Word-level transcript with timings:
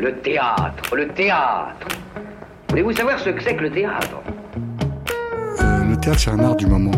Le 0.00 0.14
théâtre, 0.20 0.96
le 0.96 1.08
théâtre. 1.08 1.86
Voulez-vous 2.70 2.92
savoir 2.92 3.18
ce 3.18 3.28
que 3.28 3.42
c'est 3.42 3.54
que 3.54 3.64
le 3.64 3.70
théâtre? 3.70 4.22
Euh, 5.60 5.84
le 5.90 5.96
théâtre, 5.98 6.18
c'est 6.18 6.30
un 6.30 6.38
art 6.38 6.56
du 6.56 6.66
moment. 6.66 6.90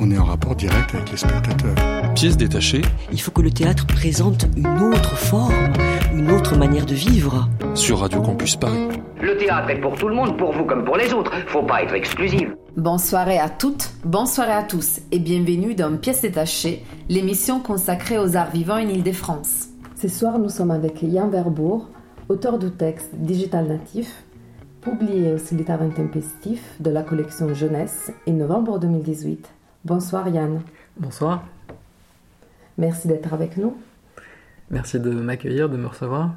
On 0.00 0.08
est 0.12 0.18
en 0.18 0.24
rapport 0.24 0.54
direct 0.54 0.94
avec 0.94 1.10
les 1.10 1.16
spectateurs. 1.16 1.74
Pièce 2.14 2.36
détachée 2.36 2.82
Il 3.10 3.20
faut 3.20 3.32
que 3.32 3.42
le 3.42 3.50
théâtre 3.50 3.84
présente 3.88 4.46
une 4.56 4.78
autre 4.80 5.16
forme, 5.16 5.72
une 6.14 6.30
autre 6.30 6.56
manière 6.56 6.86
de 6.86 6.94
vivre. 6.94 7.48
sur 7.74 7.98
Radio 7.98 8.22
Campus 8.22 8.54
Paris. 8.54 8.88
Le 9.20 9.36
théâtre 9.38 9.70
est 9.70 9.80
pour 9.80 9.96
tout 9.96 10.06
le 10.08 10.14
monde, 10.14 10.38
pour 10.38 10.52
vous 10.52 10.64
comme 10.64 10.84
pour 10.84 10.96
les 10.96 11.12
autres. 11.12 11.32
Faut 11.48 11.64
pas 11.64 11.82
être 11.82 11.94
exclusive. 11.94 12.54
Bonsoir 12.76 13.26
à 13.28 13.48
toutes, 13.48 13.90
bonsoir 14.04 14.48
à 14.50 14.62
tous 14.62 15.00
et 15.10 15.18
bienvenue 15.18 15.74
dans 15.74 15.96
Pièces 15.96 16.22
détachées, 16.22 16.84
l'émission 17.08 17.58
consacrée 17.58 18.18
aux 18.18 18.36
arts 18.36 18.50
vivants 18.52 18.74
en 18.76 18.88
Ile-de-France. 18.88 19.68
Ce 20.00 20.06
soir, 20.08 20.38
nous 20.38 20.50
sommes 20.50 20.70
avec 20.70 21.02
Yann 21.02 21.30
Verbourg, 21.30 21.88
auteur 22.28 22.58
du 22.58 22.70
texte 22.70 23.10
Digital 23.14 23.66
Natif, 23.66 24.24
publié 24.80 25.32
au 25.32 25.38
Solitaire 25.38 25.82
Intempestif 25.82 26.80
de 26.80 26.90
la 26.90 27.02
collection 27.02 27.52
Jeunesse 27.54 28.12
en 28.26 28.32
novembre 28.32 28.78
2018. 28.78 29.48
Bonsoir 29.84 30.28
Yann, 30.28 30.62
Bonsoir, 30.98 31.44
merci 32.78 33.06
d'être 33.08 33.32
avec 33.34 33.56
nous. 33.56 33.76
merci 34.70 34.98
de 34.98 35.10
m'accueillir, 35.10 35.68
de 35.68 35.76
me 35.76 35.86
recevoir. 35.86 36.34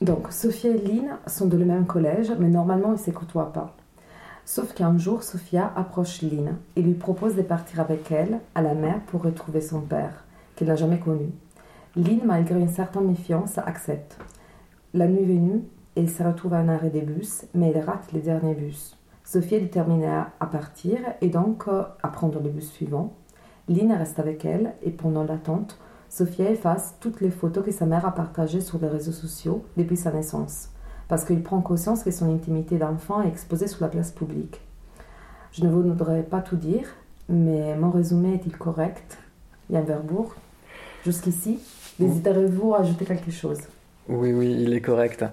Donc, 0.00 0.30
Sophia 0.32 0.70
et 0.70 0.78
Lynn 0.78 1.16
sont 1.26 1.46
de 1.46 1.56
le 1.56 1.64
même 1.64 1.86
collège, 1.86 2.32
mais 2.38 2.48
normalement 2.48 2.88
ils 2.88 3.00
ne 3.00 3.04
se 3.04 3.10
côtoient 3.10 3.52
pas. 3.52 3.74
Sauf 4.44 4.74
qu'un 4.74 4.98
jour, 4.98 5.22
Sophia 5.22 5.72
approche 5.74 6.20
Lynn 6.20 6.56
et 6.76 6.82
lui 6.82 6.94
propose 6.94 7.34
de 7.34 7.42
partir 7.42 7.80
avec 7.80 8.10
elle 8.12 8.40
à 8.54 8.60
la 8.60 8.74
mer 8.74 9.00
pour 9.06 9.22
retrouver 9.22 9.60
son 9.62 9.80
père, 9.80 10.24
qu'elle 10.54 10.68
n'a 10.68 10.76
jamais 10.76 10.98
connu. 10.98 11.30
Lynn, 11.96 12.20
malgré 12.24 12.58
une 12.60 12.68
certaine 12.68 13.06
méfiance, 13.06 13.56
accepte. 13.58 14.18
La 14.96 15.08
nuit 15.08 15.24
venue, 15.24 15.64
elle 15.96 16.08
se 16.08 16.22
retrouve 16.22 16.54
à 16.54 16.58
un 16.58 16.68
arrêt 16.68 16.88
des 16.88 17.00
bus, 17.00 17.46
mais 17.52 17.72
elle 17.72 17.82
rate 17.82 18.12
les 18.12 18.20
derniers 18.20 18.54
bus. 18.54 18.96
Sophia 19.24 19.58
est 19.58 19.62
déterminée 19.62 20.06
à 20.06 20.46
partir 20.46 21.00
et 21.20 21.30
donc 21.30 21.64
euh, 21.66 21.82
à 22.00 22.06
prendre 22.06 22.40
le 22.40 22.48
bus 22.48 22.70
suivant. 22.70 23.12
Lynn 23.68 23.90
reste 23.90 24.20
avec 24.20 24.44
elle 24.44 24.74
et 24.84 24.92
pendant 24.92 25.24
l'attente, 25.24 25.80
Sophia 26.08 26.48
efface 26.48 26.94
toutes 27.00 27.20
les 27.20 27.32
photos 27.32 27.64
que 27.64 27.72
sa 27.72 27.86
mère 27.86 28.06
a 28.06 28.14
partagées 28.14 28.60
sur 28.60 28.78
les 28.78 28.86
réseaux 28.86 29.10
sociaux 29.10 29.64
depuis 29.76 29.96
sa 29.96 30.12
naissance, 30.12 30.68
parce 31.08 31.24
qu'il 31.24 31.42
prend 31.42 31.60
conscience 31.60 32.04
que 32.04 32.12
son 32.12 32.32
intimité 32.32 32.78
d'enfant 32.78 33.20
est 33.20 33.28
exposée 33.28 33.66
sur 33.66 33.82
la 33.82 33.88
place 33.88 34.12
publique. 34.12 34.60
Je 35.50 35.64
ne 35.64 35.72
voudrais 35.72 36.22
pas 36.22 36.40
tout 36.40 36.56
dire, 36.56 36.86
mais 37.28 37.76
mon 37.76 37.90
résumé 37.90 38.34
est-il 38.34 38.56
correct? 38.56 39.18
Yann 39.70 39.84
Verbourg? 39.84 40.36
Jusqu'ici, 41.02 41.58
désirez-vous 41.98 42.76
ajouter 42.76 43.04
quelque 43.04 43.32
chose? 43.32 43.58
Oui, 44.08 44.32
oui, 44.32 44.56
il 44.60 44.74
est 44.74 44.80
correct. 44.80 45.24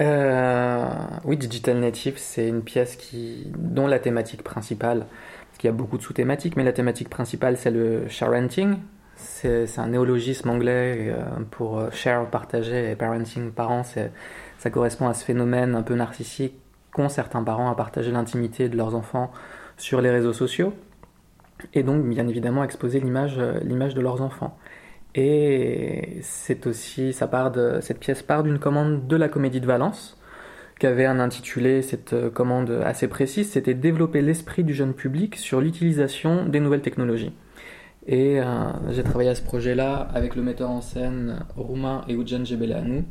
Euh, 0.00 0.86
oui, 1.24 1.36
Digital 1.36 1.78
Native, 1.78 2.14
c'est 2.16 2.48
une 2.48 2.62
pièce 2.62 2.96
qui, 2.96 3.46
dont 3.56 3.86
la 3.86 3.98
thématique 3.98 4.42
principale, 4.42 5.06
parce 5.48 5.58
qu'il 5.58 5.68
y 5.68 5.72
a 5.72 5.76
beaucoup 5.76 5.96
de 5.96 6.02
sous-thématiques, 6.02 6.56
mais 6.56 6.64
la 6.64 6.72
thématique 6.72 7.08
principale, 7.08 7.56
c'est 7.56 7.70
le 7.70 8.08
sharenting. 8.08 8.76
C'est 9.16 9.78
un 9.78 9.88
néologisme 9.88 10.50
anglais 10.50 11.08
euh, 11.10 11.22
pour 11.50 11.78
euh, 11.78 11.90
share, 11.90 12.26
partager, 12.26 12.90
et 12.90 12.96
parenting, 12.96 13.50
parents, 13.52 13.82
ça 13.84 14.70
correspond 14.70 15.08
à 15.08 15.14
ce 15.14 15.24
phénomène 15.24 15.74
un 15.74 15.82
peu 15.82 15.94
narcissique 15.94 16.54
qu'ont 16.92 17.08
certains 17.08 17.42
parents 17.42 17.70
à 17.70 17.74
partager 17.74 18.10
l'intimité 18.10 18.68
de 18.68 18.76
leurs 18.76 18.94
enfants 18.94 19.30
sur 19.76 20.00
les 20.00 20.10
réseaux 20.10 20.32
sociaux, 20.32 20.74
et 21.72 21.82
donc 21.82 22.04
bien 22.04 22.26
évidemment 22.28 22.64
exposer 22.64 23.00
l'image 23.00 23.36
de 23.36 24.00
leurs 24.00 24.20
enfants. 24.20 24.58
Et 25.14 26.18
c'est 26.22 26.66
aussi, 26.66 27.12
cette 27.12 27.98
pièce 27.98 28.22
part 28.22 28.42
d'une 28.42 28.58
commande 28.58 29.06
de 29.06 29.16
la 29.16 29.28
Comédie 29.28 29.60
de 29.60 29.66
Valence, 29.66 30.16
qui 30.78 30.86
avait 30.86 31.04
un 31.04 31.20
intitulé, 31.20 31.82
cette 31.82 32.12
euh, 32.12 32.30
commande 32.30 32.82
assez 32.84 33.06
précise, 33.06 33.50
c'était 33.50 33.74
développer 33.74 34.20
l'esprit 34.20 34.64
du 34.64 34.74
jeune 34.74 34.94
public 34.94 35.36
sur 35.36 35.60
l'utilisation 35.60 36.46
des 36.46 36.60
nouvelles 36.60 36.80
technologies. 36.80 37.32
Et 38.06 38.40
euh, 38.40 38.44
j'ai 38.90 39.04
travaillé 39.04 39.30
à 39.30 39.36
ce 39.36 39.42
projet-là 39.42 40.08
avec 40.12 40.34
le 40.34 40.42
metteur 40.42 40.70
en 40.70 40.80
scène 40.80 41.44
roumain 41.56 42.04
Eugen 42.08 42.44
Gebeleanu. 42.44 43.04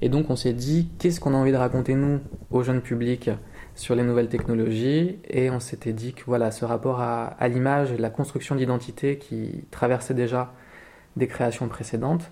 Et 0.00 0.08
donc 0.08 0.30
on 0.30 0.36
s'est 0.36 0.52
dit, 0.52 0.88
qu'est-ce 0.98 1.20
qu'on 1.20 1.34
a 1.34 1.36
envie 1.36 1.52
de 1.52 1.56
raconter 1.56 1.94
nous, 1.94 2.18
au 2.50 2.64
jeune 2.64 2.80
public, 2.80 3.30
sur 3.76 3.94
les 3.94 4.02
nouvelles 4.02 4.28
technologies? 4.28 5.18
Et 5.30 5.48
on 5.50 5.60
s'était 5.60 5.92
dit 5.92 6.14
que 6.14 6.24
voilà, 6.26 6.50
ce 6.50 6.64
rapport 6.64 7.00
à, 7.00 7.26
à 7.26 7.46
l'image 7.46 7.92
et 7.92 7.98
la 7.98 8.10
construction 8.10 8.56
d'identité 8.56 9.16
qui 9.18 9.64
traversait 9.70 10.14
déjà 10.14 10.54
des 11.16 11.26
créations 11.26 11.68
précédentes, 11.68 12.30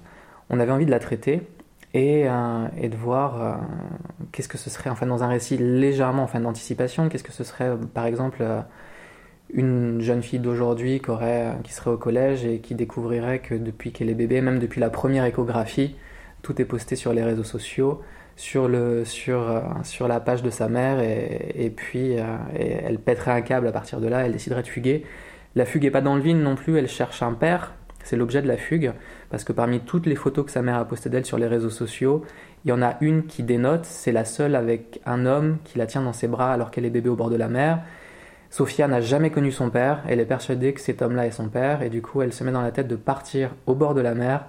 on 0.50 0.58
avait 0.60 0.72
envie 0.72 0.86
de 0.86 0.90
la 0.90 0.98
traiter 0.98 1.42
et, 1.94 2.24
euh, 2.28 2.88
de 2.88 2.96
voir 2.96 3.42
euh, 3.42 3.54
qu'est-ce 4.32 4.48
que 4.48 4.58
ce 4.58 4.70
serait, 4.70 4.90
enfin 4.90 5.06
dans 5.06 5.22
un 5.22 5.28
récit 5.28 5.56
légèrement, 5.56 6.22
enfin 6.22 6.40
d'anticipation, 6.40 7.08
qu'est-ce 7.08 7.24
que 7.24 7.32
ce 7.32 7.44
serait 7.44 7.72
par 7.94 8.06
exemple 8.06 8.38
euh, 8.40 8.60
une 9.52 10.00
jeune 10.00 10.22
fille 10.22 10.38
d'aujourd'hui 10.38 11.00
qui, 11.00 11.10
qui 11.64 11.72
serait 11.72 11.90
au 11.90 11.96
collège 11.96 12.44
et 12.44 12.60
qui 12.60 12.74
découvrirait 12.74 13.40
que 13.40 13.54
depuis 13.54 13.92
qu'elle 13.92 14.08
est 14.08 14.14
bébé, 14.14 14.40
même 14.40 14.60
depuis 14.60 14.80
la 14.80 14.90
première 14.90 15.24
échographie, 15.24 15.96
tout 16.42 16.60
est 16.60 16.64
posté 16.64 16.94
sur 16.96 17.12
les 17.12 17.24
réseaux 17.24 17.44
sociaux, 17.44 18.02
sur, 18.36 18.68
la 18.68 20.20
page 20.20 20.42
de 20.42 20.50
sa 20.50 20.68
mère 20.68 21.00
et, 21.00 21.70
puis 21.76 22.12
elle 22.54 22.98
pèterait 22.98 23.32
un 23.32 23.42
câble 23.42 23.66
à 23.66 23.72
partir 23.72 24.00
de 24.00 24.06
là, 24.06 24.24
elle 24.24 24.32
déciderait 24.32 24.62
de 24.62 24.68
fuguer. 24.68 25.04
La 25.56 25.66
fugue 25.66 25.82
n'est 25.82 25.90
pas 25.90 26.00
dans 26.00 26.14
le 26.14 26.22
vide 26.22 26.38
non 26.38 26.54
plus, 26.54 26.78
elle 26.78 26.88
cherche 26.88 27.22
un 27.22 27.32
père, 27.32 27.74
c'est 28.04 28.16
l'objet 28.16 28.42
de 28.42 28.48
la 28.48 28.56
fugue, 28.56 28.92
parce 29.30 29.44
que 29.44 29.52
parmi 29.52 29.80
toutes 29.80 30.06
les 30.06 30.16
photos 30.16 30.44
que 30.46 30.50
sa 30.50 30.62
mère 30.62 30.76
a 30.76 30.84
postées 30.84 31.10
d'elle 31.10 31.26
sur 31.26 31.38
les 31.38 31.46
réseaux 31.46 31.70
sociaux, 31.70 32.24
il 32.64 32.68
y 32.68 32.72
en 32.72 32.82
a 32.82 32.96
une 33.00 33.24
qui 33.26 33.42
dénote, 33.42 33.84
c'est 33.84 34.12
la 34.12 34.24
seule 34.24 34.54
avec 34.54 35.00
un 35.06 35.26
homme 35.26 35.58
qui 35.64 35.78
la 35.78 35.86
tient 35.86 36.02
dans 36.02 36.12
ses 36.12 36.28
bras 36.28 36.52
alors 36.52 36.70
qu'elle 36.70 36.84
est 36.84 36.90
bébé 36.90 37.08
au 37.08 37.16
bord 37.16 37.30
de 37.30 37.36
la 37.36 37.48
mer. 37.48 37.80
Sophia 38.50 38.88
n'a 38.88 39.00
jamais 39.00 39.30
connu 39.30 39.52
son 39.52 39.70
père, 39.70 40.02
elle 40.08 40.20
est 40.20 40.26
persuadée 40.26 40.72
que 40.72 40.80
cet 40.80 41.02
homme-là 41.02 41.26
est 41.26 41.30
son 41.30 41.48
père, 41.48 41.82
et 41.82 41.88
du 41.88 42.02
coup 42.02 42.20
elle 42.22 42.32
se 42.32 42.42
met 42.42 42.52
dans 42.52 42.62
la 42.62 42.72
tête 42.72 42.88
de 42.88 42.96
partir 42.96 43.54
au 43.66 43.74
bord 43.74 43.94
de 43.94 44.00
la 44.00 44.14
mer 44.14 44.46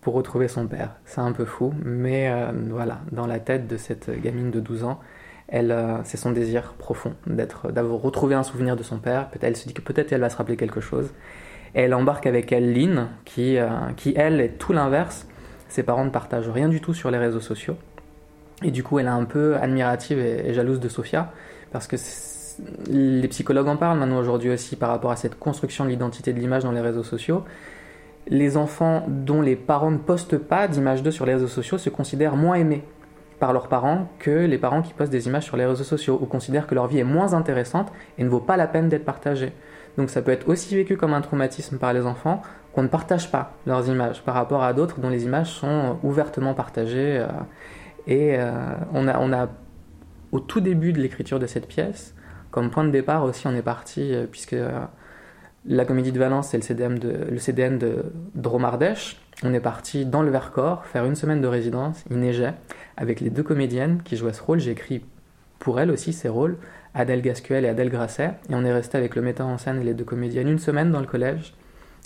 pour 0.00 0.14
retrouver 0.14 0.48
son 0.48 0.66
père. 0.66 0.96
C'est 1.04 1.20
un 1.20 1.32
peu 1.32 1.44
fou, 1.44 1.72
mais 1.84 2.30
euh, 2.30 2.50
voilà, 2.70 3.00
dans 3.12 3.26
la 3.26 3.38
tête 3.38 3.68
de 3.68 3.76
cette 3.76 4.10
gamine 4.20 4.50
de 4.50 4.58
12 4.58 4.84
ans, 4.84 5.00
elle, 5.48 5.70
euh, 5.70 5.98
c'est 6.04 6.16
son 6.16 6.32
désir 6.32 6.72
profond 6.78 7.14
d'être, 7.26 7.70
d'avoir 7.70 8.00
retrouvé 8.00 8.34
un 8.34 8.42
souvenir 8.42 8.74
de 8.74 8.82
son 8.82 8.98
père. 8.98 9.28
Peut-être, 9.28 9.44
elle 9.44 9.56
se 9.56 9.68
dit 9.68 9.74
que 9.74 9.82
peut-être 9.82 10.12
elle 10.12 10.20
va 10.22 10.30
se 10.30 10.36
rappeler 10.36 10.56
quelque 10.56 10.80
chose. 10.80 11.12
Elle 11.74 11.94
embarque 11.94 12.26
avec 12.26 12.52
elle 12.52 12.72
Lynn, 12.72 13.08
qui, 13.24 13.56
euh, 13.56 13.68
qui 13.96 14.12
elle 14.16 14.40
est 14.40 14.58
tout 14.58 14.72
l'inverse. 14.72 15.26
Ses 15.68 15.82
parents 15.82 16.04
ne 16.04 16.10
partagent 16.10 16.50
rien 16.50 16.68
du 16.68 16.80
tout 16.80 16.92
sur 16.92 17.10
les 17.10 17.18
réseaux 17.18 17.40
sociaux. 17.40 17.76
Et 18.62 18.70
du 18.70 18.82
coup, 18.82 18.98
elle 18.98 19.06
est 19.06 19.10
un 19.10 19.24
peu 19.24 19.56
admirative 19.56 20.18
et, 20.18 20.52
jalouse 20.54 20.80
de 20.80 20.88
Sophia, 20.88 21.32
parce 21.72 21.86
que 21.86 21.96
les 22.90 23.26
psychologues 23.28 23.68
en 23.68 23.76
parlent 23.76 23.98
maintenant 23.98 24.18
aujourd'hui 24.18 24.50
aussi 24.50 24.76
par 24.76 24.90
rapport 24.90 25.10
à 25.10 25.16
cette 25.16 25.38
construction 25.38 25.84
de 25.84 25.90
l'identité 25.90 26.32
de 26.32 26.38
l'image 26.38 26.62
dans 26.62 26.72
les 26.72 26.80
réseaux 26.80 27.02
sociaux. 27.02 27.44
Les 28.28 28.56
enfants 28.56 29.04
dont 29.08 29.40
les 29.40 29.56
parents 29.56 29.90
ne 29.90 29.98
postent 29.98 30.38
pas 30.38 30.68
d'images 30.68 31.02
d'eux 31.02 31.10
sur 31.10 31.26
les 31.26 31.34
réseaux 31.34 31.48
sociaux 31.48 31.78
se 31.78 31.90
considèrent 31.90 32.36
moins 32.36 32.54
aimés 32.54 32.84
par 33.40 33.52
leurs 33.52 33.66
parents 33.66 34.08
que 34.20 34.30
les 34.30 34.58
parents 34.58 34.82
qui 34.82 34.92
postent 34.92 35.10
des 35.10 35.26
images 35.26 35.42
sur 35.44 35.56
les 35.56 35.66
réseaux 35.66 35.82
sociaux 35.82 36.18
ou 36.22 36.26
considèrent 36.26 36.68
que 36.68 36.76
leur 36.76 36.86
vie 36.86 37.00
est 37.00 37.04
moins 37.04 37.34
intéressante 37.34 37.90
et 38.16 38.22
ne 38.22 38.28
vaut 38.28 38.38
pas 38.38 38.56
la 38.56 38.68
peine 38.68 38.88
d'être 38.88 39.04
partagée. 39.04 39.52
Donc 39.98 40.10
ça 40.10 40.22
peut 40.22 40.30
être 40.30 40.48
aussi 40.48 40.74
vécu 40.74 40.96
comme 40.96 41.12
un 41.14 41.20
traumatisme 41.20 41.78
par 41.78 41.92
les 41.92 42.06
enfants 42.06 42.42
qu'on 42.72 42.82
ne 42.82 42.88
partage 42.88 43.30
pas 43.30 43.54
leurs 43.66 43.86
images 43.88 44.22
par 44.22 44.34
rapport 44.34 44.62
à 44.62 44.72
d'autres 44.72 45.00
dont 45.00 45.10
les 45.10 45.24
images 45.24 45.50
sont 45.50 45.98
ouvertement 46.02 46.54
partagées. 46.54 47.18
euh, 47.18 47.26
et 48.06 48.36
euh, 48.36 48.50
on, 48.92 49.06
a, 49.08 49.18
on 49.18 49.32
a, 49.32 49.48
au 50.32 50.40
tout 50.40 50.60
début 50.60 50.92
de 50.92 51.00
l'écriture 51.00 51.38
de 51.38 51.46
cette 51.46 51.68
pièce, 51.68 52.14
comme 52.50 52.70
point 52.70 52.84
de 52.84 52.90
départ 52.90 53.24
aussi, 53.24 53.46
on 53.46 53.54
est 53.54 53.62
parti, 53.62 54.14
euh, 54.14 54.26
puisque 54.30 54.54
euh, 54.54 54.80
la 55.66 55.84
comédie 55.84 56.12
de 56.12 56.18
Valence, 56.18 56.48
c'est 56.48 56.56
le 56.56 56.62
CDM 56.62 56.98
de, 56.98 57.26
le 57.30 57.38
CDN 57.38 57.78
de 57.78 58.12
Dromardèche. 58.34 59.20
On 59.44 59.54
est 59.54 59.60
parti 59.60 60.04
dans 60.04 60.22
le 60.22 60.30
Vercors 60.30 60.84
faire 60.86 61.04
une 61.04 61.14
semaine 61.14 61.40
de 61.40 61.46
résidence. 61.46 62.04
Il 62.10 62.18
neigeait 62.18 62.54
avec 62.96 63.20
les 63.20 63.30
deux 63.30 63.42
comédiennes 63.42 64.02
qui 64.04 64.16
jouaient 64.16 64.32
ce 64.32 64.42
rôle. 64.42 64.60
J'ai 64.60 64.72
écrit 64.72 65.04
pour 65.58 65.78
elles 65.80 65.90
aussi 65.90 66.12
ces 66.12 66.28
rôles, 66.28 66.58
Adèle 66.94 67.22
Gascuel 67.22 67.64
et 67.64 67.68
Adèle 67.68 67.90
Grasset. 67.90 68.32
Et 68.48 68.54
on 68.54 68.64
est 68.64 68.72
resté 68.72 68.98
avec 68.98 69.16
le 69.16 69.22
metteur 69.22 69.46
en 69.46 69.58
scène 69.58 69.80
et 69.80 69.84
les 69.84 69.94
deux 69.94 70.04
comédiennes 70.04 70.48
une 70.48 70.58
semaine 70.58 70.90
dans 70.90 71.00
le 71.00 71.06
collège, 71.06 71.54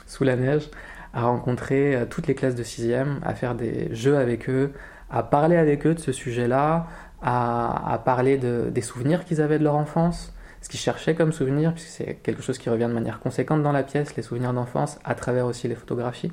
sous 0.06 0.24
la 0.24 0.36
neige, 0.36 0.70
à 1.12 1.22
rencontrer 1.22 1.96
euh, 1.96 2.04
toutes 2.04 2.26
les 2.26 2.34
classes 2.34 2.54
de 2.54 2.62
6e, 2.62 3.20
à 3.24 3.34
faire 3.34 3.54
des 3.54 3.94
jeux 3.94 4.16
avec 4.16 4.48
eux, 4.48 4.72
à 5.10 5.22
parler 5.22 5.56
avec 5.56 5.86
eux 5.86 5.94
de 5.94 6.00
ce 6.00 6.12
sujet-là, 6.12 6.86
à, 7.22 8.02
parler 8.04 8.36
de, 8.36 8.68
des 8.70 8.82
souvenirs 8.82 9.24
qu'ils 9.24 9.40
avaient 9.40 9.58
de 9.58 9.64
leur 9.64 9.74
enfance, 9.74 10.32
ce 10.60 10.68
qu'ils 10.68 10.80
cherchaient 10.80 11.14
comme 11.14 11.32
souvenirs, 11.32 11.72
puisque 11.72 11.88
c'est 11.88 12.14
quelque 12.22 12.42
chose 12.42 12.58
qui 12.58 12.68
revient 12.70 12.86
de 12.86 12.92
manière 12.92 13.20
conséquente 13.20 13.62
dans 13.62 13.72
la 13.72 13.82
pièce, 13.82 14.16
les 14.16 14.22
souvenirs 14.22 14.52
d'enfance, 14.52 14.98
à 15.04 15.14
travers 15.14 15.46
aussi 15.46 15.66
les 15.66 15.74
photographies. 15.74 16.32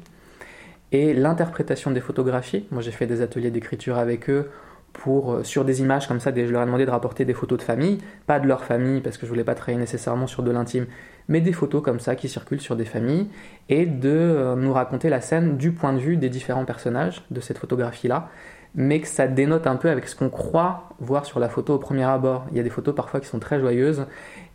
Et 0.91 1.13
l'interprétation 1.13 1.89
des 1.91 2.01
photographies, 2.01 2.67
moi 2.69 2.81
j'ai 2.81 2.91
fait 2.91 3.07
des 3.07 3.21
ateliers 3.21 3.49
d'écriture 3.49 3.97
avec 3.97 4.29
eux 4.29 4.51
pour, 4.93 5.33
euh, 5.33 5.43
sur 5.43 5.65
des 5.65 5.81
images 5.81 6.07
comme 6.07 6.19
ça, 6.19 6.31
je 6.33 6.41
leur 6.51 6.61
ai 6.61 6.65
demandé 6.65 6.85
de 6.85 6.91
rapporter 6.91 7.25
des 7.25 7.33
photos 7.33 7.57
de 7.57 7.63
famille, 7.63 7.97
pas 8.27 8.39
de 8.39 8.47
leur 8.47 8.63
famille 8.63 9.01
parce 9.01 9.17
que 9.17 9.25
je 9.25 9.31
voulais 9.31 9.43
pas 9.43 9.55
travailler 9.55 9.79
nécessairement 9.79 10.27
sur 10.27 10.43
de 10.43 10.51
l'intime, 10.51 10.85
mais 11.27 11.41
des 11.41 11.51
photos 11.53 11.81
comme 11.83 11.99
ça 11.99 12.15
qui 12.15 12.29
circulent 12.29 12.61
sur 12.61 12.75
des 12.75 12.85
familles 12.85 13.27
et 13.69 13.85
de 13.85 14.09
euh, 14.09 14.55
nous 14.55 14.71
raconter 14.71 15.09
la 15.09 15.19
scène 15.19 15.57
du 15.57 15.71
point 15.71 15.93
de 15.93 15.99
vue 15.99 16.17
des 16.17 16.29
différents 16.29 16.65
personnages 16.65 17.23
de 17.31 17.41
cette 17.41 17.57
photographie-là. 17.57 18.29
mais 18.75 19.01
que 19.01 19.07
ça 19.07 19.27
dénote 19.27 19.67
un 19.67 19.75
peu 19.75 19.89
avec 19.89 20.07
ce 20.07 20.15
qu'on 20.15 20.29
croit 20.29 20.89
voir 20.99 21.25
sur 21.25 21.39
la 21.39 21.47
photo 21.49 21.75
au 21.75 21.77
premier 21.77 22.03
abord. 22.03 22.45
Il 22.51 22.57
y 22.57 22.59
a 22.59 22.63
des 22.63 22.71
photos 22.71 22.95
parfois 22.95 23.19
qui 23.19 23.27
sont 23.27 23.39
très 23.39 23.59
joyeuses 23.59 24.05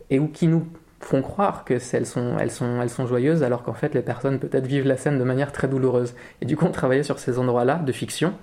et 0.09 0.19
ou 0.19 0.27
qui 0.27 0.47
nous 0.47 0.67
font 0.99 1.21
croire 1.21 1.63
que 1.63 1.75
elles 1.93 2.05
sont, 2.05 2.37
elles 2.37 2.51
sont, 2.51 2.81
elles 2.81 2.89
sont 2.89 3.07
joyeuses 3.07 3.43
alors 3.43 3.63
qu'en 3.63 3.73
fait 3.73 3.93
les 3.93 4.01
personnes 4.01 4.39
peut-être 4.39 4.67
vivent 4.67 4.87
la 4.87 4.97
scène 4.97 5.17
de 5.17 5.23
manière 5.23 5.51
très 5.51 5.67
douloureuse. 5.67 6.15
Et 6.41 6.45
du 6.45 6.57
coup 6.57 6.65
on 6.65 6.71
travaillait 6.71 7.03
sur 7.03 7.19
ces 7.19 7.39
endroits-là 7.39 7.75
de 7.75 7.91
fiction, 7.91 8.33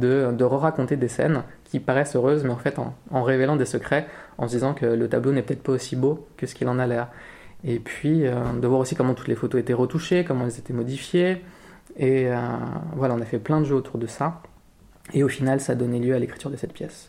de, 0.00 0.44
re-raconter 0.44 0.96
des 0.96 1.08
scènes 1.08 1.42
qui 1.64 1.80
paraissent 1.80 2.16
heureuses 2.16 2.44
mais 2.44 2.50
en 2.50 2.56
fait 2.56 2.78
en, 2.78 3.22
révélant 3.22 3.56
des 3.56 3.64
secrets, 3.64 4.06
en 4.38 4.48
se 4.48 4.54
disant 4.54 4.74
que 4.74 4.86
le 4.86 5.08
tableau 5.08 5.32
n'est 5.32 5.42
peut-être 5.42 5.62
pas 5.62 5.72
aussi 5.72 5.96
beau 5.96 6.26
que 6.36 6.46
ce 6.46 6.54
qu'il 6.54 6.68
en 6.68 6.78
a 6.78 6.86
l'air. 6.86 7.08
Et 7.64 7.78
puis 7.78 8.26
euh, 8.26 8.34
de 8.60 8.66
voir 8.66 8.80
aussi 8.80 8.94
comment 8.94 9.14
toutes 9.14 9.28
les 9.28 9.36
photos 9.36 9.60
étaient 9.60 9.72
retouchées, 9.72 10.24
comment 10.24 10.44
elles 10.44 10.58
étaient 10.58 10.72
modifiées. 10.72 11.42
Et 11.96 12.26
euh, 12.26 12.36
voilà, 12.96 13.14
on 13.14 13.20
a 13.20 13.24
fait 13.24 13.38
plein 13.38 13.60
de 13.60 13.66
jeux 13.66 13.76
autour 13.76 13.98
de 13.98 14.06
ça. 14.06 14.42
Et 15.14 15.22
au 15.22 15.28
final, 15.28 15.60
ça 15.60 15.72
a 15.72 15.74
donné 15.74 15.98
lieu 15.98 16.14
à 16.14 16.18
l'écriture 16.18 16.50
de 16.50 16.56
cette 16.56 16.72
pièce. 16.72 17.08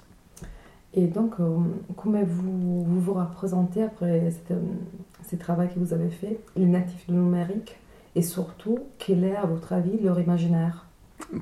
Et 0.93 1.07
donc, 1.07 1.35
euh, 1.39 1.57
comment 1.95 2.21
vous, 2.23 2.83
vous 2.83 2.99
vous 2.99 3.13
représentez 3.13 3.83
après 3.83 4.31
ces 5.23 5.37
travaux 5.37 5.63
que 5.63 5.79
vous 5.79 5.93
avez 5.93 6.09
fait, 6.09 6.39
les 6.55 6.65
natifs 6.65 7.07
du 7.07 7.15
numérique 7.15 7.77
Et 8.15 8.21
surtout, 8.21 8.79
quel 8.99 9.23
est, 9.23 9.35
à 9.35 9.45
votre 9.45 9.73
avis, 9.73 9.99
leur 10.01 10.19
imaginaire? 10.19 10.85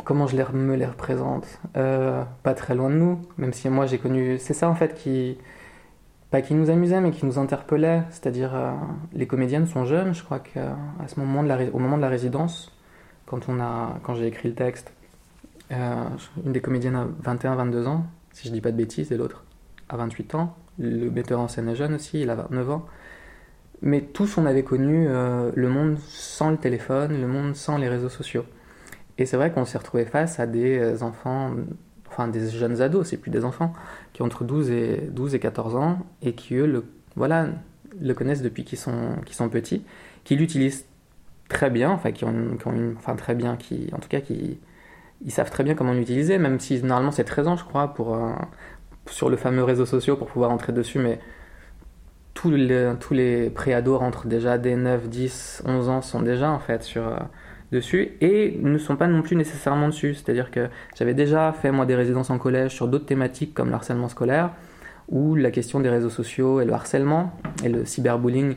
Comment 0.06 0.28
je 0.28 0.36
me 0.36 0.75
les 0.75 0.86
représente 0.86 1.45
euh, 1.75 2.24
Pas 2.44 2.54
très 2.54 2.75
loin 2.75 2.89
de 2.89 2.95
nous, 2.95 3.22
même 3.38 3.54
si 3.54 3.69
moi 3.69 3.86
j'ai 3.86 3.98
connu. 3.98 4.38
C'est 4.39 4.54
ça 4.54 4.69
en 4.69 4.75
fait 4.75 4.94
qui. 4.95 5.38
Pas 6.30 6.42
qui 6.42 6.54
nous 6.54 6.69
amusait, 6.69 7.01
mais 7.01 7.12
qui 7.12 7.25
nous 7.25 7.38
interpellait. 7.39 8.04
C'est-à-dire, 8.10 8.56
euh, 8.56 8.72
les 9.12 9.28
comédiennes 9.28 9.68
sont 9.68 9.83
jeunes, 9.83 10.13
je 10.13 10.24
crois 10.24 10.39
qu'à 10.39 10.78
ce 11.07 11.19
moment 11.19 11.44
de 11.44 11.50
la, 11.50 11.57
au 11.74 11.78
moment 11.78 11.98
de 11.98 12.01
la 12.01 12.07
résidence, 12.07 12.72
quand, 13.25 13.50
on 13.50 13.60
a, 13.60 14.00
quand 14.04 14.16
j'ai 14.16 14.28
écrit 14.28 14.48
le 14.48 14.56
texte, 14.56 14.94
euh, 15.74 16.06
une 16.45 16.54
des 16.54 16.62
comédiennes 16.62 16.95
a 16.95 17.06
21-22 17.33 17.86
ans, 17.86 18.06
si 18.31 18.48
je 18.48 18.54
dis 18.54 18.62
pas 18.62 18.72
de 18.72 18.78
bêtises, 18.78 19.12
et 19.12 19.18
l'autre 19.18 19.44
a 19.89 19.98
28 19.98 20.36
ans. 20.36 20.56
Le 20.80 21.12
metteur 21.12 21.42
en 21.42 21.50
scène 21.50 21.68
est 21.68 21.75
jeune 21.75 21.95
aussi, 21.95 22.22
il 22.22 22.30
a 22.30 22.36
29 22.36 22.69
ans. 22.69 22.86
Mais 23.81 24.00
tous, 24.00 24.38
on 24.38 24.45
avait 24.45 24.63
connu 24.63 25.07
le 25.07 25.68
monde 25.68 25.98
sans 26.00 26.50
le 26.51 26.57
téléphone, 26.57 27.19
le 27.19 27.28
monde 27.28 27.56
sans 27.56 27.78
les 27.78 27.89
réseaux 27.89 28.10
sociaux. 28.10 28.45
Et 29.18 29.25
c'est 29.25 29.38
vrai 29.38 29.52
qu'on 29.52 29.66
s'est 29.66 29.78
retrouvé 29.78 30.06
face 30.06 30.40
à 30.40 30.48
des 30.48 31.04
enfants, 31.04 31.52
enfin 32.12 32.28
des 32.28 32.50
jeunes 32.50 32.81
ados, 32.81 33.08
c'est 33.08 33.18
plus 33.18 33.31
des 33.31 33.46
enfants, 33.46 33.74
qui 34.13 34.22
ont 34.22 34.25
entre 34.25 34.44
12 34.44 34.69
et, 34.72 35.10
12 35.12 35.36
et 35.36 35.40
14 35.40 35.75
ans, 35.75 36.00
et 36.22 36.34
qui, 36.34 36.56
eux, 36.56 36.66
le, 36.66 36.86
voilà, 37.16 37.48
le 38.00 38.13
connaissent 38.13 38.42
depuis 38.42 38.63
qu'ils 38.63 38.78
sont, 38.78 39.16
qu'ils 39.25 39.36
sont 39.36 39.50
petits, 39.50 39.84
qui 40.24 40.36
l'utilisent 40.36 40.86
très 41.50 41.69
bien, 41.69 41.92
enfin, 41.92 42.12
qui 42.12 42.25
ont, 42.25 42.31
une, 42.31 42.96
enfin, 42.98 43.16
très 43.16 43.36
bien, 43.36 43.58
qui, 43.58 43.90
en 43.94 44.00
tout 44.00 44.10
cas, 44.10 44.22
qui, 44.22 44.60
ils 45.24 45.31
savent 45.31 45.52
très 45.52 45.64
bien 45.64 45.75
comment 45.75 45.94
l'utiliser, 45.94 46.38
même 46.38 46.60
si 46.60 46.81
normalement 46.81 47.12
c'est 47.12 47.24
13 47.24 47.48
ans, 47.48 47.56
je 47.57 47.66
crois, 47.66 47.94
pour, 47.94 48.16
euh, 48.16 48.31
sur 49.07 49.30
le 49.30 49.38
fameux 49.38 49.64
réseau 49.64 49.86
social 49.86 50.18
pour 50.18 50.28
pouvoir 50.28 50.52
entrer 50.52 50.74
dessus, 50.74 51.00
mais 51.00 51.19
tous 52.34 52.52
les, 52.52 52.94
tous 53.00 53.14
les 53.14 53.50
préados 53.50 53.98
rentrent 53.98 54.28
déjà 54.28 54.57
dès 54.57 54.75
9, 54.75 55.10
10, 55.10 55.64
11 55.66 55.90
ans, 55.90 56.02
sont 56.02 56.22
déjà 56.22 56.52
en 56.52 56.60
fait 56.60 56.84
sur, 56.84 57.07
euh, 57.07 57.18
dessus 57.71 58.12
et 58.21 58.57
ne 58.62 58.77
sont 58.77 58.95
pas 58.95 59.07
non 59.07 59.21
plus 59.21 59.35
nécessairement 59.35 59.88
dessus. 59.88 60.13
C'est-à-dire 60.13 60.51
que 60.51 60.68
j'avais 60.97 61.13
déjà 61.13 61.53
fait 61.53 61.71
moi 61.71 61.85
des 61.85 61.95
résidences 61.95 62.29
en 62.29 62.38
collège 62.38 62.71
sur 62.71 62.88
d'autres 62.88 63.06
thématiques 63.06 63.53
comme 63.53 63.69
le 63.69 63.75
harcèlement 63.75 64.09
scolaire 64.09 64.51
ou 65.09 65.35
la 65.35 65.51
question 65.51 65.79
des 65.79 65.89
réseaux 65.89 66.09
sociaux 66.09 66.62
et 66.62 66.65
le 66.65 66.73
harcèlement 66.73 67.33
et 67.63 67.69
le 67.69 67.85
cyberbullying, 67.85 68.56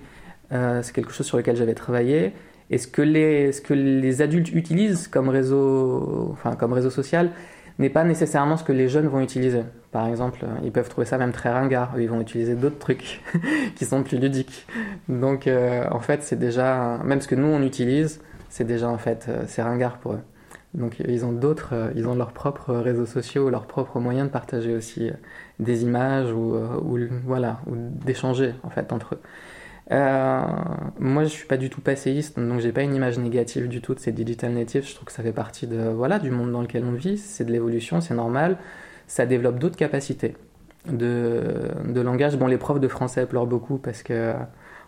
euh, 0.53 0.83
c'est 0.83 0.95
quelque 0.95 1.13
chose 1.13 1.27
sur 1.27 1.37
lequel 1.37 1.57
j'avais 1.57 1.75
travaillé. 1.75 2.33
Et 2.71 2.79
ce 2.79 2.87
que 2.87 3.03
les, 3.03 3.53
ce 3.53 3.61
que 3.61 3.75
les 3.75 4.23
adultes 4.23 4.53
utilisent 4.53 5.09
comme 5.09 5.29
réseau, 5.29 6.31
enfin, 6.33 6.55
comme 6.57 6.73
réseau 6.73 6.91
social 6.91 7.31
n'est 7.79 7.91
pas 7.91 8.05
nécessairement 8.05 8.57
ce 8.57 8.65
que 8.65 8.73
les 8.73 8.89
jeunes 8.89 9.09
vont 9.09 9.21
utiliser. 9.21 9.63
Par 9.91 10.07
exemple, 10.07 10.45
ils 10.63 10.71
peuvent 10.71 10.89
trouver 10.89 11.07
ça 11.07 11.19
même 11.19 11.33
très 11.33 11.51
ringard, 11.51 11.95
ils 11.99 12.09
vont 12.09 12.21
utiliser 12.21 12.55
d'autres 12.55 12.79
trucs 12.79 13.21
qui 13.75 13.85
sont 13.85 14.03
plus 14.03 14.19
ludiques. 14.19 14.67
Donc 15.09 15.47
euh, 15.47 15.85
en 15.91 16.01
fait, 16.01 16.23
c'est 16.23 16.39
déjà, 16.39 16.99
même 17.05 17.21
ce 17.21 17.29
que 17.29 17.35
nous 17.35 17.49
on 17.49 17.63
utilise, 17.63 18.21
c'est 18.55 18.63
déjà 18.63 18.89
en 18.89 18.99
fait, 18.99 19.27
euh, 19.29 19.43
c'est 19.49 19.63
ringard 19.63 19.99
pour 19.99 20.13
eux. 20.13 20.21
Donc 20.75 21.01
ils 21.01 21.25
ont 21.25 21.33
d'autres, 21.33 21.71
euh, 21.73 21.91
ils 21.97 22.07
ont 22.07 22.15
leurs 22.15 22.31
propres 22.33 22.73
réseaux 22.73 23.05
sociaux, 23.05 23.51
leurs 23.51 23.67
propres 23.67 23.99
moyens 23.99 24.29
de 24.29 24.33
partager 24.33 24.77
aussi 24.77 25.11
des 25.59 25.83
images 25.83 26.31
ou, 26.31 26.57
voilà, 27.25 27.59
ou 27.67 27.75
d'échanger 27.75 28.55
en 28.63 28.71
fait 28.71 28.93
entre 28.93 29.17
eux. 29.17 29.21
Euh, 29.91 30.41
moi, 31.01 31.25
je 31.25 31.31
suis 31.31 31.47
pas 31.49 31.57
du 31.57 31.69
tout 31.69 31.81
passéiste, 31.81 32.39
donc 32.39 32.61
j'ai 32.61 32.71
pas 32.71 32.83
une 32.83 32.95
image 32.95 33.19
négative 33.19 33.67
du 33.67 33.81
tout 33.81 33.93
de 33.93 33.99
ces 33.99 34.13
digital 34.13 34.53
natives. 34.53 34.87
Je 34.87 34.95
trouve 34.95 35.07
que 35.07 35.13
ça 35.13 35.25
fait 35.25 35.33
partie 35.33 35.67
de 35.67 35.89
voilà 35.89 36.21
du 36.21 36.31
monde 36.31 36.53
dans 36.53 36.63
lequel 36.63 36.85
on 36.85 36.93
vit. 36.93 37.19
C'est 37.19 37.45
de 37.45 37.51
l'évolution, 37.51 38.01
c'est 38.01 38.15
normal. 38.15 38.57
Ça 39.09 39.27
développe 39.27 39.59
d'autres 39.59 39.77
capacités 39.77 40.37
de, 40.87 42.01
langage. 42.01 42.37
Bon, 42.37 42.47
les 42.47 42.59
profs 42.59 42.81
de 42.81 42.89
français 42.89 43.27
pleurent 43.27 43.49
beaucoup 43.49 43.79
parce 43.79 44.05
que 44.05 44.33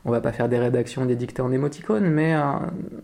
on 0.07 0.11
va 0.13 0.21
pas 0.21 0.33
faire 0.33 0.49
des 0.49 0.59
rédactions, 0.59 1.05
des 1.05 1.17
dictées 1.17 1.43
en 1.43 1.51
émoticônes, 1.51 2.09
mais 2.09 2.35
euh, 2.35 2.43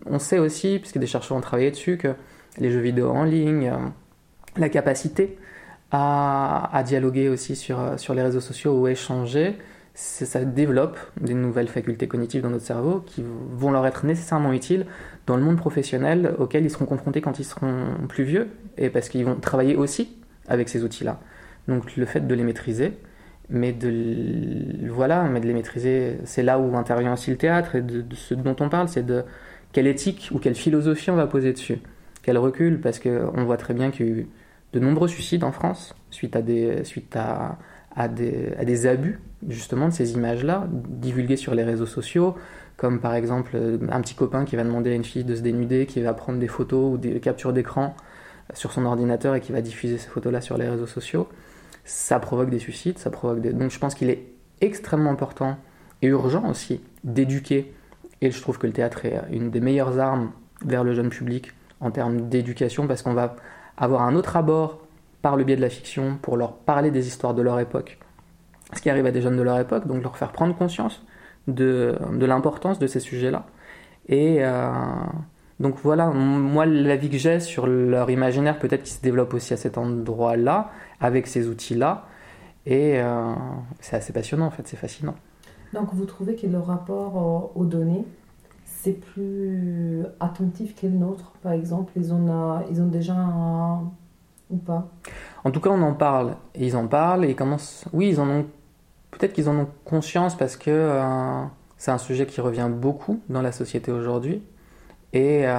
on 0.05 0.19
sait 0.19 0.39
aussi, 0.39 0.79
puisque 0.79 0.97
des 0.97 1.05
chercheurs 1.05 1.37
ont 1.37 1.41
travaillé 1.41 1.69
dessus, 1.69 1.97
que 1.97 2.15
les 2.57 2.71
jeux 2.71 2.79
vidéo 2.79 3.09
en 3.09 3.25
ligne, 3.25 3.67
euh, 3.67 3.77
la 4.55 4.69
capacité 4.69 5.37
à, 5.91 6.81
dialoguer 6.85 7.29
aussi 7.29 7.55
sur, 7.55 7.99
sur 7.99 8.13
les 8.15 8.23
réseaux 8.23 8.39
sociaux 8.39 8.79
ou 8.79 8.87
échanger, 8.87 9.57
ça 9.93 10.43
développe 10.43 10.97
des 11.21 11.35
nouvelles 11.35 11.67
facultés 11.67 12.07
cognitives 12.07 12.41
dans 12.41 12.49
notre 12.49 12.65
cerveau 12.65 13.03
qui 13.05 13.23
vont 13.51 13.69
leur 13.69 13.85
être 13.85 14.05
nécessairement 14.05 14.53
utiles 14.53 14.87
dans 15.27 15.37
le 15.37 15.43
monde 15.43 15.57
professionnel 15.57 16.33
auquel 16.39 16.63
ils 16.63 16.71
seront 16.71 16.85
confrontés 16.85 17.21
quand 17.21 17.37
ils 17.37 17.43
seront 17.43 17.85
plus 18.07 18.23
vieux, 18.23 18.47
et 18.77 18.89
parce 18.89 19.09
qu'ils 19.09 19.25
vont 19.25 19.35
travailler 19.35 19.75
aussi 19.75 20.15
avec 20.47 20.69
ces 20.69 20.83
outils-là. 20.83 21.19
Donc 21.67 21.95
le 21.95 22.05
fait 22.05 22.25
de 22.25 22.33
les 22.33 22.43
maîtriser, 22.43 22.93
mais 23.53 23.71
de 23.71 24.89
voilà, 24.89 25.23
mais 25.23 25.39
de 25.39 25.47
les 25.47 25.53
maîtriser, 25.53 26.17
c'est 26.25 26.43
là 26.43 26.59
où 26.59 26.75
intervient 26.75 27.13
aussi 27.13 27.31
le 27.31 27.37
théâtre 27.37 27.75
et 27.75 27.81
de, 27.81 28.03
ce 28.15 28.33
dont 28.33 28.55
on 28.59 28.67
parle, 28.67 28.89
c'est 28.89 29.05
de 29.05 29.23
quelle 29.71 29.87
éthique 29.87 30.29
ou 30.33 30.39
quelle 30.39 30.55
philosophie 30.55 31.11
on 31.11 31.15
va 31.15 31.27
poser 31.27 31.53
dessus, 31.53 31.79
quel 32.23 32.37
recul, 32.37 32.81
parce 32.81 32.99
que 32.99 33.25
on 33.35 33.45
voit 33.45 33.57
très 33.57 33.73
bien 33.73 33.91
qu'il 33.91 34.05
y 34.05 34.09
a 34.09 34.11
eu 34.11 34.27
de 34.73 34.79
nombreux 34.79 35.07
suicides 35.07 35.43
en 35.43 35.51
France 35.51 35.95
suite 36.09 36.35
à 36.35 36.41
des 36.41 36.83
suite 36.83 37.15
à 37.15 37.59
à 37.95 38.07
des, 38.07 38.53
à 38.57 38.65
des 38.65 38.87
abus 38.87 39.19
justement 39.47 39.87
de 39.87 39.93
ces 39.93 40.13
images-là, 40.13 40.67
divulguées 40.71 41.37
sur 41.37 41.53
les 41.53 41.63
réseaux 41.63 41.85
sociaux, 41.85 42.35
comme 42.77 42.99
par 42.99 43.13
exemple 43.13 43.57
un 43.89 44.01
petit 44.01 44.15
copain 44.15 44.45
qui 44.45 44.55
va 44.55 44.63
demander 44.63 44.91
à 44.91 44.95
une 44.95 45.03
fille 45.03 45.23
de 45.23 45.35
se 45.35 45.41
dénuder, 45.41 45.85
qui 45.85 46.01
va 46.01 46.13
prendre 46.13 46.39
des 46.39 46.47
photos 46.47 46.93
ou 46.93 46.97
des 46.97 47.19
captures 47.19 47.53
d'écran 47.53 47.95
sur 48.53 48.71
son 48.71 48.85
ordinateur 48.85 49.35
et 49.35 49.41
qui 49.41 49.51
va 49.51 49.61
diffuser 49.61 49.97
ces 49.97 50.09
photos-là 50.09 50.41
sur 50.41 50.57
les 50.57 50.67
réseaux 50.67 50.87
sociaux. 50.87 51.27
Ça 51.85 52.19
provoque 52.19 52.49
des 52.49 52.59
suicides, 52.59 52.97
ça 52.97 53.09
provoque 53.09 53.41
des... 53.41 53.53
Donc 53.53 53.71
je 53.71 53.79
pense 53.79 53.95
qu'il 53.95 54.09
est 54.09 54.27
extrêmement 54.61 55.11
important 55.11 55.57
et 56.01 56.07
urgent 56.07 56.49
aussi 56.49 56.81
d'éduquer, 57.03 57.73
et 58.21 58.31
je 58.31 58.41
trouve 58.41 58.57
que 58.57 58.67
le 58.67 58.73
théâtre 58.73 59.05
est 59.05 59.21
une 59.31 59.51
des 59.51 59.59
meilleures 59.59 59.99
armes 59.99 60.31
vers 60.65 60.83
le 60.83 60.93
jeune 60.93 61.09
public 61.09 61.51
en 61.79 61.91
termes 61.91 62.29
d'éducation, 62.29 62.87
parce 62.87 63.01
qu'on 63.01 63.13
va 63.13 63.35
avoir 63.77 64.03
un 64.03 64.15
autre 64.15 64.37
abord 64.37 64.79
par 65.21 65.35
le 65.35 65.43
biais 65.43 65.55
de 65.55 65.61
la 65.61 65.69
fiction 65.69 66.17
pour 66.21 66.37
leur 66.37 66.53
parler 66.53 66.91
des 66.91 67.07
histoires 67.07 67.33
de 67.33 67.41
leur 67.41 67.59
époque, 67.59 67.97
ce 68.73 68.81
qui 68.81 68.89
arrive 68.89 69.05
à 69.05 69.11
des 69.11 69.21
jeunes 69.21 69.37
de 69.37 69.41
leur 69.41 69.59
époque, 69.59 69.87
donc 69.87 70.03
leur 70.03 70.17
faire 70.17 70.31
prendre 70.31 70.55
conscience 70.55 71.05
de, 71.47 71.97
l'importance 72.19 72.79
de 72.79 72.87
ces 72.87 72.99
sujets-là. 72.99 73.45
Et 74.07 74.37
euh, 74.39 74.71
donc 75.59 75.77
voilà, 75.81 76.07
moi 76.07 76.65
l'avis 76.65 77.09
que 77.09 77.17
j'ai 77.17 77.39
sur 77.39 77.67
leur 77.67 78.09
imaginaire, 78.09 78.59
peut-être 78.59 78.83
qu'il 78.83 78.93
se 78.93 79.01
développe 79.01 79.33
aussi 79.33 79.53
à 79.53 79.57
cet 79.57 79.77
endroit-là, 79.77 80.71
avec 81.03 81.27
ces 81.27 81.47
outils-là, 81.47 82.05
et 82.65 82.99
euh, 83.01 83.33
c'est 83.79 83.95
assez 83.95 84.13
passionnant 84.13 84.45
en 84.45 84.51
fait, 84.51 84.67
c'est 84.67 84.77
fascinant. 84.77 85.15
Donc 85.73 85.93
vous 85.93 86.05
trouvez 86.05 86.35
que 86.35 86.47
le 86.47 86.59
rapport 86.59 87.51
aux 87.55 87.65
données, 87.65 88.05
c'est 88.65 88.93
plus 88.93 90.03
attentif 90.19 90.75
que 90.79 90.87
le 90.87 90.93
nôtre, 90.93 91.31
par 91.41 91.53
exemple 91.53 91.93
Ils 91.95 92.13
ont, 92.13 92.61
ils 92.69 92.81
ont 92.81 92.87
déjà 92.87 93.13
un 93.13 93.91
ou 94.49 94.57
pas? 94.57 94.87
En 95.43 95.51
tout 95.51 95.59
cas, 95.59 95.69
on 95.69 95.81
en 95.81 95.93
parle. 95.93 96.35
Ils 96.55 96.75
en 96.75 96.87
parlent 96.87 97.25
et 97.25 97.29
ils 97.29 97.35
commencent. 97.35 97.85
Oui, 97.93 98.09
ils 98.09 98.19
en 98.19 98.29
ont. 98.29 98.45
Peut-être 99.11 99.33
qu'ils 99.33 99.49
en 99.49 99.57
ont 99.57 99.67
conscience 99.85 100.35
parce 100.35 100.57
que 100.57 100.69
euh, 100.69 101.43
c'est 101.77 101.91
un 101.91 101.97
sujet 101.97 102.25
qui 102.25 102.41
revient 102.41 102.69
beaucoup 102.71 103.21
dans 103.29 103.41
la 103.41 103.51
société 103.51 103.91
aujourd'hui. 103.91 104.43
Et 105.13 105.47
euh, 105.47 105.55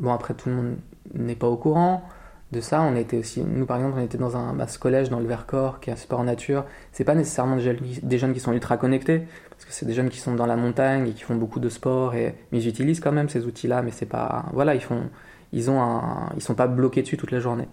bon, 0.00 0.12
après, 0.12 0.34
tout 0.34 0.48
le 0.48 0.54
monde 0.54 0.76
n'est 1.14 1.34
pas 1.34 1.48
au 1.48 1.56
courant 1.56 2.02
de 2.52 2.60
ça. 2.60 2.82
On 2.82 2.96
était 2.96 3.18
aussi, 3.18 3.42
nous 3.42 3.66
par 3.66 3.78
exemple, 3.78 3.98
on 3.98 4.04
était 4.04 4.18
dans 4.18 4.36
un 4.36 4.52
masse 4.52 4.78
collège 4.78 5.10
dans 5.10 5.20
le 5.20 5.26
Vercors, 5.26 5.80
qui 5.80 5.90
est 5.90 5.92
un 5.92 5.96
sport 5.96 6.22
nature. 6.24 6.64
C'est 6.92 7.04
pas 7.04 7.14
nécessairement 7.14 7.56
des 7.56 7.62
jeunes, 7.62 7.78
des 8.02 8.18
jeunes, 8.18 8.32
qui 8.32 8.40
sont 8.40 8.52
ultra 8.52 8.76
connectés, 8.76 9.26
parce 9.50 9.64
que 9.64 9.72
c'est 9.72 9.86
des 9.86 9.94
jeunes 9.94 10.10
qui 10.10 10.20
sont 10.20 10.34
dans 10.34 10.46
la 10.46 10.56
montagne 10.56 11.08
et 11.08 11.12
qui 11.12 11.22
font 11.22 11.36
beaucoup 11.36 11.60
de 11.60 11.68
sport. 11.68 12.14
Et 12.14 12.34
mais 12.52 12.58
ils 12.58 12.68
utilisent 12.68 13.00
quand 13.00 13.12
même 13.12 13.28
ces 13.28 13.46
outils-là, 13.46 13.82
mais 13.82 13.90
c'est 13.90 14.06
pas, 14.06 14.46
voilà, 14.52 14.74
ils 14.74 14.82
font, 14.82 15.08
ils 15.52 15.70
ont 15.70 15.80
un, 15.80 16.30
ils 16.36 16.42
sont 16.42 16.54
pas 16.54 16.66
bloqués 16.66 17.02
dessus 17.02 17.16
toute 17.16 17.32
la 17.32 17.40
journée. 17.40 17.68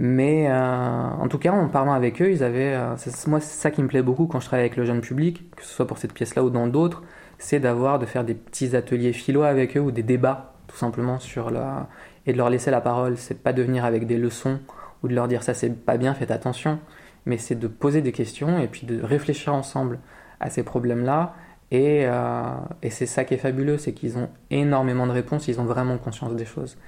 Mais 0.00 0.46
euh, 0.48 0.52
en 0.54 1.26
tout 1.26 1.38
cas, 1.38 1.50
en 1.50 1.68
parlant 1.68 1.92
avec 1.92 2.22
eux, 2.22 2.30
ils 2.30 2.44
avaient. 2.44 2.74
Euh, 2.74 2.94
moi, 3.26 3.40
c'est 3.40 3.60
ça 3.60 3.70
qui 3.72 3.82
me 3.82 3.88
plaît 3.88 4.02
beaucoup 4.02 4.26
quand 4.26 4.38
je 4.38 4.46
travaille 4.46 4.64
avec 4.64 4.76
le 4.76 4.84
jeune 4.84 5.00
public, 5.00 5.50
que 5.56 5.64
ce 5.64 5.74
soit 5.74 5.88
pour 5.88 5.98
cette 5.98 6.12
pièce-là 6.12 6.44
ou 6.44 6.50
dans 6.50 6.68
d'autres, 6.68 7.02
c'est 7.38 7.58
d'avoir, 7.58 7.98
de 7.98 8.06
faire 8.06 8.22
des 8.22 8.34
petits 8.34 8.76
ateliers 8.76 9.12
philo 9.12 9.42
avec 9.42 9.76
eux 9.76 9.80
ou 9.80 9.90
des 9.90 10.04
débats, 10.04 10.54
tout 10.68 10.76
simplement, 10.76 11.18
sur 11.18 11.50
la. 11.50 11.88
Et 12.28 12.32
de 12.32 12.36
leur 12.36 12.50
laisser 12.50 12.70
la 12.70 12.80
parole. 12.80 13.16
C'est 13.16 13.42
pas 13.42 13.52
de 13.52 13.62
venir 13.62 13.84
avec 13.84 14.06
des 14.06 14.18
leçons 14.18 14.60
ou 15.02 15.08
de 15.08 15.14
leur 15.14 15.26
dire 15.26 15.42
ça 15.42 15.54
c'est 15.54 15.70
pas 15.70 15.96
bien, 15.96 16.14
faites 16.14 16.30
attention, 16.30 16.78
mais 17.26 17.38
c'est 17.38 17.56
de 17.56 17.66
poser 17.66 18.02
des 18.02 18.12
questions 18.12 18.60
et 18.60 18.68
puis 18.68 18.86
de 18.86 19.02
réfléchir 19.02 19.54
ensemble 19.54 19.98
à 20.38 20.50
ces 20.50 20.62
problèmes-là. 20.62 21.34
Et, 21.70 22.04
euh, 22.06 22.42
et 22.82 22.90
c'est 22.90 23.06
ça 23.06 23.24
qui 23.24 23.34
est 23.34 23.38
fabuleux, 23.38 23.78
c'est 23.78 23.92
qu'ils 23.92 24.16
ont 24.16 24.28
énormément 24.50 25.06
de 25.06 25.12
réponses, 25.12 25.48
ils 25.48 25.60
ont 25.60 25.64
vraiment 25.64 25.98
conscience 25.98 26.34
des 26.36 26.44
choses. 26.44 26.78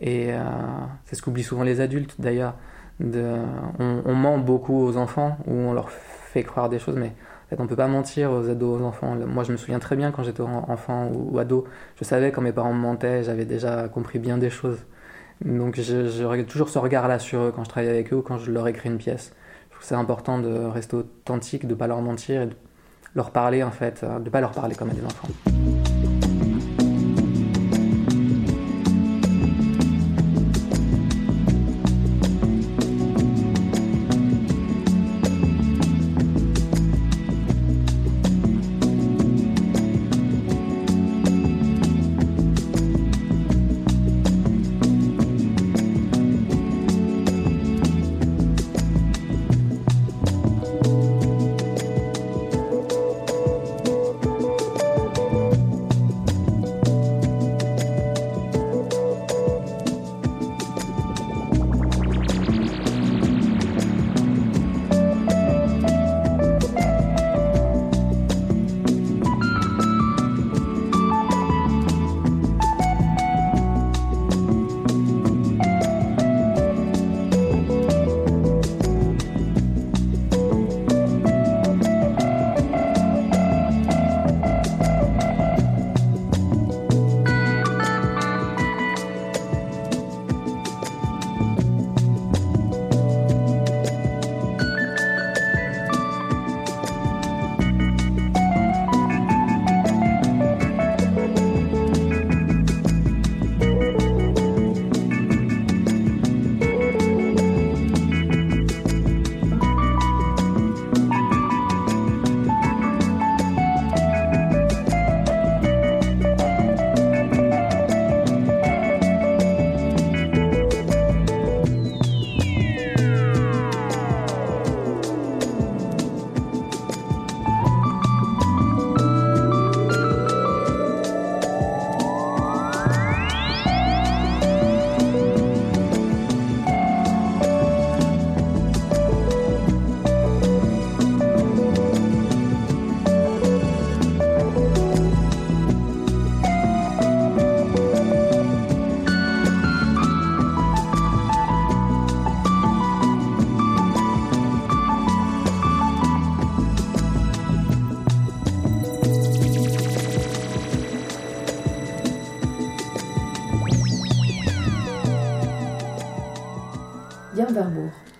Et 0.00 0.32
euh, 0.32 0.42
c'est 1.06 1.16
ce 1.16 1.22
qu'oublient 1.22 1.42
souvent 1.42 1.62
les 1.62 1.80
adultes 1.80 2.20
d'ailleurs. 2.20 2.54
On, 3.00 4.02
on, 4.04 4.14
ment 4.14 4.38
beaucoup 4.38 4.82
aux 4.82 4.96
enfants 4.96 5.38
ou 5.46 5.52
on 5.52 5.72
leur 5.72 5.90
fait 5.90 6.42
croire 6.42 6.68
des 6.68 6.80
choses, 6.80 6.96
mais 6.96 7.12
en 7.48 7.56
fait, 7.56 7.62
on 7.62 7.66
peut 7.66 7.76
pas 7.76 7.88
mentir 7.88 8.30
aux 8.30 8.50
ados, 8.50 8.80
aux 8.80 8.84
enfants. 8.84 9.16
Moi, 9.26 9.42
je 9.42 9.52
me 9.52 9.56
souviens 9.56 9.78
très 9.78 9.96
bien 9.96 10.10
quand 10.10 10.22
j'étais 10.22 10.42
enfant 10.42 11.08
ou, 11.08 11.30
ou, 11.32 11.38
ado, 11.38 11.64
je 11.96 12.04
savais 12.04 12.30
quand 12.30 12.42
mes 12.42 12.52
parents 12.52 12.74
me 12.74 12.78
mentaient, 12.78 13.24
j'avais 13.24 13.46
déjà 13.46 13.88
compris 13.88 14.18
bien 14.18 14.36
des 14.36 14.50
choses. 14.50 14.84
Donc 15.42 15.80
j'aurais 15.80 16.44
toujours 16.44 16.68
ce 16.68 16.78
regard-là 16.78 17.18
sur 17.18 17.40
eux 17.40 17.52
quand 17.54 17.64
je 17.64 17.70
travaille 17.70 17.88
avec 17.88 18.12
eux 18.12 18.16
ou 18.16 18.22
quand 18.22 18.36
je 18.36 18.50
leur 18.50 18.68
écris 18.68 18.90
une 18.90 18.98
pièce. 18.98 19.32
Je 19.68 19.70
trouve 19.70 19.80
que 19.80 19.86
c'est 19.86 19.94
important 19.94 20.38
de 20.38 20.50
rester 20.66 20.96
authentique, 20.96 21.66
de 21.66 21.74
pas 21.74 21.86
leur 21.86 22.02
mentir 22.02 22.42
et 22.42 22.46
de 22.46 22.54
leur 23.14 23.30
parler 23.30 23.62
en 23.62 23.70
fait, 23.70 24.04
de 24.04 24.24
ne 24.24 24.30
pas 24.30 24.40
leur 24.40 24.50
parler 24.50 24.74
comme 24.74 24.90
à 24.90 24.94
des 24.94 25.04
enfants. 25.04 25.28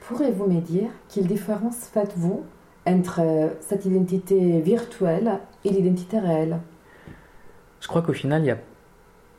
Pourriez-vous 0.07 0.47
me 0.47 0.61
dire 0.61 0.91
quelle 1.09 1.27
différence 1.27 1.89
faites-vous 1.93 2.45
entre 2.87 3.21
cette 3.61 3.85
identité 3.85 4.61
virtuelle 4.61 5.41
et 5.65 5.71
l'identité 5.71 6.19
réelle? 6.19 6.59
Je 7.81 7.89
crois 7.89 8.03
qu'au 8.03 8.13
final, 8.13 8.41
il 8.41 8.45
n'y 8.45 8.51
a 8.51 8.59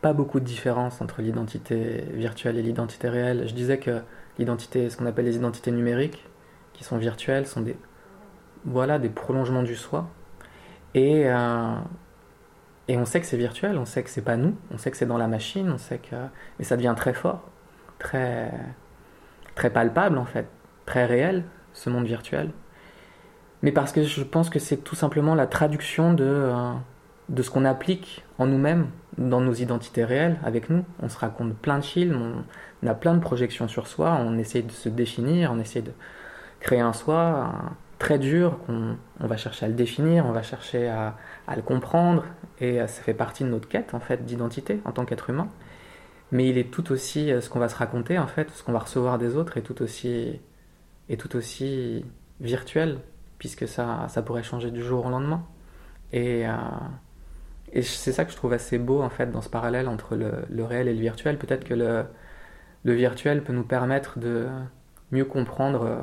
pas 0.01 0.13
beaucoup 0.13 0.39
de 0.39 0.45
différence 0.45 1.01
entre 1.01 1.21
l'identité 1.21 2.05
virtuelle 2.13 2.57
et 2.57 2.61
l'identité 2.61 3.09
réelle. 3.09 3.47
Je 3.47 3.53
disais 3.53 3.79
que 3.79 4.01
l'identité, 4.37 4.89
ce 4.89 4.97
qu'on 4.97 5.05
appelle 5.05 5.25
les 5.25 5.35
identités 5.35 5.71
numériques, 5.71 6.25
qui 6.73 6.83
sont 6.83 6.97
virtuelles, 6.97 7.45
sont 7.45 7.61
des, 7.61 7.75
voilà, 8.65 8.99
des 8.99 9.09
prolongements 9.09 9.63
du 9.63 9.75
soi. 9.75 10.07
Et, 10.93 11.23
euh, 11.25 11.75
et 12.87 12.97
on 12.97 13.05
sait 13.05 13.19
que 13.19 13.25
c'est 13.25 13.37
virtuel, 13.37 13.77
on 13.77 13.85
sait 13.85 14.03
que 14.03 14.09
c'est 14.09 14.21
pas 14.21 14.37
nous, 14.37 14.55
on 14.71 14.77
sait 14.77 14.89
que 14.89 14.97
c'est 14.97 15.05
dans 15.05 15.17
la 15.17 15.27
machine, 15.27 15.69
on 15.69 15.77
sait 15.77 15.97
que. 15.97 16.15
Mais 16.57 16.65
ça 16.65 16.77
devient 16.77 16.93
très 16.95 17.13
fort, 17.13 17.49
très, 17.99 18.51
très 19.59 19.69
palpable 19.69 20.17
en 20.17 20.23
fait 20.23 20.47
très 20.85 21.05
réel, 21.05 21.43
ce 21.73 21.89
monde 21.89 22.05
virtuel, 22.05 22.49
mais 23.61 23.73
parce 23.73 23.91
que 23.91 24.03
je 24.03 24.23
pense 24.23 24.49
que 24.49 24.57
c'est 24.57 24.77
tout 24.77 24.95
simplement 24.95 25.35
la 25.35 25.47
traduction 25.47 26.13
de, 26.13 26.23
euh, 26.23 26.71
de 27.27 27.43
ce 27.43 27.49
qu'on 27.49 27.65
applique 27.65 28.23
en 28.37 28.45
nous-mêmes, 28.45 28.87
dans 29.17 29.41
nos 29.41 29.51
identités 29.51 30.05
réelles, 30.05 30.37
avec 30.45 30.69
nous. 30.69 30.85
On 31.03 31.09
se 31.09 31.19
raconte 31.19 31.53
plein 31.55 31.77
de 31.77 31.83
films, 31.83 32.43
on, 32.81 32.87
a 32.87 32.93
plein 32.93 33.13
de 33.13 33.19
projections 33.19 33.67
sur 33.67 33.87
soi, 33.87 34.17
on 34.21 34.37
essaie 34.37 34.61
de 34.61 34.71
se 34.71 34.87
définir, 34.87 35.51
on 35.51 35.59
essaie 35.59 35.81
de 35.81 35.91
créer 36.61 36.79
un 36.79 36.93
soi 36.93 37.51
très 37.97 38.17
dur, 38.17 38.59
qu'on 38.65 38.95
on 39.19 39.27
va 39.27 39.35
chercher 39.35 39.65
à 39.65 39.67
le 39.67 39.75
définir, 39.75 40.25
on 40.25 40.31
va 40.31 40.41
chercher 40.41 40.87
à, 40.87 41.17
à 41.49 41.57
le 41.57 41.61
comprendre, 41.61 42.23
et 42.61 42.79
euh, 42.79 42.87
ça 42.87 43.01
fait 43.01 43.13
partie 43.13 43.43
de 43.43 43.49
notre 43.49 43.67
quête 43.67 43.93
en 43.93 43.99
fait 43.99 44.23
d'identité 44.23 44.79
en 44.85 44.93
tant 44.93 45.03
qu'être 45.03 45.29
humain. 45.29 45.49
Mais 46.31 46.47
il 46.49 46.57
est 46.57 46.71
tout 46.71 46.91
aussi 46.91 47.31
euh, 47.31 47.41
ce 47.41 47.49
qu'on 47.49 47.59
va 47.59 47.69
se 47.69 47.75
raconter 47.75 48.19
en 48.19 48.27
fait, 48.27 48.49
ce 48.51 48.63
qu'on 48.63 48.71
va 48.71 48.79
recevoir 48.79 49.17
des 49.17 49.35
autres 49.35 49.57
est 49.57 49.61
tout 49.61 49.81
aussi 49.81 50.39
est 51.09 51.17
tout 51.17 51.35
aussi 51.35 52.05
virtuel, 52.39 52.99
puisque 53.39 53.67
ça, 53.67 54.07
ça 54.09 54.21
pourrait 54.21 54.43
changer 54.43 54.71
du 54.71 54.83
jour 54.83 55.05
au 55.07 55.09
lendemain. 55.09 55.43
Et, 56.13 56.47
euh, 56.47 56.53
et 57.73 57.81
c'est 57.81 58.11
ça 58.11 58.25
que 58.25 58.31
je 58.31 58.35
trouve 58.35 58.53
assez 58.53 58.77
beau, 58.77 59.01
en 59.01 59.09
fait, 59.09 59.31
dans 59.31 59.41
ce 59.41 59.49
parallèle 59.49 59.87
entre 59.87 60.15
le, 60.15 60.63
réel 60.63 60.87
et 60.87 60.93
le 60.93 60.99
virtuel. 61.01 61.39
Peut-être 61.39 61.63
que 61.63 61.73
le, 61.73 62.05
le, 62.83 62.93
virtuel 62.93 63.43
peut 63.43 63.53
nous 63.53 63.63
permettre 63.63 64.19
de 64.19 64.47
mieux 65.11 65.25
comprendre 65.25 65.83
euh, 65.83 65.97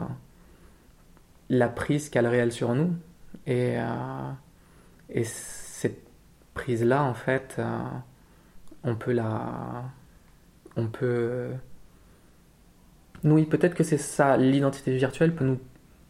la 1.50 1.68
prise 1.68 2.10
qu'a 2.10 2.22
le 2.22 2.28
réel 2.28 2.52
sur 2.52 2.74
nous. 2.74 2.92
Et, 3.46 3.76
et 5.08 5.22
cette 5.24 6.00
prise-là, 6.54 7.04
en 7.04 7.14
fait, 7.14 7.60
on 8.82 8.96
peut 8.96 9.12
la... 9.12 9.84
On 10.76 10.88
peut 10.88 11.50
oui, 13.24 13.44
peut-être 13.44 13.74
que 13.74 13.84
c'est 13.84 13.98
ça, 13.98 14.36
l'identité 14.36 14.96
virtuelle 14.96 15.34
peut 15.34 15.44
nous 15.44 15.58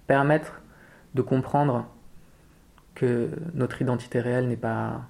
permettre 0.06 0.60
de 1.14 1.22
comprendre 1.22 1.86
que 2.94 3.30
notre 3.54 3.80
identité 3.80 4.20
réelle 4.20 4.48
n'est 4.48 4.56
pas, 4.56 5.02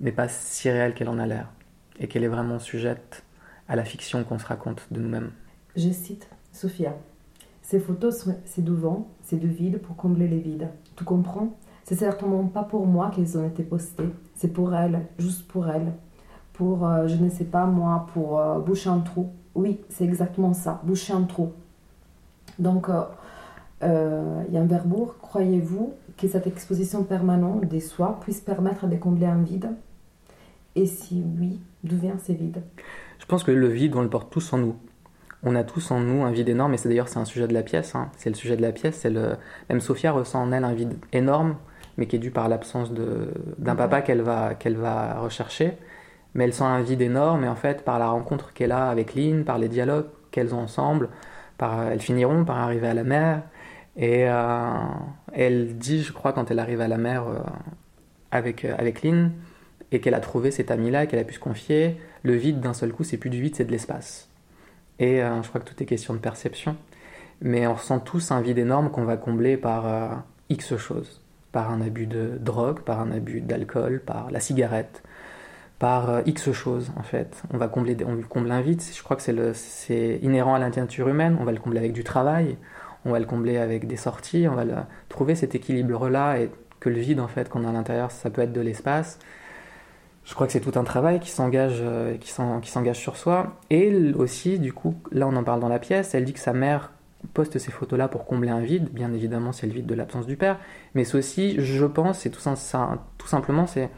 n'est 0.00 0.12
pas 0.12 0.28
si 0.28 0.70
réelle 0.70 0.94
qu'elle 0.94 1.08
en 1.08 1.18
a 1.18 1.26
l'air, 1.26 1.48
et 1.98 2.08
qu'elle 2.08 2.24
est 2.24 2.28
vraiment 2.28 2.58
sujette 2.58 3.24
à 3.68 3.76
la 3.76 3.84
fiction 3.84 4.24
qu'on 4.24 4.38
se 4.38 4.46
raconte 4.46 4.86
de 4.90 5.00
nous-mêmes. 5.00 5.30
Je 5.76 5.90
cite 5.90 6.28
Sophia. 6.52 6.94
Ces 7.62 7.80
photos, 7.80 8.28
c'est 8.44 8.64
du 8.64 8.74
vent, 8.74 9.08
c'est 9.22 9.38
du 9.38 9.48
vide 9.48 9.78
pour 9.78 9.96
combler 9.96 10.28
les 10.28 10.40
vides. 10.40 10.68
Tu 10.96 11.04
comprends? 11.04 11.56
C'est 11.84 11.94
certainement 11.94 12.44
pas 12.46 12.64
pour 12.64 12.86
moi 12.86 13.10
qu'elles 13.14 13.38
ont 13.38 13.46
été 13.46 13.62
postées. 13.62 14.10
C'est 14.34 14.52
pour 14.52 14.74
elle, 14.74 15.06
juste 15.18 15.46
pour 15.48 15.68
elle. 15.68 15.92
Pour, 16.52 16.86
euh, 16.86 17.08
je 17.08 17.16
ne 17.16 17.28
sais 17.28 17.44
pas 17.44 17.66
moi, 17.66 18.06
pour 18.12 18.38
euh, 18.38 18.58
boucher 18.58 18.90
un 18.90 19.00
trou. 19.00 19.30
Oui, 19.54 19.80
c'est 19.88 20.04
exactement 20.04 20.52
ça, 20.52 20.80
boucher 20.84 21.12
un 21.12 21.22
trou. 21.22 21.52
Donc, 22.58 22.88
euh, 22.88 23.02
euh, 23.82 24.42
il 24.48 24.54
y 24.54 24.58
a 24.58 24.60
un 24.60 24.66
verbourg. 24.66 25.16
Croyez-vous 25.20 25.94
que 26.16 26.28
cette 26.28 26.46
exposition 26.46 27.04
permanente 27.04 27.64
des 27.64 27.80
soi 27.80 28.18
puisse 28.20 28.40
permettre 28.40 28.86
de 28.86 28.96
combler 28.96 29.26
un 29.26 29.42
vide? 29.42 29.70
Et 30.74 30.86
si 30.86 31.22
oui, 31.38 31.60
d'où 31.84 31.96
vient 31.96 32.16
ce 32.18 32.32
vide? 32.32 32.62
Je 33.18 33.26
pense 33.26 33.44
que 33.44 33.50
le 33.50 33.68
vide, 33.68 33.94
on 33.96 34.02
le 34.02 34.08
porte 34.08 34.30
tous 34.30 34.52
en 34.52 34.58
nous. 34.58 34.76
On 35.42 35.54
a 35.56 35.64
tous 35.64 35.90
en 35.90 36.00
nous 36.00 36.22
un 36.22 36.30
vide 36.30 36.48
énorme, 36.48 36.72
et 36.74 36.76
c'est 36.76 36.88
d'ailleurs 36.88 37.08
c'est 37.08 37.18
un 37.18 37.24
sujet 37.24 37.48
de 37.48 37.54
la 37.54 37.62
pièce. 37.62 37.94
hein. 37.94 38.10
C'est 38.16 38.30
le 38.30 38.36
sujet 38.36 38.56
de 38.56 38.62
la 38.62 38.72
pièce. 38.72 38.96
C'est 38.96 39.10
le 39.10 39.36
même 39.68 39.80
Sophia 39.80 40.12
ressent 40.12 40.42
en 40.42 40.52
elle 40.52 40.64
un 40.64 40.72
vide 40.72 40.94
énorme, 41.12 41.56
mais 41.96 42.06
qui 42.06 42.16
est 42.16 42.20
dû 42.20 42.30
par 42.30 42.48
l'absence 42.48 42.92
de 42.92 43.34
d'un 43.58 43.74
papa 43.74 44.02
qu'elle 44.02 44.22
va 44.22 44.54
qu'elle 44.54 44.76
va 44.76 45.18
rechercher. 45.18 45.76
Mais 46.34 46.44
elle 46.44 46.54
sent 46.54 46.64
un 46.64 46.80
vide 46.80 47.02
énorme, 47.02 47.44
et 47.44 47.48
en 47.48 47.56
fait 47.56 47.84
par 47.84 47.98
la 47.98 48.08
rencontre 48.08 48.52
qu'elle 48.52 48.72
a 48.72 48.88
avec 48.88 49.14
Lynn, 49.14 49.44
par 49.44 49.58
les 49.58 49.68
dialogues 49.68 50.06
qu'elles 50.30 50.54
ont 50.54 50.60
ensemble, 50.60 51.10
par 51.58 51.84
elles 51.84 52.00
finiront 52.00 52.44
par 52.44 52.58
arriver 52.58 52.88
à 52.88 52.94
la 52.94 53.04
mer. 53.04 53.42
Et 53.96 54.24
euh, 54.26 54.72
elle 55.32 55.76
dit, 55.76 56.02
je 56.02 56.12
crois, 56.12 56.32
quand 56.32 56.50
elle 56.50 56.58
arrive 56.58 56.80
à 56.80 56.88
la 56.88 56.96
mer 56.96 57.28
euh, 57.28 57.38
avec 58.30 58.64
euh, 58.64 58.74
avec 58.78 59.02
Lynn, 59.02 59.32
et 59.92 60.00
qu'elle 60.00 60.14
a 60.14 60.20
trouvé 60.20 60.50
cet 60.50 60.70
ami-là, 60.70 61.06
qu'elle 61.06 61.20
a 61.20 61.24
pu 61.24 61.34
se 61.34 61.38
confier, 61.38 61.98
le 62.22 62.34
vide 62.34 62.60
d'un 62.60 62.72
seul 62.72 62.92
coup, 62.92 63.04
c'est 63.04 63.18
plus 63.18 63.30
du 63.30 63.42
vide, 63.42 63.54
c'est 63.54 63.66
de 63.66 63.70
l'espace. 63.70 64.28
Et 64.98 65.18
je 65.18 65.48
crois 65.48 65.60
que 65.60 65.68
tout 65.68 65.82
est 65.82 65.86
question 65.86 66.14
de 66.14 66.18
perception. 66.18 66.76
Mais 67.40 67.66
on 67.66 67.74
ressent 67.74 67.98
tous 67.98 68.30
un 68.30 68.40
vide 68.40 68.58
énorme 68.58 68.90
qu'on 68.90 69.04
va 69.04 69.16
combler 69.16 69.56
par 69.56 70.22
X 70.48 70.76
choses. 70.76 71.20
Par 71.50 71.70
un 71.70 71.82
abus 71.82 72.06
de 72.06 72.38
drogue, 72.40 72.80
par 72.80 73.00
un 73.00 73.10
abus 73.10 73.40
d'alcool, 73.40 74.00
par 74.00 74.30
la 74.30 74.40
cigarette, 74.40 75.02
par 75.82 76.10
euh, 76.10 76.22
X 76.26 76.52
choses 76.52 76.92
en 76.96 77.02
fait. 77.02 77.42
On 77.52 77.58
va 77.58 77.66
combler, 77.66 77.96
on 78.06 78.16
comble 78.22 78.52
un 78.52 78.60
vide. 78.60 78.80
Je 78.80 79.02
crois 79.02 79.16
que 79.16 79.22
c'est 79.52 80.18
inhérent 80.22 80.54
à 80.54 80.60
la 80.60 80.70
nature 80.70 81.08
humaine. 81.08 81.36
On 81.40 81.44
va 81.44 81.50
le 81.50 81.58
combler 81.58 81.80
avec 81.80 81.92
du 81.92 82.04
travail, 82.04 82.56
on 83.04 83.10
va 83.10 83.18
le 83.18 83.26
combler 83.26 83.56
avec 83.56 83.88
des 83.88 83.96
sorties, 83.96 84.46
on 84.48 84.54
va 84.54 84.64
trouver 85.08 85.34
cet 85.34 85.56
équilibre-là 85.56 86.38
et 86.38 86.50
que 86.78 86.88
le 86.88 87.00
vide 87.00 87.18
en 87.18 87.26
fait 87.26 87.48
qu'on 87.48 87.64
a 87.64 87.70
à 87.70 87.72
l'intérieur, 87.72 88.12
ça 88.12 88.30
peut 88.30 88.42
être 88.42 88.52
de 88.52 88.60
l'espace. 88.60 89.18
Je 90.24 90.32
crois 90.34 90.46
que 90.46 90.52
c'est 90.52 90.60
tout 90.60 90.78
un 90.78 90.84
travail 90.84 91.18
qui 91.18 91.30
s'engage, 91.30 91.80
euh, 91.80 92.16
qui 92.16 92.30
s'en- 92.30 92.60
qui 92.60 92.70
s'engage 92.70 93.00
sur 93.00 93.16
soi. 93.16 93.56
Et 93.70 94.12
aussi, 94.12 94.60
du 94.60 94.72
coup, 94.72 94.94
là 95.10 95.26
on 95.26 95.34
en 95.34 95.42
parle 95.42 95.58
dans 95.58 95.68
la 95.68 95.80
pièce, 95.80 96.14
elle 96.14 96.24
dit 96.24 96.32
que 96.32 96.38
sa 96.38 96.52
mère 96.52 96.92
poste 97.34 97.58
ces 97.58 97.72
photos-là 97.72 98.06
pour 98.06 98.24
combler 98.24 98.50
un 98.50 98.60
vide. 98.60 98.88
Bien 98.92 99.12
évidemment, 99.12 99.50
c'est 99.50 99.66
le 99.66 99.72
vide 99.72 99.86
de 99.86 99.96
l'absence 99.96 100.26
du 100.28 100.36
père. 100.36 100.60
Mais 100.94 101.02
c'est 101.02 101.18
aussi, 101.18 101.56
je 101.60 101.86
pense, 101.86 102.20
c'est 102.20 102.30
tout, 102.30 102.40
tout 103.18 103.26
simplement, 103.26 103.66
c'est 103.66 103.90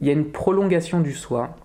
il 0.00 0.06
y 0.06 0.10
a 0.10 0.12
une 0.12 0.30
prolongation 0.30 1.00
du 1.00 1.12
soi 1.12 1.56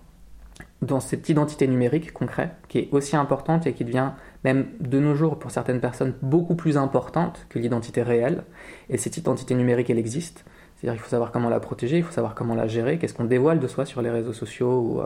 dans 0.80 1.00
cette 1.00 1.28
identité 1.28 1.68
numérique 1.68 2.12
concrète 2.12 2.50
qui 2.68 2.78
est 2.78 2.88
aussi 2.90 3.16
importante 3.16 3.66
et 3.66 3.72
qui 3.72 3.84
devient 3.84 4.10
même 4.44 4.66
de 4.80 4.98
nos 4.98 5.14
jours 5.14 5.38
pour 5.38 5.50
certaines 5.50 5.80
personnes 5.80 6.14
beaucoup 6.22 6.56
plus 6.56 6.76
importante 6.76 7.46
que 7.48 7.58
l'identité 7.58 8.02
réelle. 8.02 8.42
Et 8.90 8.98
cette 8.98 9.16
identité 9.16 9.54
numérique, 9.54 9.90
elle 9.90 9.98
existe. 9.98 10.44
C'est-à-dire 10.74 10.94
qu'il 10.94 11.04
faut 11.04 11.10
savoir 11.10 11.30
comment 11.30 11.48
la 11.48 11.60
protéger, 11.60 11.98
il 11.98 12.02
faut 12.02 12.12
savoir 12.12 12.34
comment 12.34 12.56
la 12.56 12.66
gérer, 12.66 12.98
qu'est-ce 12.98 13.14
qu'on 13.14 13.24
dévoile 13.24 13.60
de 13.60 13.68
soi 13.68 13.86
sur 13.86 14.02
les 14.02 14.10
réseaux 14.10 14.32
sociaux 14.32 15.02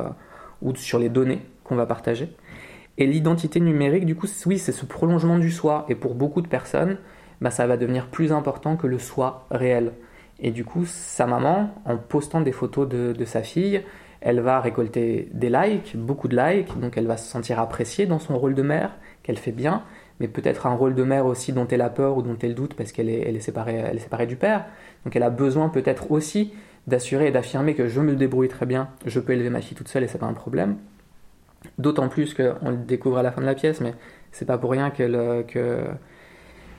ou, 0.62 0.68
euh, 0.70 0.74
sur 0.76 0.98
les 0.98 1.10
données 1.10 1.42
qu'on 1.64 1.76
va 1.76 1.84
partager. 1.84 2.34
Et 2.96 3.06
l'identité 3.06 3.60
numérique, 3.60 4.06
du 4.06 4.16
coup, 4.16 4.26
oui, 4.46 4.58
c'est 4.58 4.72
ce 4.72 4.86
prolongement 4.86 5.38
du 5.38 5.50
soi. 5.50 5.84
Et 5.90 5.94
pour 5.94 6.14
beaucoup 6.14 6.40
de 6.40 6.48
personnes, 6.48 6.96
bah, 7.42 7.50
ça 7.50 7.66
va 7.66 7.76
devenir 7.76 8.06
plus 8.06 8.32
important 8.32 8.76
que 8.76 8.86
le 8.86 8.98
soi 8.98 9.46
réel. 9.50 9.92
Et 10.40 10.50
du 10.50 10.64
coup, 10.64 10.84
sa 10.86 11.26
maman, 11.26 11.70
en 11.84 11.96
postant 11.96 12.40
des 12.40 12.52
photos 12.52 12.88
de, 12.88 13.24
sa 13.24 13.42
fille, 13.42 13.82
elle 14.20 14.40
va 14.40 14.60
récolter 14.60 15.28
des 15.32 15.48
likes, 15.48 15.96
beaucoup 15.96 16.28
de 16.28 16.36
likes, 16.36 16.78
donc 16.78 16.96
elle 16.96 17.06
va 17.06 17.16
se 17.16 17.30
sentir 17.30 17.58
appréciée 17.58 18.06
dans 18.06 18.18
son 18.18 18.38
rôle 18.38 18.54
de 18.54 18.62
mère, 18.62 18.96
qu'elle 19.22 19.38
fait 19.38 19.52
bien, 19.52 19.82
mais 20.20 20.28
peut-être 20.28 20.66
un 20.66 20.74
rôle 20.74 20.94
de 20.94 21.02
mère 21.02 21.26
aussi 21.26 21.52
dont 21.52 21.66
elle 21.68 21.80
a 21.80 21.90
peur 21.90 22.16
ou 22.16 22.22
dont 22.22 22.36
elle 22.40 22.54
doute 22.54 22.74
parce 22.74 22.92
qu'elle 22.92 23.08
est, 23.08 23.40
séparée, 23.40 23.76
elle 23.76 23.96
est 23.96 24.00
séparée 24.00 24.26
du 24.26 24.36
père. 24.36 24.64
Donc 25.04 25.16
elle 25.16 25.22
a 25.22 25.30
besoin 25.30 25.68
peut-être 25.68 26.10
aussi 26.10 26.52
d'assurer 26.86 27.28
et 27.28 27.30
d'affirmer 27.30 27.74
que 27.74 27.88
je 27.88 28.00
me 28.00 28.14
débrouille 28.14 28.48
très 28.48 28.66
bien, 28.66 28.88
je 29.04 29.20
peux 29.20 29.32
élever 29.32 29.50
ma 29.50 29.60
fille 29.60 29.76
toute 29.76 29.88
seule 29.88 30.04
et 30.04 30.08
c'est 30.08 30.18
pas 30.18 30.26
un 30.26 30.34
problème. 30.34 30.76
D'autant 31.78 32.08
plus 32.08 32.34
qu'on 32.34 32.70
le 32.70 32.76
découvre 32.76 33.18
à 33.18 33.22
la 33.22 33.32
fin 33.32 33.40
de 33.40 33.46
la 33.46 33.54
pièce, 33.54 33.80
mais 33.80 33.94
c'est 34.32 34.44
pas 34.44 34.58
pour 34.58 34.70
rien 34.70 34.90
que, 34.90 35.02
le, 35.02 35.42
que, 35.42 35.80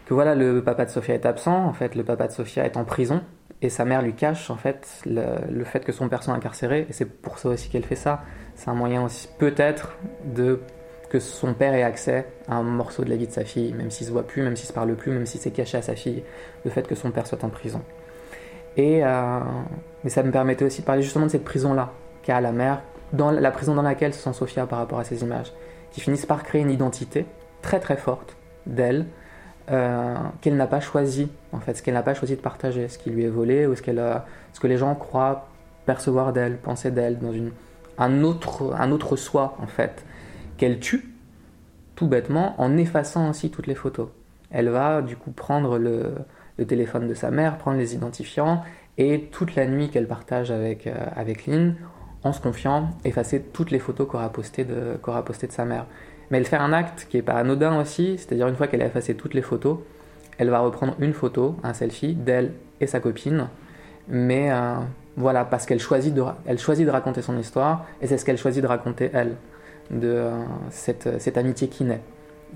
que 0.08 0.14
voilà, 0.14 0.36
le 0.36 0.64
papa 0.64 0.86
de 0.86 0.90
Sophia 0.90 1.16
est 1.16 1.26
absent. 1.26 1.66
En 1.66 1.74
fait, 1.74 1.94
le 1.94 2.04
papa 2.04 2.28
de 2.28 2.32
Sophia 2.32 2.66
est 2.66 2.78
en 2.78 2.86
prison 2.86 3.22
et 3.62 3.70
sa 3.70 3.84
mère 3.84 4.02
lui 4.02 4.14
cache 4.14 4.50
en 4.50 4.56
fait 4.56 5.02
le, 5.06 5.24
le 5.52 5.64
fait 5.66 5.84
que 5.84 5.92
son 5.92 6.08
père 6.08 6.24
soit 6.24 6.34
incarcéré. 6.34 6.88
Et 6.90 6.94
c'est 6.94 7.06
pour 7.06 7.40
ça 7.40 7.50
aussi 7.50 7.68
qu'elle 7.68 7.84
fait 7.84 7.96
ça. 7.96 8.24
C'est 8.56 8.70
un 8.70 8.74
moyen 8.74 9.04
aussi 9.04 9.28
peut-être 9.38 9.98
de 10.24 10.62
que 11.10 11.20
son 11.20 11.54
père 11.54 11.74
ait 11.74 11.84
accès 11.84 12.26
à 12.48 12.56
un 12.56 12.64
morceau 12.64 13.04
de 13.04 13.10
la 13.10 13.18
vie 13.18 13.28
de 13.28 13.32
sa 13.34 13.44
fille, 13.44 13.74
même 13.74 13.92
s'il 13.92 14.08
se 14.08 14.12
voit 14.12 14.26
plus, 14.26 14.42
même 14.42 14.56
s'il 14.56 14.68
se 14.68 14.74
parle 14.74 14.96
plus, 14.96 15.12
même 15.12 15.26
si 15.26 15.38
c'est 15.38 15.52
caché 15.52 15.78
à 15.78 15.82
sa 15.82 15.96
fille, 15.96 16.24
le 16.64 16.72
fait 16.72 16.88
que 16.88 16.96
son 16.96 17.12
père 17.12 17.28
soit 17.28 17.44
en 17.44 17.50
prison. 17.50 17.82
Et 18.78 19.04
euh, 19.04 19.40
ça 20.08 20.24
me 20.24 20.32
permettait 20.32 20.66
aussi 20.66 20.82
de 20.82 20.86
parler 20.86 21.02
justement 21.02 21.26
de 21.26 21.32
cette 21.32 21.46
prison-là 21.46 21.92
qu'a 22.24 22.40
la 22.40 22.52
mère, 22.54 22.82
dans 23.12 23.32
la 23.32 23.52
prison 23.52 23.76
dans 23.76 23.82
laquelle 23.82 24.14
se 24.14 24.22
sent 24.22 24.34
Sophia 24.34 24.68
par 24.68 24.80
rapport 24.80 25.00
à 25.00 25.04
ces 25.04 25.22
images, 25.24 25.52
qui 25.92 26.00
finissent 26.00 26.26
par 26.26 26.44
créer 26.44 26.62
une 26.62 26.72
identité 26.72 27.26
très 27.62 27.80
très 27.80 27.98
forte 27.98 28.38
d'elle, 28.66 29.06
euh, 29.70 30.16
qu'elle 30.40 30.56
n'a 30.56 30.68
pas 30.68 30.80
choisi, 30.80 31.30
en 31.52 31.60
fait, 31.60 31.76
ce 31.76 31.84
qu'elle 31.84 31.96
n'a 31.96 32.04
pas 32.04 32.14
choisi 32.14 32.36
de 32.36 32.42
partager, 32.42 32.88
ce 32.88 32.98
qui 32.98 33.10
lui 33.10 33.26
est 33.26 33.30
volé 33.30 33.68
ou 33.68 33.76
ce, 33.76 33.82
que 33.82 34.68
les 34.68 34.78
gens 34.78 34.96
croient 34.96 35.50
percevoir 35.86 36.32
d'elle, 36.32 36.58
penser 36.58 36.90
d'elle, 36.90 37.20
dans 37.20 37.34
une, 37.34 37.52
un, 37.98 38.24
autre, 38.24 39.16
soi, 39.18 39.58
en 39.62 39.68
fait, 39.68 40.06
qu'elle 40.58 40.80
tue, 40.80 41.14
tout 41.96 42.08
bêtement, 42.08 42.56
en 42.60 42.78
effaçant 42.78 43.28
ainsi 43.28 43.50
toutes 43.50 43.68
les 43.68 43.76
photos. 43.76 44.08
Elle 44.52 44.70
va 44.70 45.02
du 45.02 45.18
coup 45.18 45.32
prendre 45.32 45.78
le, 45.78 46.14
téléphone 46.66 47.08
de 47.08 47.14
sa 47.14 47.30
mère, 47.30 47.58
prendre 47.58 47.78
les 47.78 47.94
identifiants, 47.94 48.64
et 48.98 49.30
toute 49.32 49.56
la 49.56 49.68
nuit 49.68 49.90
qu'elle 49.90 50.08
partage 50.08 50.50
avec, 50.50 50.88
euh, 50.88 50.94
avec 51.16 51.46
Lynn, 51.46 51.76
en 52.24 52.32
se 52.32 52.40
confiant, 52.42 52.92
effacer 53.04 53.42
toutes 53.42 53.72
les 53.72 53.80
photos 53.80 54.08
qu'aura 54.08 54.30
postées 54.32 54.64
de 54.64 55.52
sa 55.52 55.66
mère. 55.66 55.86
Mais 56.30 56.38
elle 56.38 56.46
fait 56.46 56.58
un 56.58 56.74
acte 56.74 57.08
qui 57.10 57.18
est 57.18 57.22
pas 57.22 57.34
anodin 57.34 57.80
aussi, 57.80 58.18
c'est-à-dire 58.18 58.48
une 58.48 58.56
fois 58.56 58.68
qu'elle 58.68 58.82
a 58.82 58.86
effacé 58.86 59.16
toutes 59.16 59.34
les 59.34 59.42
photos, 59.42 59.80
elle 60.38 60.50
va 60.50 60.60
reprendre 60.60 60.96
une 61.00 61.14
photo, 61.14 61.56
un 61.64 61.74
selfie 61.74 62.14
d'elle 62.14 62.54
et 62.80 62.88
sa 62.88 63.00
copine, 63.00 63.48
mais 64.08 64.52
euh, 64.52 64.76
voilà, 65.16 65.46
parce 65.46 65.66
qu'elle 65.66 65.80
choisit, 65.80 66.14
de, 66.14 66.24
elle 66.46 66.60
choisit 66.60 66.86
de 66.86 66.92
raconter 66.92 67.22
son 67.22 67.38
histoire, 67.38 67.86
et 68.02 68.08
c'est 68.08 68.18
ce 68.18 68.26
qu'elle 68.26 68.38
choisit 68.38 68.62
de 68.62 68.68
raconter 68.68 69.10
elle, 69.14 69.36
de 69.90 70.08
euh, 70.08 70.32
cette, 70.70 71.20
cette 71.20 71.38
amitié 71.38 71.70
qui 71.70 71.86
naît 71.86 72.02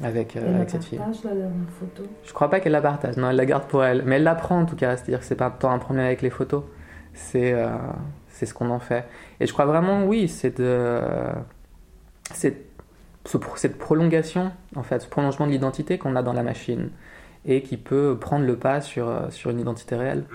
avec, 0.03 0.35
euh, 0.35 0.41
Elle 0.45 0.55
avec 0.55 0.69
cette 0.69 0.83
fille. 0.83 0.97
partage 0.97 1.23
la 1.23 1.31
dernière 1.31 1.69
photo? 1.79 2.03
Je 2.23 2.33
crois 2.33 2.49
pas 2.49 2.59
qu'elle 2.59 2.71
la 2.71 2.81
partage, 2.81 3.17
non, 3.17 3.29
elle 3.29 3.35
la 3.35 3.45
garde 3.45 3.65
pour 3.65 3.83
elle. 3.83 4.03
Mais 4.05 4.17
elle 4.17 4.23
la 4.23 4.35
prend 4.35 4.59
en 4.59 4.65
tout 4.65 4.75
cas, 4.75 4.95
c'est-à-dire 4.95 5.19
que 5.19 5.25
c'est 5.25 5.35
pas 5.35 5.49
tant 5.49 5.71
un 5.71 5.79
problème 5.79 6.05
avec 6.05 6.21
les 6.21 6.29
photos, 6.29 6.63
c'est 7.13 7.53
euh, 7.53 7.69
c'est 8.27 8.45
ce 8.45 8.53
qu'on 8.53 8.69
en 8.69 8.79
fait. 8.79 9.05
Et 9.39 9.47
je 9.47 9.53
crois 9.53 9.65
vraiment, 9.65 10.05
oui, 10.05 10.27
c'est 10.27 10.59
de. 10.59 10.99
c'est 12.33 12.70
ce- 13.25 13.37
cette 13.55 13.77
prolongation, 13.77 14.51
en 14.75 14.83
fait, 14.83 14.99
ce 15.01 15.07
prolongement 15.07 15.47
de 15.47 15.51
l'identité 15.51 15.97
qu'on 15.97 16.15
a 16.15 16.23
dans 16.23 16.33
la 16.33 16.43
machine 16.43 16.89
et 17.45 17.61
qui 17.63 17.77
peut 17.77 18.17
prendre 18.19 18.45
le 18.45 18.55
pas 18.55 18.81
sur, 18.81 19.07
euh, 19.09 19.29
sur 19.29 19.49
une 19.51 19.59
identité 19.59 19.95
réelle. 19.95 20.25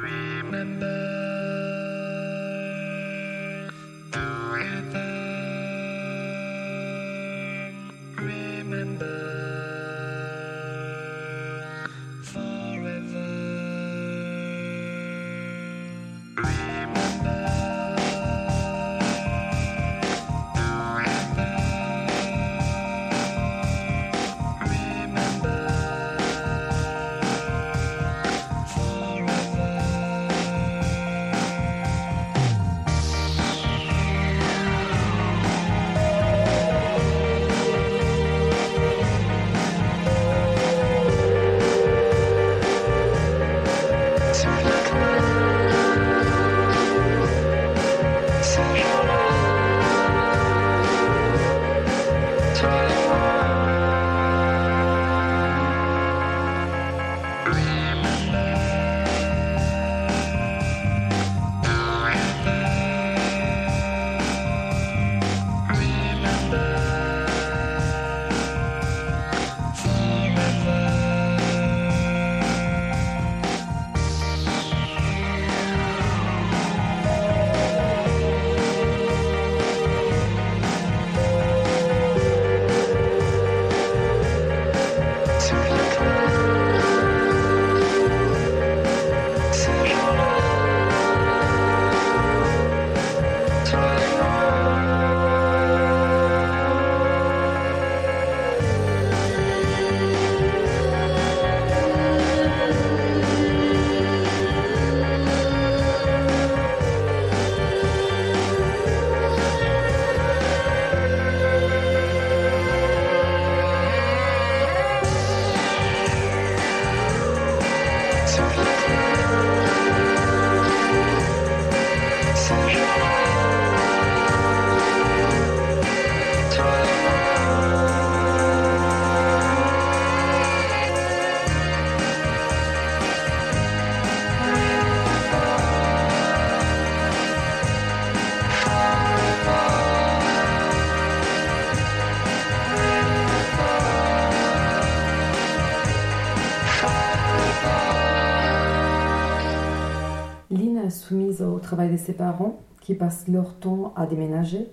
Travail 151.66 151.90
de 151.90 151.96
ses 151.96 152.12
parents, 152.12 152.60
qui 152.80 152.94
passent 152.94 153.26
leur 153.28 153.58
temps 153.58 153.92
à 153.96 154.06
déménager. 154.06 154.68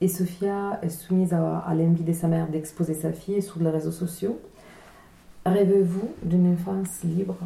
Et 0.00 0.08
Sophia 0.08 0.78
est 0.82 0.88
soumise 0.88 1.34
à, 1.34 1.74
l'envie 1.74 2.04
de 2.04 2.12
sa 2.14 2.26
mère 2.26 2.48
d'exposer 2.48 2.94
sa 2.94 3.12
fille 3.12 3.42
sur 3.42 3.60
les 3.60 3.68
réseaux 3.68 3.92
sociaux. 3.92 4.40
Rêvez-vous 5.44 6.10
d'une 6.22 6.54
enfance 6.54 7.02
libre? 7.04 7.36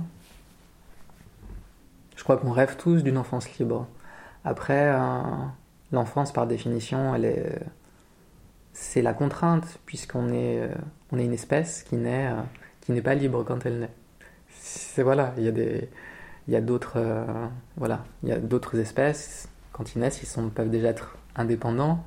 Je 2.17 2.23
crois 2.23 2.37
qu'on 2.37 2.53
rêve 2.53 2.77
tous 2.77 3.03
d'une 3.03 3.19
enfance 3.19 3.59
libre. 3.59 3.89
Après, 4.45 4.93
euh, 4.95 5.21
l'enfance, 5.91 6.33
par 6.33 6.47
définition, 6.47 7.13
elle 7.15 7.25
est, 7.25 7.59
c'est 8.73 9.03
la 9.03 9.15
contrainte, 9.15 9.81
puisqu'on 9.85 10.29
est, 10.29 10.61
euh, 10.61 10.69
on 11.11 11.19
est 11.19 11.25
une 11.25 11.33
espèce 11.33 11.83
qui 11.83 11.97
n'est, 11.97 12.29
euh, 12.29 12.41
qui 12.83 12.93
n'est 12.93 13.03
pas 13.03 13.17
libre 13.17 13.43
quand 13.43 13.67
elle 13.67 13.81
naît. 13.81 13.95
C'est 14.49 15.03
voilà, 15.03 15.35
il 15.39 15.43
y 15.45 15.49
a 15.49 15.53
des, 15.53 15.91
il 16.47 16.55
y 16.55 16.57
a 16.57 16.61
d'autres 16.61 16.95
euh, 16.97 17.25
voilà, 17.77 18.05
il 18.23 18.29
y 18.29 18.33
a 18.33 18.39
d'autres 18.39 18.79
espèces. 18.79 19.49
Quand 19.73 19.95
ils 19.95 19.99
naissent, 19.99 20.23
ils 20.23 20.51
peuvent 20.51 20.71
déjà 20.71 20.89
être 20.89 21.17
indépendants. 21.37 22.05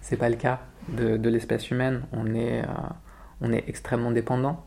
C'est 0.00 0.16
pas 0.16 0.28
le 0.28 0.36
cas 0.36 0.60
de, 0.88 1.16
de 1.16 1.28
l'espèce 1.28 1.70
humaine. 1.70 2.02
On 2.12 2.34
est, 2.34 2.62
euh, 2.62 2.72
on 3.40 3.52
est 3.52 3.64
extrêmement 3.68 4.10
dépendant 4.10 4.64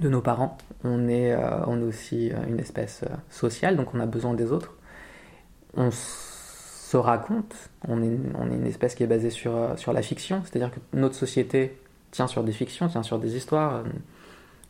de 0.00 0.08
nos 0.08 0.20
parents. 0.20 0.58
On 0.82 1.08
est, 1.08 1.32
euh, 1.32 1.64
on 1.66 1.80
est 1.80 1.84
aussi 1.84 2.32
une 2.48 2.58
espèce 2.58 3.04
sociale, 3.30 3.76
donc 3.76 3.94
on 3.94 4.00
a 4.00 4.06
besoin 4.06 4.34
des 4.34 4.52
autres. 4.52 4.74
On 5.76 5.90
se 5.90 6.96
raconte. 6.96 7.54
On 7.88 8.02
est, 8.02 8.18
on 8.38 8.50
est 8.50 8.54
une 8.54 8.66
espèce 8.66 8.94
qui 8.94 9.02
est 9.02 9.06
basée 9.06 9.30
sur, 9.30 9.78
sur 9.78 9.92
la 9.92 10.02
fiction, 10.02 10.42
c'est-à-dire 10.44 10.70
que 10.70 10.80
notre 10.92 11.14
société 11.14 11.78
tient 12.10 12.26
sur 12.26 12.44
des 12.44 12.52
fictions, 12.52 12.88
tient 12.88 13.02
sur 13.02 13.18
des 13.18 13.36
histoires 13.36 13.82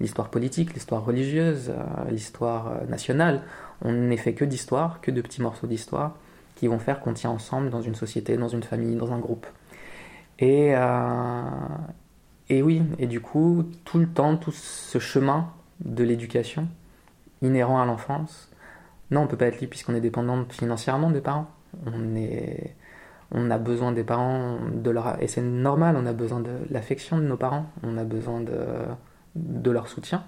l'histoire 0.00 0.28
politique, 0.28 0.74
l'histoire 0.74 1.04
religieuse, 1.04 1.70
euh, 1.70 2.10
l'histoire 2.10 2.68
euh, 2.68 2.86
nationale. 2.86 3.42
On 3.82 3.92
n'est 3.92 4.16
fait 4.16 4.34
que 4.34 4.44
d'histoire, 4.44 5.00
que 5.00 5.10
de 5.10 5.20
petits 5.20 5.42
morceaux 5.42 5.66
d'histoire 5.66 6.16
qui 6.56 6.68
vont 6.68 6.78
faire 6.78 7.00
qu'on 7.00 7.12
tient 7.12 7.30
ensemble 7.30 7.70
dans 7.70 7.82
une 7.82 7.94
société, 7.94 8.36
dans 8.36 8.48
une 8.48 8.62
famille, 8.62 8.96
dans 8.96 9.12
un 9.12 9.18
groupe. 9.18 9.46
Et, 10.38 10.74
euh, 10.74 11.42
et 12.48 12.62
oui, 12.62 12.82
et 12.98 13.06
du 13.06 13.20
coup, 13.20 13.64
tout 13.84 13.98
le 13.98 14.06
temps, 14.06 14.36
tout 14.36 14.52
ce 14.52 14.98
chemin 14.98 15.50
de 15.84 16.04
l'éducation 16.04 16.68
inhérent 17.42 17.80
à 17.80 17.86
l'enfance, 17.86 18.50
non, 19.10 19.22
on 19.22 19.26
peut 19.26 19.36
pas 19.36 19.46
être 19.46 19.60
libre 19.60 19.70
puisqu'on 19.70 19.94
est 19.94 20.00
dépendant 20.00 20.44
financièrement 20.48 21.10
des 21.10 21.20
parents. 21.20 21.46
On, 21.86 22.14
est, 22.16 22.74
on 23.32 23.50
a 23.50 23.58
besoin 23.58 23.92
des 23.92 24.04
parents, 24.04 24.58
de 24.72 24.90
leur, 24.90 25.20
et 25.22 25.26
c'est 25.26 25.42
normal, 25.42 25.96
on 25.98 26.06
a 26.06 26.12
besoin 26.12 26.40
de 26.40 26.52
l'affection 26.70 27.18
de 27.18 27.24
nos 27.24 27.36
parents, 27.36 27.66
on 27.82 27.98
a 27.98 28.04
besoin 28.04 28.40
de, 28.40 28.54
de 29.34 29.70
leur 29.70 29.88
soutien 29.88 30.24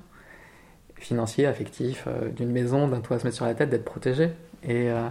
financier, 0.99 1.47
affectif, 1.47 2.05
euh, 2.07 2.31
d'une 2.31 2.51
maison, 2.51 2.89
d'un 2.89 3.01
toit 3.01 3.17
à 3.17 3.19
se 3.19 3.25
mettre 3.25 3.37
sur 3.37 3.47
la 3.47 3.55
tête, 3.55 3.71
d'être 3.71 3.85
protégé. 3.85 4.31
Et 4.63 4.91
euh, 4.91 5.09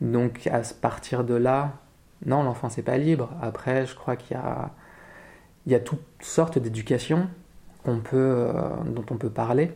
donc 0.00 0.46
à 0.46 0.60
partir 0.80 1.24
de 1.24 1.34
là, 1.34 1.72
non, 2.26 2.42
l'enfant 2.42 2.68
c'est 2.68 2.82
pas 2.82 2.98
libre. 2.98 3.30
Après, 3.40 3.86
je 3.86 3.94
crois 3.94 4.16
qu'il 4.16 4.36
y 4.36 4.40
a, 4.40 4.70
il 5.66 5.72
y 5.72 5.74
a 5.74 5.80
toutes 5.80 6.04
sortes 6.20 6.58
d'éducations 6.58 7.28
qu'on 7.84 8.00
peut, 8.00 8.16
euh, 8.16 8.52
dont 8.86 9.04
on 9.10 9.16
peut 9.16 9.30
parler, 9.30 9.72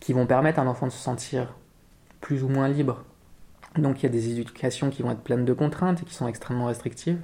qui 0.00 0.12
vont 0.12 0.26
permettre 0.26 0.58
à 0.58 0.62
un 0.62 0.66
enfant 0.66 0.86
de 0.86 0.92
se 0.92 0.98
sentir 0.98 1.54
plus 2.20 2.42
ou 2.42 2.48
moins 2.48 2.68
libre. 2.68 3.02
Donc 3.76 4.00
il 4.00 4.02
y 4.04 4.06
a 4.06 4.10
des 4.10 4.30
éducations 4.30 4.90
qui 4.90 5.02
vont 5.02 5.10
être 5.10 5.22
pleines 5.22 5.44
de 5.44 5.52
contraintes 5.52 6.02
et 6.02 6.04
qui 6.04 6.14
sont 6.14 6.28
extrêmement 6.28 6.66
restrictives. 6.66 7.18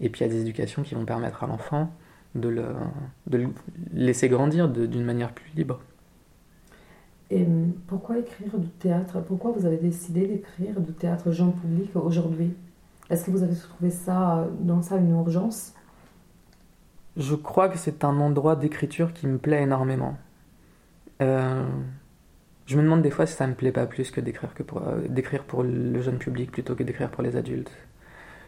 Et 0.00 0.08
puis 0.08 0.24
il 0.24 0.28
y 0.28 0.30
a 0.30 0.32
des 0.32 0.40
éducations 0.40 0.82
qui 0.82 0.94
vont 0.94 1.04
permettre 1.04 1.44
à 1.44 1.46
l'enfant 1.46 1.92
de 2.34 2.48
le, 2.48 2.64
de 3.26 3.38
le 3.38 3.48
laisser 3.92 4.28
grandir 4.28 4.68
d'une 4.68 5.04
manière 5.04 5.32
plus 5.32 5.50
libre. 5.54 5.80
Et 7.30 7.46
pourquoi 7.86 8.18
écrire 8.18 8.58
du 8.58 8.68
théâtre? 8.68 9.20
Pourquoi 9.20 9.52
vous 9.52 9.64
avez 9.64 9.78
décidé 9.78 10.26
d'écrire 10.26 10.80
du 10.80 10.92
théâtre 10.92 11.30
jean 11.30 11.50
public 11.50 11.90
aujourd'hui? 11.96 12.54
Est-ce 13.08 13.24
que 13.24 13.30
vous 13.30 13.42
avez 13.42 13.54
trouvé 13.56 13.90
ça, 13.90 14.46
dans 14.60 14.82
ça 14.82 14.96
une 14.96 15.10
urgence? 15.10 15.74
Je 17.16 17.34
crois 17.34 17.68
que 17.68 17.78
c'est 17.78 18.04
un 18.04 18.20
endroit 18.20 18.56
d'écriture 18.56 19.12
qui 19.12 19.26
me 19.26 19.38
plaît 19.38 19.62
énormément. 19.62 20.16
Euh, 21.20 21.66
je 22.66 22.76
me 22.76 22.82
demande 22.82 23.02
des 23.02 23.10
fois 23.10 23.26
si 23.26 23.34
ça 23.34 23.46
me 23.46 23.54
plaît 23.54 23.72
pas 23.72 23.86
plus 23.86 24.10
que 24.10 24.20
d'écrire 24.20 24.54
que 24.54 24.62
pour 24.62 24.86
euh, 24.86 25.06
d'écrire 25.08 25.44
pour 25.44 25.62
le 25.62 26.00
jeune 26.00 26.18
public 26.18 26.50
plutôt 26.50 26.74
que 26.74 26.82
d'écrire 26.82 27.10
pour 27.10 27.22
les 27.22 27.36
adultes. 27.36 27.70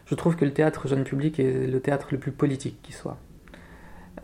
Je 0.05 0.15
trouve 0.15 0.35
que 0.35 0.45
le 0.45 0.53
théâtre 0.53 0.87
jeune 0.87 1.03
public 1.03 1.39
est 1.39 1.67
le 1.67 1.79
théâtre 1.79 2.07
le 2.11 2.19
plus 2.19 2.31
politique 2.31 2.79
qui 2.81 2.91
soit. 2.91 3.17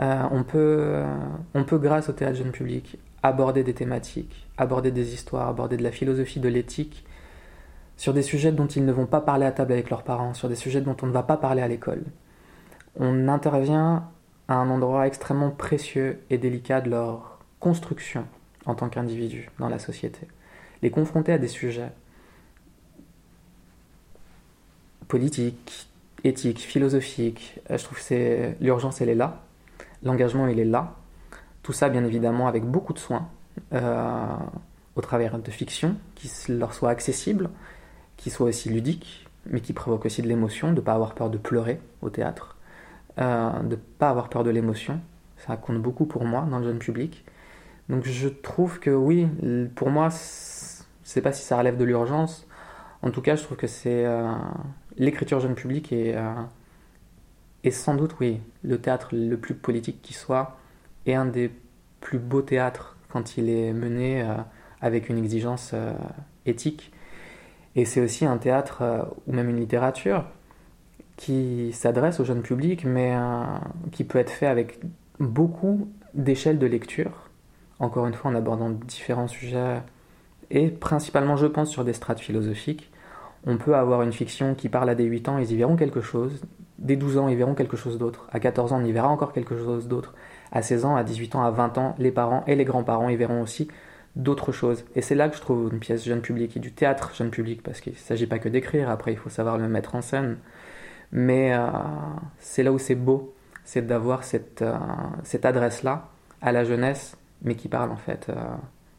Euh, 0.02 0.24
on, 0.32 0.44
peut, 0.44 0.78
euh, 0.80 1.06
on 1.54 1.64
peut, 1.64 1.78
grâce 1.78 2.10
au 2.10 2.14
théâtre 2.14 2.38
jeune 2.38 2.52
public, 2.52 2.98
aborder 3.22 3.64
des 3.64 3.74
thématiques, 3.74 4.48
aborder 4.58 4.92
des 4.92 5.14
histoires, 5.14 5.48
aborder 5.48 5.78
de 5.78 5.84
la 5.84 5.92
philosophie, 5.92 6.40
de 6.40 6.50
l'éthique, 6.50 7.06
sur 7.98 8.14
des 8.14 8.24
sujets 8.24 8.52
dont 8.52 8.66
ils 8.66 8.84
ne 8.84 8.92
vont 8.92 9.06
pas 9.06 9.22
parler 9.22 9.46
à 9.46 9.52
table 9.52 9.74
avec 9.74 9.92
leurs 9.92 10.04
parents, 10.04 10.34
sur 10.34 10.50
des 10.50 10.56
sujets 10.56 10.82
dont 10.82 10.98
on 11.04 11.06
ne 11.06 11.12
va 11.12 11.22
pas 11.22 11.38
parler 11.38 11.62
à 11.62 11.68
l'école. 11.68 12.04
On 13.00 13.28
intervient 13.28 14.10
à 14.48 14.56
un 14.56 14.70
endroit 14.72 15.06
extrêmement 15.06 15.52
précieux 15.52 16.20
et 16.32 16.40
délicat 16.40 16.82
de 16.82 16.90
leur 16.90 17.40
construction 17.60 18.26
en 18.66 18.74
tant 18.74 18.90
qu'individu 18.90 19.50
dans 19.60 19.70
la 19.70 19.78
société. 19.78 20.28
Les 20.82 20.90
confronter 20.90 21.32
à 21.34 21.38
des 21.38 21.48
sujets 21.48 21.92
politiques, 25.08 25.90
éthiques, 26.24 26.60
philosophiques, 26.60 27.60
euh, 27.70 27.78
je 27.78 27.84
trouve 27.84 28.00
que 28.04 28.54
l'urgence, 28.62 29.02
elle 29.02 29.10
est 29.10 29.16
là. 29.16 29.44
L'engagement, 30.04 30.48
il 30.48 30.60
est 30.60 30.66
là. 30.66 30.96
Tout 31.64 31.74
ça, 31.74 31.90
bien 31.90 32.04
évidemment, 32.04 32.48
avec 32.48 32.64
beaucoup 32.64 32.94
de 32.94 33.00
soin, 33.00 33.30
euh, 33.74 34.26
au 34.96 35.02
travers 35.02 35.38
de 35.40 35.52
fiction 35.52 35.96
qui 36.16 36.30
leur 36.50 36.74
soit 36.74 36.90
accessible, 36.90 37.50
qui 38.18 38.30
soit 38.30 38.48
aussi 38.48 38.70
ludique, 38.70 39.28
mais 39.46 39.62
qui 39.62 39.74
provoque 39.74 40.06
aussi 40.06 40.22
de 40.22 40.28
l'émotion, 40.28 40.70
de 40.70 40.76
ne 40.76 40.82
pas 40.82 40.94
avoir 40.94 41.14
peur 41.14 41.30
de 41.30 41.38
pleurer 41.38 41.80
au 42.02 42.10
théâtre, 42.10 42.58
euh, 43.20 43.52
de 43.62 43.76
ne 43.76 43.76
pas 43.76 44.10
avoir 44.10 44.30
peur 44.30 44.44
de 44.44 44.50
l'émotion. 44.50 45.00
Ça 45.38 45.58
compte 45.58 45.82
beaucoup 45.82 46.06
pour 46.06 46.26
moi 46.26 46.48
dans 46.50 46.60
le 46.60 46.66
jeune 46.66 46.80
public. 46.80 47.26
Donc 47.90 48.06
je 48.06 48.28
trouve 48.28 48.80
que 48.80 48.92
oui, 48.92 49.28
pour 49.76 49.90
moi, 49.90 50.10
je 50.10 50.16
ne 50.16 50.86
sais 51.04 51.22
pas 51.22 51.34
si 51.34 51.44
ça 51.44 51.58
relève 51.58 51.78
de 51.78 51.84
l'urgence. 51.84 52.48
En 53.02 53.12
tout 53.12 53.22
cas, 53.22 53.36
je 53.36 53.44
trouve 53.44 53.58
que 53.58 53.68
c'est 53.68 54.06
euh, 54.06 54.32
l'écriture 54.98 55.40
jeune 55.40 55.56
public 55.56 55.92
et 55.92 56.16
et 57.64 57.72
sans 57.72 57.96
doute, 57.96 58.16
oui, 58.20 58.42
le 58.64 58.80
théâtre 58.80 59.10
le 59.12 59.38
plus 59.38 59.54
politique 59.54 60.02
qui 60.02 60.14
soit 60.14 60.58
est 61.06 61.14
un 61.14 61.26
des 61.26 61.52
plus 62.00 62.20
beaux 62.20 62.42
théâtres 62.42 62.98
quand 63.10 63.38
il 63.38 63.50
est 63.50 63.74
mené 63.74 64.22
euh, 64.22 64.36
avec 64.82 65.10
une 65.10 65.18
exigence 65.18 65.72
euh, 65.74 65.94
éthique. 66.46 66.92
Et 67.76 67.86
c'est 67.86 68.02
aussi 68.02 68.26
un 68.26 68.38
théâtre, 68.38 68.82
euh, 68.82 69.04
ou 69.28 69.34
même 69.34 69.50
une 69.50 69.58
littérature, 69.58 70.26
qui 71.18 71.72
s'adresse 71.74 72.20
au 72.20 72.26
jeune 72.26 72.42
public, 72.42 72.84
mais 72.84 73.16
qui 73.92 74.04
peut 74.04 74.18
être 74.18 74.32
fait 74.32 74.48
avec 74.48 74.80
beaucoup 75.20 75.92
d'échelles 76.16 76.58
de 76.58 76.66
lecture. 76.66 77.30
Encore 77.78 78.08
une 78.08 78.16
fois, 78.16 78.32
en 78.32 78.36
abordant 78.36 78.72
différents 78.72 79.28
sujets, 79.28 79.82
et 80.50 80.70
principalement, 80.70 81.38
je 81.38 81.46
pense, 81.46 81.70
sur 81.70 81.86
des 81.86 81.94
strates 81.94 82.20
philosophiques. 82.20 82.92
On 83.46 83.58
peut 83.58 83.76
avoir 83.76 84.02
une 84.02 84.14
fiction 84.14 84.56
qui 84.56 84.68
parle 84.68 84.90
à 84.90 84.96
des 84.96 85.04
8 85.04 85.30
ans, 85.30 85.38
ils 85.38 85.52
y 85.52 85.56
verront 85.56 85.76
quelque 85.76 86.02
chose, 86.02 86.42
Dès 86.82 86.96
12 86.96 87.20
ans, 87.20 87.28
ils 87.28 87.38
verront 87.38 87.54
quelque 87.54 87.78
chose 87.78 88.00
d'autre. 88.00 88.28
À 88.32 88.40
14 88.40 88.74
ans, 88.74 88.82
on 88.82 88.86
y 88.86 88.92
verra 88.92 89.08
encore 89.08 89.34
quelque 89.34 89.56
chose 89.56 89.88
d'autre. 89.88 90.16
À 90.52 90.64
16 90.64 90.86
ans, 90.86 90.96
à 90.96 91.04
18 91.04 91.36
ans, 91.36 91.44
à 91.44 91.52
20 91.52 91.78
ans, 91.78 91.96
les 92.00 92.12
parents 92.12 92.44
et 92.48 92.56
les 92.56 92.66
grands-parents 92.66 93.08
y 93.10 93.16
verront 93.16 93.44
aussi 93.44 93.68
d'autres 94.16 94.52
choses. 94.52 94.84
Et 94.96 95.02
c'est 95.02 95.14
là 95.14 95.30
que 95.30 95.36
je 95.36 95.42
trouve 95.42 95.70
une 95.72 95.80
pièce 95.80 96.04
jeune 96.04 96.22
public 96.22 96.58
et 96.58 96.60
du 96.60 96.72
théâtre 96.72 97.14
jeune 97.14 97.30
public, 97.30 97.62
parce 97.62 97.82
qu'il 97.82 97.94
ne 97.94 97.98
s'agit 97.98 98.26
pas 98.26 98.40
que 98.40 98.50
d'écrire, 98.50 98.90
après 98.90 99.14
il 99.14 99.18
faut 99.18 99.30
savoir 99.30 99.60
le 99.60 99.68
mettre 99.68 99.94
en 99.94 100.02
scène. 100.02 100.38
Mais 101.12 101.54
euh, 101.54 101.68
c'est 102.40 102.64
là 102.64 102.72
où 102.72 102.80
c'est 102.80 102.96
beau, 102.96 103.36
c'est 103.64 103.86
d'avoir 103.86 104.24
cette, 104.24 104.64
euh, 104.64 104.76
cette 105.24 105.46
adresse-là 105.46 106.10
à 106.42 106.52
la 106.52 106.64
jeunesse, 106.64 107.16
mais 107.44 107.54
qui 107.54 107.68
parle 107.68 107.92
en 107.92 107.98
fait 107.98 108.28
euh, 108.30 108.34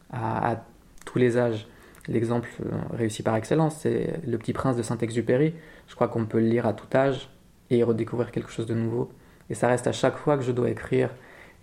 à, 0.09 0.51
à, 0.51 0.63
tous 1.05 1.19
les 1.19 1.37
âges. 1.37 1.67
L'exemple 2.07 2.49
réussi 2.93 3.23
par 3.23 3.35
excellence, 3.35 3.77
c'est 3.77 4.21
Le 4.25 4.37
Petit 4.37 4.53
Prince 4.53 4.77
de 4.77 4.83
Saint-Exupéry. 4.83 5.53
Je 5.87 5.95
crois 5.95 6.07
qu'on 6.07 6.25
peut 6.25 6.39
le 6.39 6.47
lire 6.47 6.65
à 6.65 6.73
tout 6.73 6.87
âge, 6.95 7.29
et 7.77 7.83
redécouvrir 7.83 8.31
quelque 8.31 8.51
chose 8.51 8.65
de 8.65 8.73
nouveau. 8.73 9.11
Et 9.49 9.55
ça 9.55 9.67
reste 9.67 9.87
à 9.87 9.91
chaque 9.91 10.17
fois 10.17 10.37
que 10.37 10.43
je 10.43 10.51
dois 10.51 10.69
écrire 10.69 11.09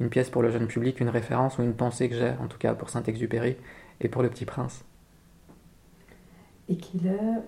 une 0.00 0.08
pièce 0.08 0.30
pour 0.30 0.42
le 0.42 0.50
jeune 0.50 0.66
public, 0.66 1.00
une 1.00 1.08
référence 1.08 1.58
ou 1.58 1.62
une 1.62 1.74
pensée 1.74 2.08
que 2.08 2.14
j'ai, 2.14 2.32
en 2.42 2.46
tout 2.46 2.58
cas 2.58 2.74
pour 2.74 2.90
Saint-Exupéry 2.90 3.56
et 4.00 4.08
pour 4.08 4.22
Le 4.22 4.30
Petit 4.30 4.46
Prince. 4.46 4.84
Et 6.68 6.76
quel 6.76 7.06
est 7.06 7.42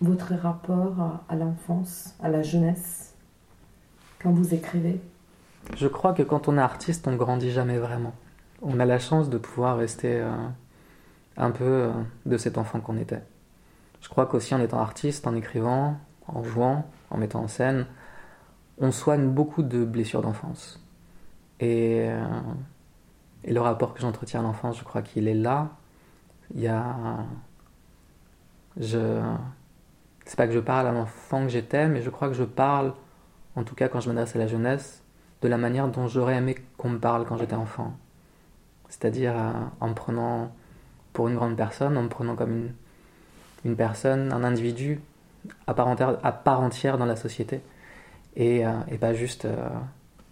votre 0.00 0.34
rapport 0.34 1.22
à, 1.28 1.36
l'enfance, 1.36 2.14
à 2.22 2.28
la 2.28 2.42
jeunesse, 2.42 3.14
quand 4.20 4.30
vous 4.30 4.54
écrivez? 4.54 5.00
Je 5.76 5.88
crois 5.88 6.14
que 6.14 6.22
quand 6.22 6.48
on 6.48 6.56
est 6.56 6.60
artiste, 6.60 7.06
on 7.08 7.16
grandit 7.16 7.50
jamais 7.50 7.78
vraiment. 7.78 8.14
On 8.62 8.80
a 8.80 8.84
la 8.84 8.98
chance 8.98 9.28
de 9.28 9.38
pouvoir 9.38 9.76
rester 9.76 10.20
euh, 10.20 10.30
un 11.36 11.50
peu 11.50 11.64
euh, 11.64 11.92
de 12.26 12.36
cet 12.38 12.58
enfant 12.58 12.80
qu'on 12.80 12.96
était. 12.96 13.22
Je 14.00 14.08
crois 14.08 14.26
qu'aussi 14.26 14.54
en 14.54 14.60
étant 14.60 14.78
artiste, 14.78 15.26
en 15.26 15.34
écrivant, 15.34 15.98
en 16.26 16.42
jouant, 16.44 16.88
en 17.10 17.18
mettant 17.18 17.40
en 17.40 17.48
scène, 17.48 17.86
on 18.78 18.92
soigne 18.92 19.28
beaucoup 19.28 19.62
de 19.62 19.84
blessures 19.84 20.22
d'enfance. 20.22 20.80
Et, 21.60 22.06
euh, 22.08 22.22
et 23.44 23.52
le 23.52 23.60
rapport 23.60 23.94
que 23.94 24.00
j'entretiens 24.00 24.40
à 24.40 24.42
l'enfance, 24.42 24.78
je 24.78 24.84
crois 24.84 25.02
qu'il 25.02 25.28
est 25.28 25.34
là. 25.34 25.70
Il 26.54 26.60
y 26.60 26.68
a. 26.68 26.96
Je. 28.76 29.20
C'est 30.24 30.36
pas 30.36 30.46
que 30.46 30.52
je 30.52 30.60
parle 30.60 30.86
à 30.86 30.92
l'enfant 30.92 31.44
que 31.44 31.48
j'étais, 31.48 31.88
mais 31.88 32.02
je 32.02 32.10
crois 32.10 32.28
que 32.28 32.34
je 32.34 32.44
parle, 32.44 32.92
en 33.56 33.64
tout 33.64 33.74
cas 33.74 33.88
quand 33.88 34.00
je 34.00 34.08
m'adresse 34.08 34.36
à 34.36 34.38
la 34.38 34.46
jeunesse, 34.46 35.02
de 35.40 35.48
la 35.48 35.56
manière 35.56 35.88
dont 35.88 36.06
j'aurais 36.06 36.36
aimé 36.36 36.56
qu'on 36.76 36.90
me 36.90 36.98
parle 36.98 37.24
quand 37.24 37.38
j'étais 37.38 37.54
enfant. 37.54 37.96
C'est-à-dire 38.90 39.32
euh, 39.34 39.52
en 39.80 39.88
me 39.88 39.94
prenant 39.94 40.52
pour 41.14 41.28
une 41.28 41.34
grande 41.34 41.56
personne, 41.56 41.96
en 41.96 42.02
me 42.02 42.08
prenant 42.08 42.36
comme 42.36 42.52
une, 42.52 42.74
une 43.64 43.76
personne, 43.76 44.32
un 44.32 44.44
individu 44.44 45.00
à 45.66 45.74
part 45.74 45.88
entière, 45.88 46.18
à 46.22 46.32
part 46.32 46.60
entière 46.60 46.98
dans 46.98 47.06
la 47.06 47.16
société. 47.16 47.60
Et, 48.36 48.66
euh, 48.66 48.70
et 48.90 48.98
pas 48.98 49.14
juste, 49.14 49.44
euh, 49.44 49.68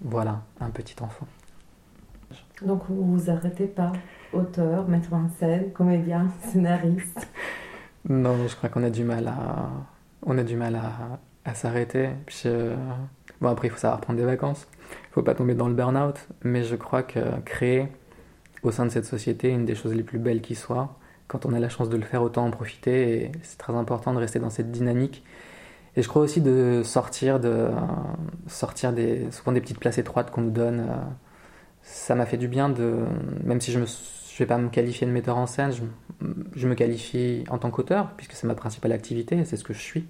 voilà, 0.00 0.42
un 0.60 0.70
petit 0.70 0.96
enfant. 1.02 1.26
Donc 2.62 2.82
vous 2.88 3.18
vous 3.18 3.30
arrêtez 3.30 3.66
pas 3.66 3.92
auteur, 4.32 4.88
metteur 4.88 5.14
en 5.14 5.28
scène, 5.38 5.72
comédien, 5.72 6.28
scénariste 6.42 7.28
Non, 8.08 8.46
je 8.46 8.54
crois 8.54 8.68
qu'on 8.68 8.84
a 8.84 8.90
du 8.90 9.02
mal 9.02 9.26
à, 9.26 9.70
on 10.24 10.38
a 10.38 10.44
du 10.44 10.56
mal 10.56 10.76
à, 10.76 11.18
à 11.44 11.54
s'arrêter. 11.54 12.10
Puis, 12.26 12.42
euh, 12.46 12.76
Bon, 13.40 13.48
après, 13.48 13.68
il 13.68 13.70
faut 13.70 13.78
savoir 13.78 14.00
prendre 14.00 14.18
des 14.18 14.24
vacances. 14.24 14.66
Il 15.10 15.12
faut 15.12 15.22
pas 15.22 15.34
tomber 15.34 15.54
dans 15.54 15.68
le 15.68 15.74
burn-out. 15.74 16.28
Mais 16.42 16.64
je 16.64 16.76
crois 16.76 17.02
que 17.02 17.20
créer 17.44 17.88
au 18.62 18.70
sein 18.70 18.86
de 18.86 18.90
cette 18.90 19.04
société 19.04 19.50
une 19.50 19.64
des 19.64 19.74
choses 19.74 19.94
les 19.94 20.02
plus 20.02 20.18
belles 20.18 20.40
qui 20.40 20.54
soit, 20.54 20.96
quand 21.28 21.46
on 21.46 21.52
a 21.52 21.58
la 21.58 21.68
chance 21.68 21.88
de 21.88 21.96
le 21.96 22.04
faire, 22.04 22.22
autant 22.22 22.44
en 22.44 22.50
profiter. 22.50 23.24
Et 23.24 23.32
c'est 23.42 23.58
très 23.58 23.74
important 23.74 24.12
de 24.12 24.18
rester 24.18 24.38
dans 24.38 24.50
cette 24.50 24.70
dynamique. 24.70 25.24
Et 25.96 26.02
je 26.02 26.08
crois 26.08 26.22
aussi 26.22 26.40
de 26.40 26.82
sortir, 26.84 27.40
de, 27.40 27.68
sortir 28.46 28.92
des, 28.92 29.30
souvent 29.30 29.52
des 29.52 29.60
petites 29.60 29.80
places 29.80 29.98
étroites 29.98 30.30
qu'on 30.30 30.42
nous 30.42 30.50
donne. 30.50 30.86
Ça 31.82 32.14
m'a 32.14 32.26
fait 32.26 32.36
du 32.36 32.48
bien 32.48 32.68
de, 32.68 33.04
même 33.44 33.60
si 33.60 33.72
je 33.72 33.78
ne 33.78 33.86
vais 34.38 34.46
pas 34.46 34.58
me 34.58 34.68
qualifier 34.68 35.06
de 35.06 35.12
metteur 35.12 35.38
en 35.38 35.46
scène, 35.46 35.72
je, 35.72 35.82
je 36.54 36.68
me 36.68 36.74
qualifie 36.74 37.44
en 37.48 37.58
tant 37.58 37.70
qu'auteur, 37.70 38.10
puisque 38.16 38.32
c'est 38.32 38.46
ma 38.46 38.54
principale 38.54 38.92
activité, 38.92 39.44
c'est 39.44 39.56
ce 39.56 39.64
que 39.64 39.72
je 39.72 39.80
suis 39.80 40.06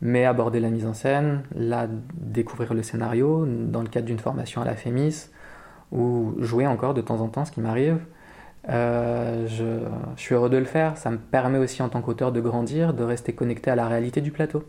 mais 0.00 0.26
aborder 0.26 0.60
la 0.60 0.68
mise 0.68 0.86
en 0.86 0.92
scène, 0.92 1.42
là 1.54 1.88
découvrir 2.14 2.74
le 2.74 2.82
scénario 2.82 3.46
dans 3.46 3.80
le 3.80 3.88
cadre 3.88 4.06
d'une 4.06 4.18
formation 4.18 4.60
à 4.60 4.64
la 4.64 4.76
FEMIS 4.76 5.30
ou 5.92 6.34
jouer 6.38 6.66
encore 6.66 6.92
de 6.92 7.00
temps 7.00 7.20
en 7.20 7.28
temps, 7.28 7.44
ce 7.44 7.52
qui 7.52 7.60
m'arrive. 7.60 7.98
Euh, 8.68 9.46
je, 9.46 9.80
suis 10.16 10.34
heureux 10.34 10.50
de 10.50 10.56
le 10.56 10.64
faire. 10.64 10.96
Ça 10.96 11.10
me 11.10 11.18
permet 11.18 11.58
aussi 11.58 11.82
en 11.82 11.88
tant 11.88 12.00
qu'auteur 12.00 12.32
de 12.32 12.40
grandir, 12.40 12.94
de 12.94 13.04
rester 13.04 13.32
connecté 13.32 13.70
à 13.70 13.76
la 13.76 13.88
réalité 13.88 14.20
du 14.20 14.30
plateau, 14.30 14.64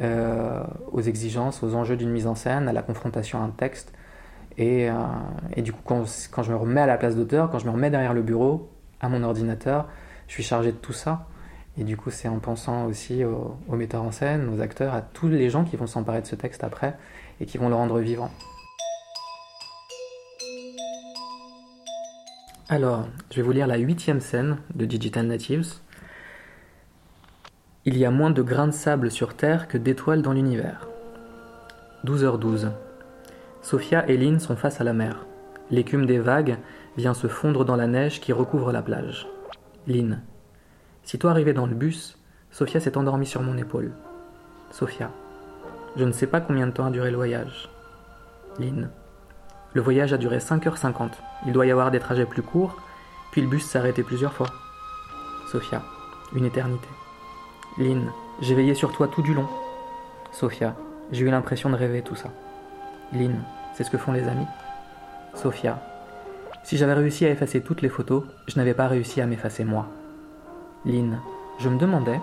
euh, 0.00 0.62
aux 0.92 1.00
exigences, 1.00 1.62
aux 1.62 1.74
enjeux 1.74 1.96
d'une 1.96 2.10
mise 2.10 2.26
en 2.26 2.34
scène, 2.34 2.68
à 2.68 2.72
la 2.72 2.82
confrontation 2.82 3.40
à 3.40 3.42
un 3.42 3.50
texte. 3.50 3.92
Et, 4.58 4.90
euh, 4.90 4.94
du 5.62 5.72
coup, 5.72 5.80
quand, 5.84 6.04
quand, 6.30 6.42
je 6.42 6.52
me 6.52 6.56
remets 6.56 6.80
à 6.80 6.86
la 6.86 6.98
place 6.98 7.16
d'auteur, 7.16 7.50
quand 7.50 7.58
je 7.58 7.66
me 7.66 7.70
remets 7.70 7.90
derrière 7.90 8.14
le 8.14 8.22
bureau, 8.22 8.70
à 9.00 9.08
mon 9.08 9.22
ordinateur, 9.22 9.88
je 10.28 10.34
suis 10.34 10.42
chargé 10.42 10.72
de 10.72 10.76
tout 10.76 10.92
ça. 10.92 11.26
Et 11.78 11.84
du 11.84 11.96
coup, 11.96 12.10
c'est 12.10 12.28
en 12.28 12.38
pensant 12.38 12.86
aussi 12.86 13.24
aux, 13.24 13.56
aux, 13.68 13.76
metteurs 13.76 14.02
en 14.02 14.10
scène, 14.10 14.48
aux 14.54 14.60
acteurs, 14.60 14.94
à 14.94 15.00
tous 15.00 15.28
les 15.28 15.50
gens 15.50 15.64
qui 15.64 15.76
vont 15.76 15.86
s'emparer 15.86 16.20
de 16.20 16.26
ce 16.26 16.34
texte 16.34 16.64
après 16.64 16.96
et 17.40 17.46
qui 17.46 17.58
vont 17.58 17.68
le 17.68 17.74
rendre 17.74 18.00
vivant. 18.00 18.30
Alors, 22.72 23.08
je 23.32 23.36
vais 23.38 23.42
vous 23.42 23.50
lire 23.50 23.66
la 23.66 23.78
huitième 23.78 24.20
scène 24.20 24.58
de 24.76 24.84
Digital 24.84 25.26
Natives. 25.26 25.72
Il 27.84 27.98
y 27.98 28.04
a 28.04 28.12
moins 28.12 28.30
de 28.30 28.42
grains 28.42 28.68
de 28.68 28.72
sable 28.72 29.10
sur 29.10 29.34
Terre 29.34 29.66
que 29.66 29.76
d'étoiles 29.76 30.22
dans 30.22 30.32
l'univers. 30.32 30.86
12h12. 32.04 32.70
Sophia 33.60 34.08
et 34.08 34.16
Lynn 34.16 34.38
sont 34.38 34.54
face 34.54 34.80
à 34.80 34.84
la 34.84 34.92
mer. 34.92 35.26
L'écume 35.72 36.06
des 36.06 36.20
vagues 36.20 36.58
vient 36.96 37.12
se 37.12 37.26
fondre 37.26 37.64
dans 37.64 37.74
la 37.74 37.88
neige 37.88 38.20
qui 38.20 38.32
recouvre 38.32 38.70
la 38.70 38.82
plage. 38.82 39.26
Lynn. 39.88 40.22
Sitôt 41.02 41.26
arrivée 41.26 41.54
dans 41.54 41.66
le 41.66 41.74
bus, 41.74 42.20
Sophia 42.52 42.78
s'est 42.78 42.96
endormie 42.96 43.26
sur 43.26 43.42
mon 43.42 43.58
épaule. 43.58 43.90
Sophia. 44.70 45.10
Je 45.96 46.04
ne 46.04 46.12
sais 46.12 46.28
pas 46.28 46.40
combien 46.40 46.68
de 46.68 46.72
temps 46.72 46.86
a 46.86 46.92
duré 46.92 47.10
le 47.10 47.16
voyage. 47.16 47.68
Lynn. 48.60 48.90
Le 49.72 49.80
voyage 49.80 50.12
a 50.12 50.18
duré 50.18 50.38
5h50. 50.38 51.10
Il 51.46 51.52
doit 51.52 51.66
y 51.66 51.70
avoir 51.70 51.90
des 51.90 52.00
trajets 52.00 52.26
plus 52.26 52.42
courts, 52.42 52.76
puis 53.30 53.40
le 53.40 53.46
bus 53.46 53.76
arrêté 53.76 54.02
plusieurs 54.02 54.32
fois. 54.32 54.48
Sophia. 55.50 55.82
Une 56.34 56.44
éternité. 56.44 56.88
Lynn. 57.78 58.10
J'ai 58.40 58.54
veillé 58.54 58.74
sur 58.74 58.92
toi 58.92 59.06
tout 59.06 59.22
du 59.22 59.32
long. 59.32 59.46
Sophia. 60.32 60.74
J'ai 61.12 61.24
eu 61.24 61.30
l'impression 61.30 61.70
de 61.70 61.76
rêver 61.76 62.02
tout 62.02 62.16
ça. 62.16 62.30
Lynn. 63.12 63.42
C'est 63.74 63.84
ce 63.84 63.90
que 63.90 63.98
font 63.98 64.12
les 64.12 64.26
amis. 64.26 64.46
Sophia. 65.34 65.78
Si 66.64 66.76
j'avais 66.76 66.94
réussi 66.94 67.24
à 67.24 67.30
effacer 67.30 67.62
toutes 67.62 67.82
les 67.82 67.88
photos, 67.88 68.24
je 68.48 68.56
n'avais 68.56 68.74
pas 68.74 68.88
réussi 68.88 69.20
à 69.20 69.26
m'effacer 69.26 69.64
moi. 69.64 69.86
Lynn. 70.84 71.20
Je 71.60 71.68
me 71.68 71.78
demandais. 71.78 72.20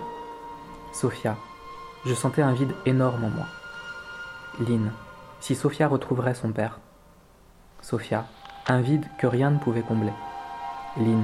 Sophia. 0.94 1.38
Je 2.06 2.14
sentais 2.14 2.42
un 2.42 2.54
vide 2.54 2.74
énorme 2.86 3.24
en 3.24 3.30
moi. 3.30 3.46
Lynn. 4.60 4.92
Si 5.40 5.56
Sophia 5.56 5.88
retrouverait 5.88 6.34
son 6.34 6.52
père. 6.52 6.80
Sophia. 7.90 8.26
Un 8.68 8.82
vide 8.82 9.06
que 9.18 9.28
rien 9.28 9.50
ne 9.50 9.60
pouvait 9.60 9.80
combler. 9.80 10.12
Lynn. 10.98 11.24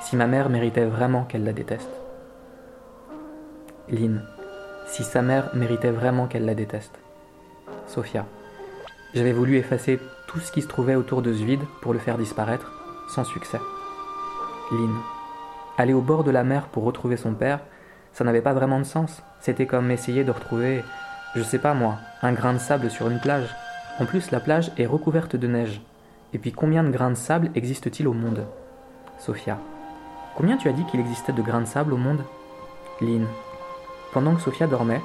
Si 0.00 0.14
ma 0.14 0.28
mère 0.28 0.48
méritait 0.48 0.84
vraiment 0.84 1.24
qu'elle 1.24 1.42
la 1.42 1.52
déteste. 1.52 1.90
Lynn. 3.88 4.22
Si 4.86 5.02
sa 5.02 5.22
mère 5.22 5.50
méritait 5.54 5.90
vraiment 5.90 6.28
qu'elle 6.28 6.44
la 6.44 6.54
déteste. 6.54 6.96
Sophia. 7.88 8.26
J'avais 9.12 9.32
voulu 9.32 9.56
effacer 9.56 9.98
tout 10.28 10.38
ce 10.38 10.52
qui 10.52 10.62
se 10.62 10.68
trouvait 10.68 10.94
autour 10.94 11.20
de 11.20 11.32
ce 11.32 11.42
vide 11.42 11.64
pour 11.82 11.92
le 11.92 11.98
faire 11.98 12.16
disparaître, 12.16 12.70
sans 13.12 13.24
succès. 13.24 13.58
Lynn. 14.70 14.94
Aller 15.78 15.94
au 15.94 16.00
bord 16.00 16.22
de 16.22 16.30
la 16.30 16.44
mer 16.44 16.68
pour 16.68 16.84
retrouver 16.84 17.16
son 17.16 17.34
père, 17.34 17.58
ça 18.12 18.22
n'avait 18.22 18.40
pas 18.40 18.54
vraiment 18.54 18.78
de 18.78 18.84
sens. 18.84 19.24
C'était 19.40 19.66
comme 19.66 19.90
essayer 19.90 20.22
de 20.22 20.30
retrouver, 20.30 20.84
je 21.34 21.42
sais 21.42 21.58
pas 21.58 21.74
moi, 21.74 21.96
un 22.22 22.34
grain 22.34 22.52
de 22.52 22.58
sable 22.58 22.88
sur 22.88 23.10
une 23.10 23.18
plage. 23.18 23.52
En 23.98 24.06
plus, 24.06 24.30
la 24.30 24.38
plage 24.38 24.70
est 24.78 24.86
recouverte 24.86 25.34
de 25.34 25.48
neige. 25.48 25.80
Et 26.34 26.38
puis 26.38 26.52
combien 26.52 26.84
de 26.84 26.90
grains 26.90 27.10
de 27.10 27.16
sable 27.16 27.50
existe-t-il 27.54 28.06
au 28.06 28.12
monde? 28.12 28.44
Sophia. 29.18 29.58
Combien 30.36 30.56
tu 30.56 30.68
as 30.68 30.72
dit 30.72 30.84
qu'il 30.84 31.00
existait 31.00 31.32
de 31.32 31.42
grains 31.42 31.62
de 31.62 31.66
sable 31.66 31.94
au 31.94 31.96
monde? 31.96 32.22
Lynn. 33.00 33.26
Pendant 34.12 34.34
que 34.34 34.42
Sophia 34.42 34.66
dormait, 34.66 35.00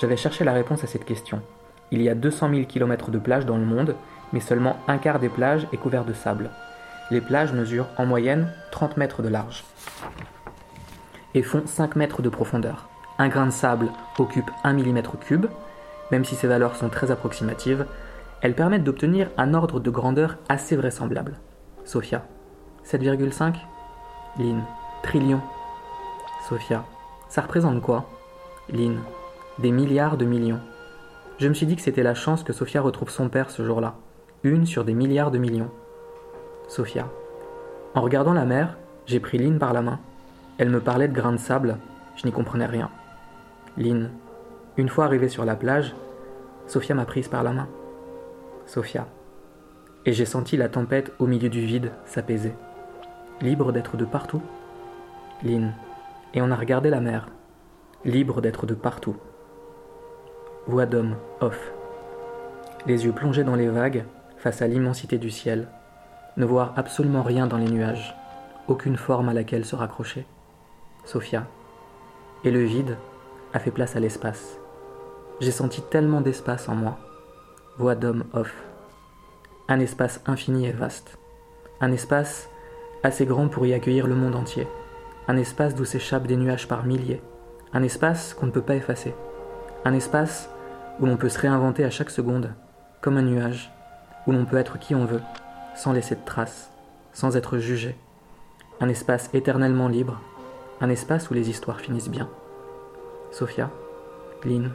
j'avais 0.00 0.16
cherché 0.16 0.44
la 0.44 0.52
réponse 0.52 0.84
à 0.84 0.86
cette 0.86 1.04
question. 1.04 1.42
Il 1.90 2.00
y 2.02 2.08
a 2.08 2.14
200 2.14 2.50
000 2.50 2.62
km 2.66 3.10
de 3.10 3.18
plages 3.18 3.46
dans 3.46 3.56
le 3.56 3.64
monde, 3.64 3.96
mais 4.32 4.40
seulement 4.40 4.76
un 4.86 4.98
quart 4.98 5.18
des 5.18 5.28
plages 5.28 5.66
est 5.72 5.78
couvert 5.78 6.04
de 6.04 6.12
sable. 6.12 6.50
Les 7.10 7.20
plages 7.20 7.52
mesurent 7.52 7.88
en 7.96 8.06
moyenne 8.06 8.52
30 8.70 8.98
mètres 8.98 9.22
de 9.22 9.28
large 9.28 9.64
et 11.34 11.42
font 11.42 11.62
5 11.66 11.96
mètres 11.96 12.22
de 12.22 12.28
profondeur. 12.28 12.88
Un 13.18 13.28
grain 13.28 13.46
de 13.46 13.50
sable 13.50 13.88
occupe 14.18 14.50
1 14.62 14.74
mm 14.74 15.02
cube, 15.20 15.46
même 16.10 16.24
si 16.24 16.36
ces 16.36 16.46
valeurs 16.46 16.76
sont 16.76 16.88
très 16.88 17.10
approximatives, 17.10 17.86
elles 18.40 18.54
permettent 18.54 18.84
d'obtenir 18.84 19.30
un 19.36 19.54
ordre 19.54 19.80
de 19.80 19.90
grandeur 19.90 20.38
assez 20.48 20.76
vraisemblable. 20.76 21.38
Sophia. 21.84 22.24
7,5 22.84 23.54
Lynn. 24.38 24.62
Trillion. 25.02 25.40
Sophia. 26.48 26.84
Ça 27.28 27.42
représente 27.42 27.82
quoi? 27.82 28.04
Lynn. 28.70 28.98
Des 29.58 29.72
milliards 29.72 30.16
de 30.16 30.24
millions. 30.24 30.60
Je 31.38 31.48
me 31.48 31.54
suis 31.54 31.66
dit 31.66 31.76
que 31.76 31.82
c'était 31.82 32.02
la 32.02 32.14
chance 32.14 32.44
que 32.44 32.52
Sophia 32.52 32.80
retrouve 32.80 33.10
son 33.10 33.28
père 33.28 33.50
ce 33.50 33.64
jour-là. 33.64 33.94
Une 34.44 34.66
sur 34.66 34.84
des 34.84 34.94
milliards 34.94 35.30
de 35.30 35.38
millions. 35.38 35.70
Sophia. 36.68 37.08
En 37.94 38.02
regardant 38.02 38.34
la 38.34 38.44
mer, 38.44 38.76
j'ai 39.06 39.18
pris 39.18 39.38
Lynn 39.38 39.58
par 39.58 39.72
la 39.72 39.82
main. 39.82 39.98
Elle 40.58 40.70
me 40.70 40.80
parlait 40.80 41.08
de 41.08 41.14
grains 41.14 41.32
de 41.32 41.38
sable, 41.38 41.78
je 42.16 42.26
n'y 42.26 42.32
comprenais 42.32 42.66
rien. 42.66 42.90
Lynn. 43.76 44.10
Une 44.76 44.88
fois 44.88 45.06
arrivée 45.06 45.28
sur 45.28 45.44
la 45.44 45.56
plage, 45.56 45.94
Sophia 46.66 46.94
m'a 46.94 47.04
prise 47.04 47.28
par 47.28 47.42
la 47.42 47.52
main. 47.52 47.68
Sophia. 48.68 49.06
Et 50.04 50.12
j'ai 50.12 50.26
senti 50.26 50.58
la 50.58 50.68
tempête 50.68 51.12
au 51.18 51.26
milieu 51.26 51.48
du 51.48 51.64
vide 51.64 51.90
s'apaiser. 52.04 52.52
Libre 53.40 53.72
d'être 53.72 53.96
de 53.96 54.04
partout. 54.04 54.42
Lynn. 55.42 55.72
Et 56.34 56.42
on 56.42 56.50
a 56.50 56.54
regardé 56.54 56.90
la 56.90 57.00
mer. 57.00 57.28
Libre 58.04 58.42
d'être 58.42 58.66
de 58.66 58.74
partout. 58.74 59.16
Voix 60.66 60.84
d'homme, 60.84 61.16
off. 61.40 61.72
Les 62.84 63.06
yeux 63.06 63.12
plongés 63.12 63.42
dans 63.42 63.54
les 63.54 63.68
vagues, 63.68 64.04
face 64.36 64.60
à 64.60 64.66
l'immensité 64.66 65.16
du 65.16 65.30
ciel, 65.30 65.68
ne 66.36 66.44
voir 66.44 66.74
absolument 66.76 67.22
rien 67.22 67.46
dans 67.46 67.56
les 67.56 67.70
nuages, 67.70 68.14
aucune 68.68 68.98
forme 68.98 69.30
à 69.30 69.34
laquelle 69.34 69.64
se 69.64 69.76
raccrocher. 69.76 70.26
Sophia. 71.06 71.46
et 72.44 72.50
le 72.50 72.62
vide 72.64 72.98
a 73.54 73.60
fait 73.60 73.70
place 73.70 73.96
à 73.96 74.00
l'espace. 74.00 74.58
J'ai 75.40 75.52
senti 75.52 75.80
tellement 75.80 76.20
d'espace 76.20 76.68
en 76.68 76.74
moi. 76.74 76.98
Voix 77.78 77.94
d'homme 77.94 78.24
off. 78.32 78.52
Un 79.68 79.78
espace 79.78 80.20
infini 80.26 80.66
et 80.66 80.72
vaste. 80.72 81.16
Un 81.80 81.92
espace 81.92 82.48
assez 83.04 83.24
grand 83.24 83.46
pour 83.46 83.66
y 83.66 83.72
accueillir 83.72 84.08
le 84.08 84.16
monde 84.16 84.34
entier. 84.34 84.66
Un 85.28 85.36
espace 85.36 85.76
d'où 85.76 85.84
s'échappent 85.84 86.26
des 86.26 86.36
nuages 86.36 86.66
par 86.66 86.84
milliers. 86.84 87.22
Un 87.72 87.84
espace 87.84 88.34
qu'on 88.34 88.46
ne 88.46 88.50
peut 88.50 88.62
pas 88.62 88.74
effacer. 88.74 89.14
Un 89.84 89.94
espace 89.94 90.50
où 90.98 91.06
l'on 91.06 91.16
peut 91.16 91.28
se 91.28 91.38
réinventer 91.38 91.84
à 91.84 91.90
chaque 91.90 92.10
seconde, 92.10 92.52
comme 93.00 93.16
un 93.16 93.22
nuage, 93.22 93.70
où 94.26 94.32
l'on 94.32 94.44
peut 94.44 94.56
être 94.56 94.80
qui 94.80 94.96
on 94.96 95.04
veut, 95.04 95.22
sans 95.76 95.92
laisser 95.92 96.16
de 96.16 96.24
traces, 96.24 96.72
sans 97.12 97.36
être 97.36 97.58
jugé. 97.58 97.94
Un 98.80 98.88
espace 98.88 99.30
éternellement 99.34 99.86
libre, 99.86 100.20
un 100.80 100.90
espace 100.90 101.30
où 101.30 101.34
les 101.34 101.48
histoires 101.48 101.80
finissent 101.80 102.10
bien. 102.10 102.28
Sophia, 103.30 103.70
Lynn, 104.44 104.72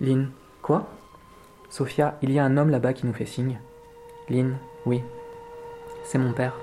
Lynn, 0.00 0.30
quoi? 0.62 0.88
Sophia, 1.70 2.18
il 2.22 2.32
y 2.32 2.38
a 2.38 2.44
un 2.44 2.56
homme 2.56 2.70
là-bas 2.70 2.94
qui 2.94 3.06
nous 3.06 3.12
fait 3.12 3.26
signe. 3.26 3.60
Lynn, 4.30 4.56
oui. 4.86 5.02
C'est 6.02 6.18
mon 6.18 6.32
père. 6.32 6.58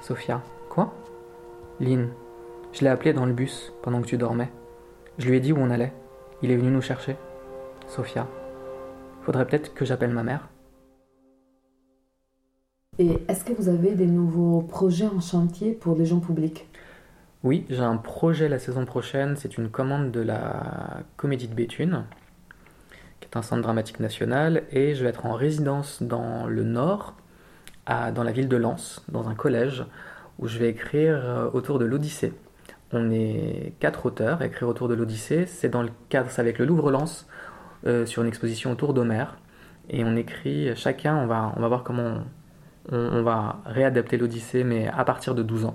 Sophia, 0.00 0.40
quoi? 0.68 0.94
Lynn, 1.80 2.10
je 2.72 2.82
l'ai 2.82 2.88
appelé 2.88 3.12
dans 3.12 3.26
le 3.26 3.32
bus 3.32 3.72
pendant 3.82 4.00
que 4.00 4.06
tu 4.06 4.16
dormais. 4.16 4.50
Je 5.18 5.28
lui 5.28 5.36
ai 5.36 5.40
dit 5.40 5.52
où 5.52 5.58
on 5.58 5.70
allait. 5.70 5.92
Il 6.42 6.50
est 6.52 6.56
venu 6.56 6.70
nous 6.70 6.80
chercher. 6.80 7.16
Sophia, 7.88 8.28
faudrait 9.22 9.46
peut-être 9.46 9.74
que 9.74 9.84
j'appelle 9.84 10.12
ma 10.12 10.22
mère. 10.22 10.48
Et 12.98 13.18
est-ce 13.26 13.44
que 13.44 13.52
vous 13.52 13.68
avez 13.68 13.96
des 13.96 14.06
nouveaux 14.06 14.60
projets 14.60 15.08
en 15.08 15.20
chantier 15.20 15.72
pour 15.72 15.96
les 15.96 16.06
gens 16.06 16.20
publics? 16.20 16.68
Oui, 17.42 17.66
j'ai 17.68 17.80
un 17.80 17.96
projet 17.96 18.48
la 18.48 18.60
saison 18.60 18.84
prochaine. 18.84 19.34
C'est 19.36 19.58
une 19.58 19.68
commande 19.68 20.12
de 20.12 20.20
la 20.20 21.02
Comédie 21.16 21.48
de 21.48 21.54
Béthune, 21.54 22.04
qui 23.24 23.30
est 23.30 23.38
un 23.38 23.42
centre 23.42 23.62
dramatique 23.62 24.00
national. 24.00 24.64
Et 24.70 24.94
je 24.94 25.02
vais 25.02 25.10
être 25.10 25.26
en 25.26 25.32
résidence 25.32 26.02
dans 26.02 26.46
le 26.46 26.62
Nord, 26.62 27.14
dans 27.86 28.22
la 28.22 28.32
ville 28.32 28.48
de 28.48 28.56
Lens, 28.56 29.02
dans 29.08 29.28
un 29.28 29.34
collège, 29.34 29.84
où 30.38 30.46
je 30.46 30.58
vais 30.58 30.68
écrire 30.68 31.20
euh, 31.24 31.50
autour 31.52 31.78
de 31.78 31.84
l'Odyssée. 31.84 32.32
On 32.92 33.10
est 33.10 33.74
quatre 33.80 34.06
auteurs 34.06 34.40
à 34.40 34.46
écrire 34.46 34.68
autour 34.68 34.88
de 34.88 34.94
l'Odyssée. 34.94 35.46
C'est 35.46 35.68
dans 35.68 35.82
le 35.82 35.90
cadre, 36.08 36.30
avec 36.38 36.58
le 36.58 36.64
Louvre-Lens, 36.64 37.26
euh, 37.86 38.06
sur 38.06 38.22
une 38.22 38.28
exposition 38.28 38.72
autour 38.72 38.94
d'Homère. 38.94 39.38
Et 39.90 40.04
on 40.04 40.16
écrit 40.16 40.74
chacun, 40.76 41.16
on 41.16 41.26
va, 41.26 41.52
on 41.56 41.60
va 41.60 41.68
voir 41.68 41.82
comment 41.82 42.24
on, 42.90 43.22
va 43.22 43.60
réadapter 43.66 44.16
l'Odyssée, 44.16 44.64
mais 44.64 44.88
à 44.88 45.04
partir 45.04 45.34
de 45.34 45.42
12 45.42 45.66
ans. 45.66 45.74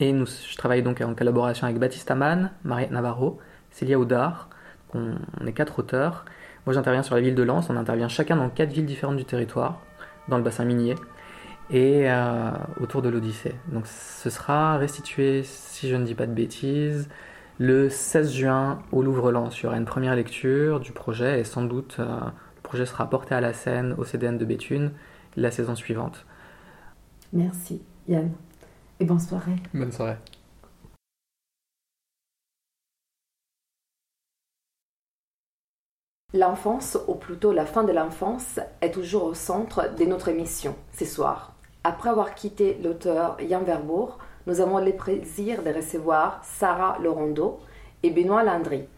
Et 0.00 0.12
je 0.12 0.56
travaille 0.56 0.82
donc 0.82 1.00
en 1.00 1.14
collaboration 1.14 1.66
avec 1.66 1.78
Baptiste 1.78 2.10
Amann, 2.10 2.50
Mariette 2.64 2.90
Navarro, 2.90 3.38
Célia 3.70 3.98
Audard. 3.98 4.48
On, 4.94 5.14
on 5.40 5.46
est 5.46 5.52
quatre 5.52 5.78
auteurs. 5.78 6.24
Moi, 6.66 6.74
j'interviens 6.74 7.02
sur 7.02 7.14
la 7.14 7.20
ville 7.20 7.34
de 7.34 7.42
Lens. 7.42 7.68
On 7.70 7.76
intervient 7.76 8.08
chacun 8.08 8.36
dans 8.36 8.48
quatre 8.48 8.72
villes 8.72 8.86
différentes 8.86 9.16
du 9.16 9.24
territoire, 9.24 9.80
dans 10.28 10.38
le 10.38 10.42
bassin 10.42 10.64
minier 10.64 10.94
et 11.70 12.10
euh, 12.10 12.50
autour 12.80 13.02
de 13.02 13.08
l'Odyssée. 13.08 13.54
Donc, 13.68 13.86
ce 13.86 14.30
sera 14.30 14.76
restitué, 14.78 15.42
si 15.44 15.88
je 15.88 15.96
ne 15.96 16.04
dis 16.04 16.14
pas 16.14 16.26
de 16.26 16.32
bêtises, 16.32 17.08
le 17.58 17.88
16 17.88 18.32
juin 18.32 18.78
au 18.92 19.02
Louvre-Lens. 19.02 19.60
Il 19.60 19.64
y 19.64 19.66
aura 19.66 19.76
une 19.76 19.84
première 19.84 20.14
lecture 20.14 20.80
du 20.80 20.92
projet 20.92 21.40
et 21.40 21.44
sans 21.44 21.62
doute 21.62 21.96
euh, 22.00 22.04
le 22.06 22.62
projet 22.62 22.86
sera 22.86 23.08
porté 23.08 23.34
à 23.34 23.40
la 23.40 23.52
scène 23.52 23.94
au 23.98 24.04
CDN 24.04 24.38
de 24.38 24.44
Béthune 24.44 24.92
la 25.36 25.50
saison 25.50 25.74
suivante. 25.74 26.26
Merci 27.32 27.82
Yann. 28.08 28.30
Et 29.00 29.04
bonne 29.04 29.20
soirée. 29.20 29.56
Bonne 29.72 29.92
soirée. 29.92 30.16
L'enfance, 36.36 36.98
ou 37.06 37.14
plutôt 37.14 37.52
la 37.52 37.64
fin 37.64 37.84
de 37.84 37.92
l'enfance, 37.92 38.58
est 38.80 38.90
toujours 38.90 39.22
au 39.22 39.34
centre 39.34 39.94
de 39.94 40.04
notre 40.04 40.26
émission 40.26 40.74
ce 40.92 41.04
soir. 41.04 41.52
Après 41.84 42.10
avoir 42.10 42.34
quitté 42.34 42.76
l'auteur 42.82 43.36
Yann 43.40 43.62
Verbourg, 43.62 44.18
nous 44.48 44.60
avons 44.60 44.80
le 44.84 44.90
plaisir 44.90 45.62
de 45.62 45.70
recevoir 45.70 46.40
Sarah 46.42 46.98
Laurendeau 47.00 47.60
et 48.02 48.10
Benoît 48.10 48.42
Landry, 48.42 48.88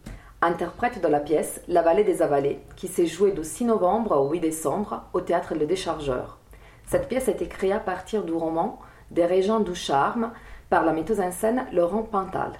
interprètes 0.41 0.99
de 0.99 1.07
la 1.07 1.19
pièce 1.19 1.61
La 1.67 1.83
vallée 1.83 2.03
des 2.03 2.23
avalés, 2.23 2.59
qui 2.75 2.87
s'est 2.87 3.05
jouée 3.05 3.33
du 3.33 3.43
6 3.43 3.65
novembre 3.65 4.17
au 4.17 4.31
8 4.31 4.39
décembre 4.39 5.03
au 5.13 5.21
théâtre 5.21 5.53
Le 5.53 5.67
Déchargeur. 5.67 6.39
Cette 6.87 7.07
pièce 7.07 7.27
a 7.27 7.33
été 7.33 7.47
créée 7.47 7.71
à 7.71 7.79
partir 7.79 8.23
du 8.23 8.33
roman 8.33 8.79
Des 9.11 9.27
régents 9.27 9.59
du 9.59 9.75
charme 9.75 10.31
par 10.71 10.83
la 10.83 10.91
metteuse 10.91 11.19
en 11.19 11.31
scène 11.31 11.67
Laurent 11.71 12.01
Pantal. 12.01 12.53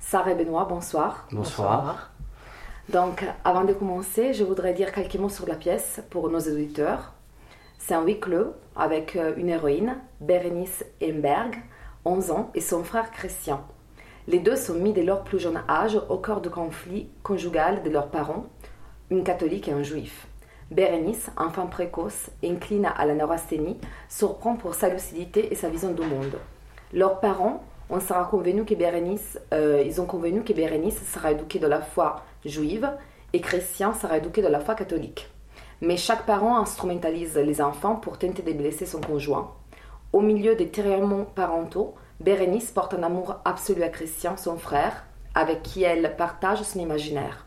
Sarah 0.00 0.32
et 0.32 0.34
Benoît, 0.34 0.64
bonsoir. 0.64 1.28
Bonsoir. 1.30 2.10
Donc, 2.92 3.24
avant 3.44 3.62
de 3.62 3.72
commencer, 3.72 4.32
je 4.32 4.42
voudrais 4.42 4.72
dire 4.72 4.90
quelques 4.90 5.14
mots 5.14 5.28
sur 5.28 5.46
la 5.46 5.54
pièce 5.54 6.02
pour 6.10 6.28
nos 6.28 6.40
auditeurs. 6.40 7.12
C'est 7.78 7.94
un 7.94 8.02
huis 8.02 8.18
clos 8.18 8.52
avec 8.74 9.14
euh, 9.14 9.32
une 9.36 9.48
héroïne, 9.48 9.96
Bérénice 10.20 10.84
Emberg, 11.00 11.54
11 12.04 12.32
ans, 12.32 12.50
et 12.52 12.60
son 12.60 12.82
frère 12.82 13.12
Christian. 13.12 13.64
Les 14.26 14.40
deux 14.40 14.56
sont 14.56 14.74
mis 14.74 14.92
dès 14.92 15.04
leur 15.04 15.22
plus 15.22 15.38
jeune 15.38 15.62
âge 15.68 16.00
au 16.08 16.18
cœur 16.18 16.40
du 16.40 16.50
conflit 16.50 17.08
conjugal 17.22 17.84
de 17.84 17.90
leurs 17.90 18.08
parents, 18.08 18.46
une 19.10 19.22
catholique 19.22 19.68
et 19.68 19.72
un 19.72 19.84
juif. 19.84 20.26
Bérénice, 20.72 21.30
enfant 21.36 21.68
précoce, 21.68 22.30
incline 22.42 22.90
à 22.96 23.06
la 23.06 23.14
neurasthénie, 23.14 23.78
surprend 24.08 24.56
pour 24.56 24.74
sa 24.74 24.88
lucidité 24.88 25.52
et 25.52 25.54
sa 25.54 25.68
vision 25.68 25.92
du 25.92 26.02
monde. 26.02 26.38
Leurs 26.92 27.20
parents, 27.20 27.62
on 27.90 28.00
sera 28.00 28.24
convenu 28.24 28.64
que 28.64 28.74
Bérénice, 28.74 29.38
euh, 29.52 29.82
ils 29.84 30.00
ont 30.00 30.06
convenu 30.06 30.42
que 30.42 30.52
Bérénice 30.52 31.02
sera 31.12 31.32
éduquée 31.32 31.58
de 31.58 31.66
la 31.66 31.80
foi 31.80 32.22
juive 32.44 32.90
et 33.32 33.40
Christian 33.40 33.94
sera 33.94 34.18
éduqué 34.18 34.42
de 34.42 34.48
la 34.48 34.60
foi 34.60 34.74
catholique. 34.74 35.28
Mais 35.80 35.96
chaque 35.96 36.24
parent 36.24 36.58
instrumentalise 36.58 37.36
les 37.36 37.60
enfants 37.60 37.96
pour 37.96 38.18
tenter 38.18 38.42
de 38.42 38.52
blesser 38.52 38.86
son 38.86 39.00
conjoint. 39.00 39.52
Au 40.12 40.20
milieu 40.20 40.54
des 40.54 40.68
tiraillements 40.68 41.24
parentaux, 41.24 41.94
Bérénice 42.20 42.70
porte 42.70 42.94
un 42.94 43.02
amour 43.02 43.36
absolu 43.44 43.82
à 43.82 43.88
Christian, 43.88 44.36
son 44.36 44.56
frère, 44.56 45.04
avec 45.34 45.62
qui 45.62 45.82
elle 45.82 46.16
partage 46.16 46.62
son 46.62 46.80
imaginaire. 46.80 47.46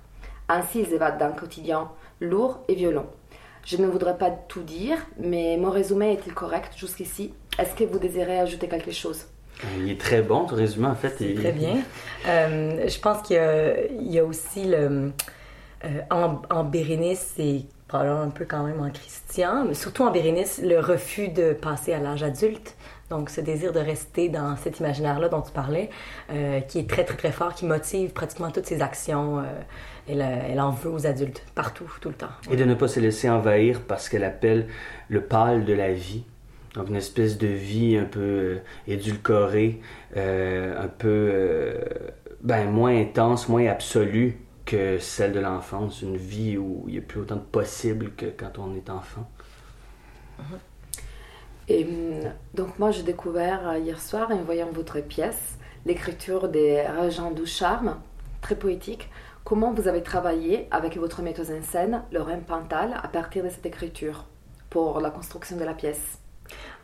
Ainsi, 0.50 0.82
ils 0.82 0.94
évadent 0.94 1.20
d'un 1.20 1.32
quotidien 1.32 1.90
lourd 2.20 2.60
et 2.68 2.76
violent. 2.76 3.06
Je 3.66 3.78
ne 3.78 3.88
voudrais 3.88 4.18
pas 4.18 4.30
tout 4.30 4.64
dire, 4.64 4.98
mais 5.18 5.58
mon 5.58 5.70
résumé 5.70 6.14
est-il 6.14 6.34
correct 6.34 6.74
jusqu'ici? 6.76 7.34
Est-ce 7.58 7.76
que 7.76 7.84
vous 7.86 8.00
désirez 8.00 8.40
ajouter 8.40 8.68
quelque 8.68 8.92
chose? 8.92 9.28
Il 9.80 9.90
est 9.92 10.00
très 10.00 10.22
bon, 10.22 10.46
ton 10.46 10.56
résumé, 10.56 10.88
en 10.88 10.96
fait. 10.96 11.16
C'est 11.18 11.36
très 11.36 11.52
bien. 11.52 11.78
Euh, 12.28 12.88
je 12.88 13.00
pense 13.00 13.22
qu'il 13.26 13.36
y, 13.38 13.40
a- 13.40 13.86
il 13.92 14.12
y 14.12 14.20
a 14.20 14.26
aussi 14.26 14.66
le. 14.66 15.12
euh, 15.86 15.90
en, 16.10 16.42
en 16.50 16.64
Bérénice, 16.64 17.34
c'est 17.36 17.62
probablement 17.88 18.22
un 18.22 18.30
peu 18.30 18.46
quand 18.46 18.64
même 18.64 18.82
en 18.82 18.90
Christian, 18.90 19.66
mais 19.68 19.74
surtout 19.74 20.04
en 20.04 20.12
Bérénice, 20.12 20.60
le 20.64 20.80
refus 20.80 21.28
de 21.30 21.54
passer 21.54 21.94
à 21.94 22.00
l'âge 22.00 22.24
adulte. 22.24 22.76
Donc, 23.10 23.30
ce 23.30 23.42
désir 23.42 23.72
de 23.74 23.80
rester 23.80 24.30
dans 24.30 24.56
cet 24.56 24.80
imaginaire-là 24.80 25.30
dont 25.30 25.42
tu 25.42 25.52
parlais, 25.52 25.90
euh, 26.32 26.62
qui 26.62 26.80
est 26.80 26.90
très, 26.90 27.04
très, 27.04 27.16
très 27.18 27.32
fort, 27.32 27.54
qui 27.54 27.66
motive 27.66 28.12
pratiquement 28.12 28.50
toutes 28.50 28.66
ses 28.66 28.82
actions. 28.82 29.44
elle, 30.10 30.22
elle 30.50 30.60
en 30.60 30.72
veut 30.72 30.90
aux 30.90 31.06
adultes, 31.06 31.44
partout, 31.54 31.86
tout 32.02 32.10
le 32.10 32.16
temps. 32.16 32.32
Et 32.52 32.56
de 32.56 32.64
ne 32.66 32.74
pas 32.74 32.88
se 32.88 33.00
laisser 33.00 33.30
envahir 33.30 33.82
parce 33.88 34.10
qu'elle 34.10 34.24
appelle 34.24 34.68
le 35.10 35.22
pâle 35.22 35.64
de 35.64 35.74
la 35.74 35.94
vie. 35.94 36.24
Donc, 36.74 36.90
une 36.90 36.96
espèce 36.96 37.38
de 37.38 37.48
vie 37.48 37.98
un 37.98 38.06
peu 38.06 38.20
euh, 38.20 38.58
édulcorée, 38.88 39.80
euh, 40.18 40.84
un 40.84 40.88
peu 40.88 41.30
euh, 41.32 41.84
ben, 42.42 42.70
moins 42.72 43.00
intense, 43.00 43.48
moins 43.48 43.68
absolue 43.68 44.40
que 44.66 44.98
celle 44.98 45.34
de 45.34 45.40
l'enfance. 45.40 46.02
Une 46.02 46.18
vie 46.18 46.58
où 46.58 46.86
il 46.88 46.94
n'y 46.94 47.00
a 47.00 47.02
plus 47.02 47.22
autant 47.22 47.36
de 47.36 47.42
possibles 47.42 48.12
que 48.18 48.26
quand 48.26 48.58
on 48.58 48.76
est 48.76 48.90
enfant. 48.90 49.30
Et 51.68 51.86
hum, 51.86 52.32
donc 52.56 52.80
moi, 52.80 52.90
j'ai 52.90 53.04
découvert 53.04 53.78
hier 53.78 54.02
soir, 54.02 54.32
en 54.32 54.38
voyant 54.38 54.72
votre 54.72 55.00
pièce, 55.00 55.60
l'écriture 55.86 56.50
des 56.50 56.82
Régents 56.82 57.32
du 57.32 57.46
Charme, 57.46 57.98
très 58.42 58.56
poétique. 58.56 59.10
Comment 59.44 59.74
vous 59.74 59.88
avez 59.88 60.02
travaillé 60.02 60.68
avec 60.72 60.98
votre 60.98 61.22
metteuse 61.22 61.52
en 61.52 61.62
scène, 61.62 62.02
Lorraine 62.12 62.44
Pantal, 62.44 62.98
à 63.02 63.08
partir 63.10 63.44
de 63.44 63.50
cette 63.50 63.66
écriture 63.66 64.26
pour 64.72 65.00
la 65.02 65.12
construction 65.12 65.56
de 65.56 65.66
la 65.66 65.74
pièce? 65.74 66.23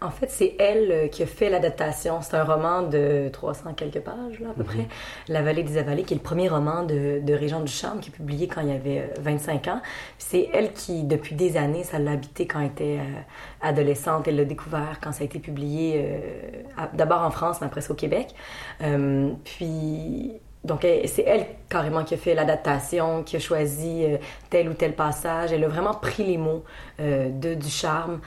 En 0.02 0.12
fait, 0.12 0.30
c'est 0.30 0.56
elle 0.60 0.92
euh, 0.92 1.08
qui 1.08 1.24
a 1.24 1.26
fait 1.26 1.50
l'adaptation. 1.50 2.22
C'est 2.22 2.36
un 2.36 2.46
roman 2.46 2.84
de 2.84 3.30
300 3.34 3.74
quelques 3.74 4.00
pages, 4.00 4.40
là, 4.40 4.50
à 4.52 4.54
peu 4.54 4.64
près. 4.64 4.88
La 5.28 5.42
vallée 5.42 5.64
des 5.64 5.78
avalés, 5.78 6.04
qui 6.04 6.14
est 6.14 6.18
le 6.18 6.24
premier 6.24 6.48
roman 6.48 6.84
de, 6.84 7.20
de 7.22 7.34
Régent 7.34 7.60
Ducharme, 7.60 8.00
qui 8.00 8.10
est 8.10 8.14
publié 8.14 8.48
quand 8.48 8.62
il 8.62 8.70
y 8.70 8.72
avait 8.72 9.00
euh, 9.00 9.22
25 9.22 9.68
ans. 9.68 9.82
Puis 10.18 10.28
C'est 10.30 10.50
elle 10.54 10.72
qui, 10.72 11.04
depuis 11.04 11.36
des 11.36 11.58
années, 11.58 11.84
ça 11.84 12.00
l'a 12.00 12.12
habité 12.12 12.48
quand 12.48 12.62
elle 12.62 12.68
était 12.68 13.00
euh, 13.00 13.22
adolescente. 13.62 14.28
Elle 14.28 14.38
l'a 14.38 14.46
découvert 14.46 15.00
quand 15.02 15.12
ça 15.12 15.24
a 15.24 15.26
été 15.26 15.40
publié, 15.40 15.96
euh, 15.98 16.86
d'abord 16.94 17.22
en 17.22 17.32
France, 17.32 17.58
mais 17.60 17.68
après 17.68 17.82
ça 17.82 17.92
au 17.92 17.98
Québec. 17.98 18.34
Euh, 18.82 19.32
puis... 19.44 20.40
Donc, 20.64 20.82
c'est 20.82 21.24
elle 21.26 21.46
carrément 21.70 22.04
qui 22.04 22.16
a 22.16 22.18
fait 22.18 22.36
l'adaptation, 22.36 23.24
qui 23.24 23.38
a 23.38 23.40
choisi 23.40 24.04
euh, 24.04 24.18
tel 24.50 24.68
ou 24.68 24.74
tel 24.74 24.94
passage. 24.94 25.54
Elle 25.54 25.64
a 25.64 25.70
vraiment 25.70 25.94
pris 25.94 26.26
les 26.26 26.38
mots 26.38 26.66
euh, 27.00 27.30
de 27.30 27.54
Ducharme. 27.54 28.20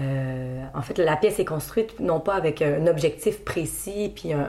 Euh, 0.00 0.64
en 0.74 0.82
fait, 0.82 0.98
la 0.98 1.16
pièce 1.16 1.38
est 1.38 1.44
construite 1.44 2.00
non 2.00 2.18
pas 2.18 2.34
avec 2.34 2.62
un 2.62 2.86
objectif 2.88 3.44
précis 3.44 4.12
puis 4.14 4.32
un, 4.32 4.48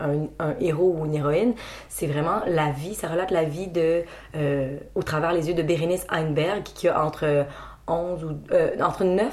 un- 0.00 0.28
un, 0.38 0.54
héros 0.60 0.96
ou 0.98 1.04
une 1.04 1.14
héroïne. 1.14 1.52
C'est 1.88 2.06
vraiment 2.06 2.40
la 2.46 2.70
vie, 2.70 2.94
ça 2.94 3.08
relate 3.08 3.30
la 3.30 3.44
vie 3.44 3.66
de, 3.66 4.02
euh, 4.36 4.78
au 4.94 5.02
travers 5.02 5.32
les 5.32 5.48
yeux 5.48 5.54
de 5.54 5.62
Bérénice 5.62 6.06
Heinberg, 6.10 6.62
qui 6.62 6.88
a 6.88 7.04
entre 7.04 7.44
11 7.86 8.24
ou, 8.24 8.30
euh, 8.52 8.70
entre 8.80 9.04
9 9.04 9.26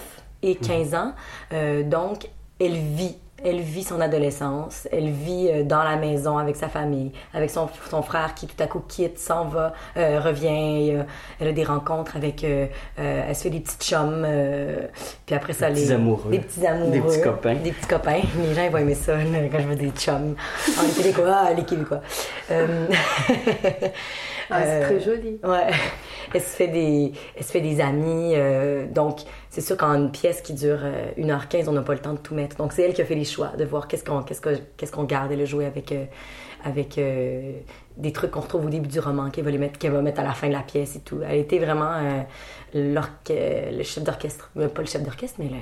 et 0.43 0.55
15 0.55 0.93
ans. 0.93 1.13
Euh, 1.53 1.83
donc, 1.83 2.27
elle 2.59 2.73
vit 2.75 3.17
elle 3.45 3.61
vit 3.61 3.83
son 3.83 4.01
adolescence, 4.01 4.87
elle 4.91 5.09
vit 5.09 5.49
euh, 5.49 5.63
dans 5.63 5.83
la 5.83 5.95
maison 5.95 6.37
avec 6.37 6.55
sa 6.55 6.67
famille, 6.67 7.11
avec 7.33 7.49
son, 7.49 7.69
son 7.89 8.01
frère 8.01 8.33
qui 8.33 8.47
tout 8.47 8.61
à 8.61 8.67
coup 8.67 8.81
quitte, 8.87 9.19
s'en 9.19 9.45
va, 9.45 9.73
euh, 9.97 10.19
revient, 10.19 10.95
euh, 10.95 11.03
elle 11.39 11.49
a 11.49 11.51
des 11.51 11.63
rencontres 11.63 12.17
avec, 12.17 12.43
euh, 12.43 12.67
elle 12.97 13.35
se 13.35 13.43
fait 13.43 13.49
des 13.51 13.59
petits 13.59 13.77
chums, 13.77 14.27
puis 15.25 15.35
après 15.35 15.53
ça, 15.53 15.69
Des 15.69 15.75
les, 15.75 15.81
petits 15.83 15.93
amoureux. 15.93 16.31
des 16.31 16.39
petits 16.39 16.65
amoureux, 16.65 16.91
Des 16.91 17.01
petits 17.01 17.21
copains. 17.21 17.55
des 17.55 17.71
petits 17.71 17.87
copains. 17.87 18.21
Les 18.37 18.53
gens 18.55 18.63
ils 18.65 18.71
vont 18.71 18.77
aimer 18.79 18.95
ça 18.95 19.13
quand 19.51 19.59
je 19.59 19.67
veux 19.67 19.75
des 19.75 19.91
chums. 19.91 20.35
En 20.77 20.83
les 20.83 20.89
Québécois, 20.93 21.53
les 21.55 21.63
Québécois. 21.63 22.01
Euh, 24.51 24.55
Ah, 24.55 24.61
c'est 24.63 24.83
euh, 24.83 24.85
très 24.85 24.99
joli. 24.99 25.39
Ouais. 25.43 25.71
Elle 26.33 26.41
se 26.41 26.47
fait 26.55 26.67
des, 26.67 27.11
elle 27.35 27.43
se 27.43 27.51
fait 27.51 27.61
des 27.61 27.81
amis. 27.81 28.33
euh, 28.35 28.85
donc, 28.87 29.19
c'est 29.49 29.61
sûr 29.61 29.77
qu'en 29.77 29.93
une 29.95 30.11
pièce 30.11 30.41
qui 30.41 30.53
dure 30.53 30.79
euh, 30.83 31.11
1h15, 31.17 31.67
on 31.69 31.71
n'a 31.73 31.81
pas 31.81 31.93
le 31.93 31.99
temps 31.99 32.13
de 32.13 32.17
tout 32.19 32.35
mettre. 32.35 32.55
Donc, 32.57 32.73
c'est 32.73 32.83
elle 32.83 32.93
qui 32.93 33.01
a 33.01 33.05
fait 33.05 33.15
les 33.15 33.23
choix 33.25 33.49
de 33.57 33.63
voir 33.65 33.87
qu'est-ce 33.87 34.03
qu'on 34.03 34.21
qu'est-ce 34.23 34.41
que- 34.41 34.59
qu'est-ce 34.77 34.91
qu'on 34.91 35.03
garde. 35.05 35.31
Elle 35.31 35.41
a 35.41 35.45
joué 35.45 35.65
avec, 35.65 35.91
euh, 35.91 36.05
avec 36.63 36.97
euh, 36.97 37.51
des 37.97 38.11
trucs 38.11 38.31
qu'on 38.31 38.41
retrouve 38.41 38.65
au 38.65 38.69
début 38.69 38.87
du 38.89 38.99
roman 38.99 39.29
qu'elle 39.29 39.45
va, 39.45 39.51
les 39.51 39.57
mettre, 39.57 39.79
qu'elle 39.79 39.91
va 39.91 40.01
mettre 40.01 40.19
à 40.19 40.23
la 40.23 40.33
fin 40.33 40.47
de 40.47 40.53
la 40.53 40.61
pièce 40.61 40.95
et 40.95 40.99
tout. 41.01 41.19
Elle 41.27 41.39
était 41.39 41.59
vraiment 41.59 41.93
euh, 41.93 42.21
le 42.73 43.83
chef 43.83 44.03
d'orchestre. 44.03 44.51
Euh, 44.57 44.67
Pas 44.67 44.81
le 44.81 44.87
chef 44.87 45.03
d'orchestre, 45.03 45.35
mais 45.39 45.45
le- 45.49 45.55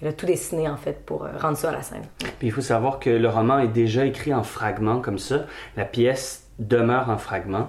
elle 0.00 0.08
a 0.08 0.12
tout 0.12 0.26
dessiné, 0.26 0.68
en 0.68 0.76
fait, 0.76 1.04
pour 1.06 1.24
euh, 1.24 1.28
rendre 1.40 1.56
ça 1.56 1.68
à 1.70 1.72
la 1.72 1.82
scène. 1.82 2.02
Puis 2.38 2.48
il 2.48 2.50
faut 2.52 2.60
savoir 2.60 2.98
que 2.98 3.10
le 3.10 3.28
roman 3.28 3.58
est 3.60 3.68
déjà 3.68 4.04
écrit 4.04 4.34
en 4.34 4.42
fragments 4.42 5.00
comme 5.00 5.18
ça. 5.18 5.46
La 5.76 5.84
pièce 5.84 6.44
demeure 6.58 7.08
en 7.08 7.18
fragments. 7.18 7.68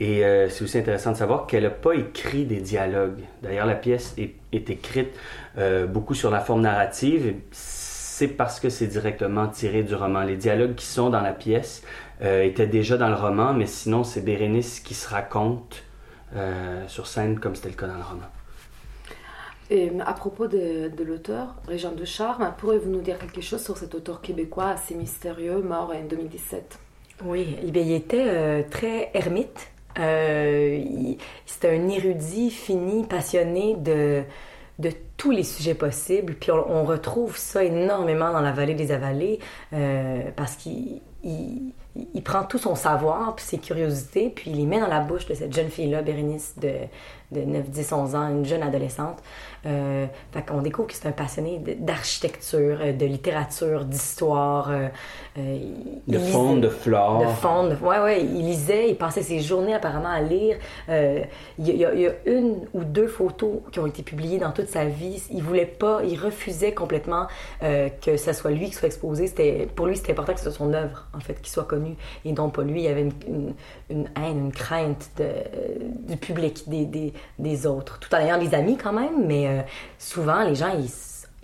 Et 0.00 0.24
euh, 0.24 0.48
c'est 0.48 0.62
aussi 0.62 0.78
intéressant 0.78 1.12
de 1.12 1.16
savoir 1.16 1.46
qu'elle 1.46 1.64
n'a 1.64 1.70
pas 1.70 1.94
écrit 1.94 2.44
des 2.44 2.60
dialogues. 2.60 3.20
D'ailleurs, 3.42 3.66
la 3.66 3.74
pièce 3.74 4.14
est, 4.16 4.34
est 4.52 4.70
écrite 4.70 5.10
euh, 5.58 5.86
beaucoup 5.86 6.14
sur 6.14 6.30
la 6.30 6.40
forme 6.40 6.60
narrative. 6.60 7.26
et 7.26 7.36
C'est 7.50 8.28
parce 8.28 8.60
que 8.60 8.68
c'est 8.68 8.86
directement 8.86 9.48
tiré 9.48 9.82
du 9.82 9.94
roman. 9.94 10.22
Les 10.22 10.36
dialogues 10.36 10.76
qui 10.76 10.86
sont 10.86 11.10
dans 11.10 11.20
la 11.20 11.32
pièce 11.32 11.82
euh, 12.22 12.42
étaient 12.42 12.66
déjà 12.66 12.96
dans 12.96 13.08
le 13.08 13.14
roman, 13.14 13.54
mais 13.54 13.66
sinon, 13.66 14.04
c'est 14.04 14.20
Bérénice 14.20 14.80
qui 14.80 14.94
se 14.94 15.08
raconte 15.08 15.82
euh, 16.34 16.86
sur 16.88 17.06
scène 17.06 17.38
comme 17.38 17.54
c'était 17.54 17.70
le 17.70 17.74
cas 17.74 17.86
dans 17.86 17.96
le 17.96 18.02
roman. 18.02 18.26
Et 19.70 19.92
à 20.04 20.12
propos 20.14 20.46
de, 20.46 20.88
de 20.88 21.04
l'auteur, 21.04 21.54
Régent 21.66 21.92
de 21.92 22.04
Charme, 22.04 22.54
pourriez-vous 22.56 22.90
nous 22.90 23.02
dire 23.02 23.18
quelque 23.18 23.40
chose 23.40 23.62
sur 23.62 23.76
cet 23.76 23.94
auteur 23.94 24.20
québécois 24.20 24.70
assez 24.70 24.94
mystérieux, 24.94 25.60
mort 25.60 25.92
en 25.94 26.04
2017 26.04 26.78
Oui, 27.24 27.56
il 27.62 27.76
était 27.76 28.28
euh, 28.28 28.62
très 28.68 29.10
ermite. 29.14 29.70
Euh, 29.98 30.82
C'était 31.46 31.70
un 31.70 31.88
érudit 31.88 32.50
fini, 32.50 33.04
passionné 33.04 33.74
de, 33.74 34.22
de 34.78 34.92
tous 35.16 35.30
les 35.30 35.44
sujets 35.44 35.74
possibles. 35.74 36.34
Puis 36.34 36.50
on, 36.50 36.84
retrouve 36.84 37.36
ça 37.36 37.64
énormément 37.64 38.32
dans 38.32 38.40
la 38.40 38.52
vallée 38.52 38.74
des 38.74 38.92
avalées 38.92 39.40
euh, 39.72 40.30
parce 40.36 40.54
qu'il 40.56 41.00
il, 41.24 41.72
il 42.14 42.22
prend 42.22 42.44
tout 42.44 42.58
son 42.58 42.74
savoir 42.74 43.34
puis 43.34 43.44
ses 43.44 43.58
curiosités 43.58 44.30
puis 44.30 44.50
il 44.50 44.56
les 44.56 44.66
met 44.66 44.78
dans 44.80 44.86
la 44.88 45.00
bouche 45.00 45.26
de 45.26 45.34
cette 45.34 45.54
jeune 45.54 45.68
fille-là, 45.68 46.02
Bérénice, 46.02 46.54
de, 46.58 46.72
de 47.32 47.40
9, 47.42 47.68
10, 47.70 47.92
11 47.92 48.14
ans, 48.14 48.28
une 48.28 48.44
jeune 48.44 48.62
adolescente. 48.62 49.18
Euh, 49.66 50.06
fait 50.32 50.42
qu'on 50.46 50.62
découvre 50.62 50.86
que 50.88 50.94
c'est 50.94 51.08
un 51.08 51.12
passionné 51.12 51.58
d'architecture, 51.80 52.78
euh, 52.80 52.92
de 52.92 53.04
littérature, 53.06 53.84
d'histoire. 53.84 54.70
euh, 54.70 54.88
euh, 55.36 55.58
De 56.06 56.18
faune, 56.18 56.60
de 56.60 56.68
flore. 56.68 57.20
de 57.20 57.26
fond, 57.26 57.64
de- 57.68 57.74
ouais, 57.84 57.98
ouais, 58.00 58.22
il 58.24 58.46
lisait, 58.46 58.88
il 58.90 58.96
passait 58.96 59.22
ses 59.22 59.40
journées 59.40 59.74
apparemment 59.74 60.08
à 60.10 60.20
lire. 60.20 60.56
Euh, 60.88 61.20
il, 61.58 61.68
y 61.68 61.76
y 61.78 61.84
a- 61.84 61.94
il 61.94 62.00
y 62.00 62.06
a 62.06 62.12
une 62.26 62.66
ou 62.72 62.84
deux 62.84 63.08
photos 63.08 63.60
qui 63.72 63.78
ont 63.80 63.86
été 63.86 64.02
publiées 64.02 64.38
dans 64.38 64.52
toute 64.52 64.68
sa 64.68 64.84
vie. 64.86 65.22
Il 65.32 65.42
voulait 65.42 65.66
pas, 65.66 66.00
il 66.04 66.18
refusait 66.18 66.72
complètement 66.72 67.26
que 67.60 68.16
ça 68.16 68.32
soit 68.32 68.50
lui 68.52 68.66
qui 68.66 68.74
soit 68.74 68.86
exposé. 68.86 69.26
C'était, 69.26 69.68
pour 69.74 69.86
lui, 69.86 69.96
c'était 69.96 70.12
important 70.12 70.32
que 70.34 70.40
ce 70.40 70.50
soit 70.50 70.58
son 70.66 70.72
œuvre, 70.72 71.06
en 71.14 71.20
fait, 71.20 71.40
qui 71.42 71.50
soit 71.50 71.64
connue 71.64 71.96
et 72.24 72.32
non 72.32 72.48
pas 72.50 72.62
lui. 72.62 72.80
Il 72.80 72.84
y 72.84 72.88
avait 72.88 73.02
une, 73.02 73.12
une, 73.28 73.54
une 73.90 74.08
haine, 74.16 74.38
une 74.46 74.52
crainte 74.52 75.10
de, 75.18 75.26
du 76.08 76.16
public, 76.16 76.64
des, 76.68 76.84
des, 76.86 77.12
des 77.38 77.66
autres, 77.66 77.98
tout 77.98 78.14
en 78.14 78.18
ayant 78.18 78.38
des 78.38 78.54
amis 78.54 78.76
quand 78.76 78.92
même, 78.92 79.26
mais 79.26 79.46
euh, 79.46 79.60
souvent, 79.98 80.42
les 80.42 80.54
gens, 80.54 80.72
ils, 80.78 80.90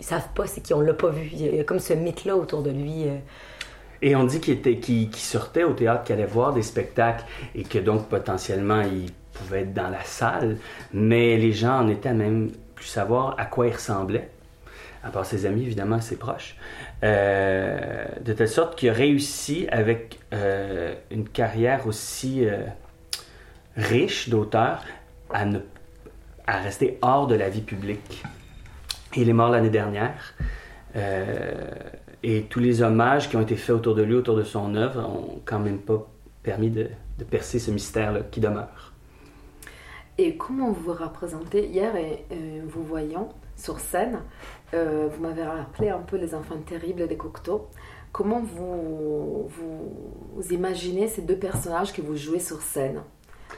savent 0.04 0.28
pas, 0.34 0.46
c'est 0.46 0.66
qu'on 0.66 0.80
l'a 0.80 0.92
pas 0.94 1.08
vu. 1.10 1.28
Il 1.32 1.54
y 1.54 1.60
a 1.60 1.64
comme 1.64 1.78
ce 1.78 1.94
mythe-là 1.94 2.36
autour 2.36 2.62
de 2.62 2.70
lui. 2.70 3.04
euh, 3.08 3.16
Et 4.02 4.14
on 4.16 4.24
dit 4.24 4.40
qu'il 4.40 4.60
qu'il, 4.60 4.80
qu'il 4.80 5.16
sortait 5.16 5.64
au 5.64 5.72
théâtre, 5.72 6.04
qu'il 6.04 6.14
allait 6.14 6.26
voir 6.26 6.52
des 6.52 6.62
spectacles 6.62 7.24
et 7.54 7.62
que 7.62 7.78
donc 7.78 8.08
potentiellement 8.08 8.82
il 8.82 9.10
pouvait 9.32 9.62
être 9.62 9.72
dans 9.74 9.88
la 9.88 10.02
salle, 10.04 10.58
mais 10.92 11.36
les 11.38 11.52
gens 11.52 11.78
en 11.80 11.88
étaient 11.88 12.10
à 12.10 12.14
même 12.14 12.50
plus 12.74 12.86
savoir 12.86 13.34
à 13.38 13.46
quoi 13.46 13.66
il 13.66 13.72
ressemblait, 13.72 14.28
à 15.02 15.10
part 15.10 15.24
ses 15.26 15.46
amis 15.46 15.62
évidemment, 15.62 16.00
ses 16.00 16.16
proches, 16.16 16.56
Euh, 17.02 18.06
de 18.24 18.32
telle 18.32 18.48
sorte 18.48 18.78
qu'il 18.78 18.88
a 18.88 18.92
réussi 18.94 19.66
avec 19.70 20.18
une 21.10 21.28
carrière 21.28 21.86
aussi 21.86 22.46
riche 23.76 24.28
d'auteur 24.28 24.82
à, 25.30 26.58
rester 26.58 26.98
hors 27.02 27.26
de 27.26 27.34
la 27.34 27.48
vie 27.48 27.62
publique. 27.62 28.22
Il 29.16 29.28
est 29.28 29.32
mort 29.32 29.50
l'année 29.50 29.70
dernière. 29.70 30.34
Euh, 30.96 31.70
et 32.22 32.42
tous 32.42 32.60
les 32.60 32.82
hommages 32.82 33.28
qui 33.28 33.36
ont 33.36 33.42
été 33.42 33.56
faits 33.56 33.76
autour 33.76 33.94
de 33.94 34.02
lui, 34.02 34.14
autour 34.14 34.36
de 34.36 34.44
son 34.44 34.74
œuvre, 34.74 35.00
ont 35.00 35.40
quand 35.44 35.58
même 35.58 35.78
pas 35.78 36.06
permis 36.42 36.70
de, 36.70 36.88
percer 37.30 37.58
ce 37.58 37.70
mystère-là 37.70 38.20
qui 38.30 38.40
demeure. 38.40 38.92
Et 40.16 40.36
comment 40.36 40.70
vous 40.70 40.92
vous 40.92 40.92
représentez 40.92 41.66
Hier, 41.66 41.94
et, 41.96 42.24
euh, 42.32 42.60
vous 42.66 42.82
voyant 42.82 43.30
sur 43.56 43.80
scène, 43.80 44.20
euh, 44.72 45.08
vous 45.10 45.22
m'avez 45.22 45.42
rappelé 45.42 45.90
un 45.90 45.98
peu 45.98 46.16
les 46.16 46.34
enfants 46.34 46.58
terribles 46.64 47.08
des 47.08 47.16
Cocteau. 47.16 47.68
Comment 48.12 48.40
vous, 48.40 49.48
vous 49.48 50.52
imaginez 50.52 51.08
ces 51.08 51.22
deux 51.22 51.36
personnages 51.36 51.92
que 51.92 52.00
vous 52.00 52.16
jouez 52.16 52.38
sur 52.38 52.62
scène? 52.62 53.02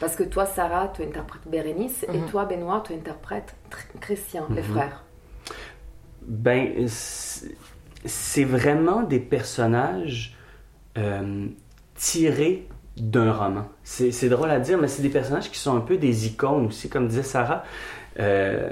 Parce 0.01 0.17
que 0.17 0.23
toi, 0.25 0.47
Sarah, 0.47 0.93
tu 0.95 1.03
interprètes 1.03 1.47
Bérénice, 1.47 2.05
et 2.13 2.19
Mhm. 2.19 2.27
toi, 2.27 2.45
Benoît, 2.45 2.83
tu 2.87 2.93
interprètes 2.95 3.55
Christian, 4.01 4.47
les 4.51 4.63
Mhm. 4.63 4.69
frères. 4.69 5.05
Ben, 6.23 6.87
c'est 8.05 8.45
vraiment 8.45 9.03
des 9.03 9.21
personnages 9.21 10.35
euh, 10.99 11.47
tirés 11.95 12.67
d'un 12.97 13.31
roman. 13.31 13.69
C'est 13.85 14.11
c'est 14.13 14.31
drôle 14.31 14.51
à 14.51 14.59
dire, 14.59 14.79
mais 14.79 14.89
c'est 14.89 15.03
des 15.03 15.11
personnages 15.11 15.51
qui 15.51 15.59
sont 15.59 15.77
un 15.77 15.81
peu 15.81 15.99
des 15.99 16.27
icônes 16.27 16.67
aussi, 16.67 16.89
comme 16.89 17.07
disait 17.09 17.23
Sarah. 17.23 17.65
Euh, 18.19 18.71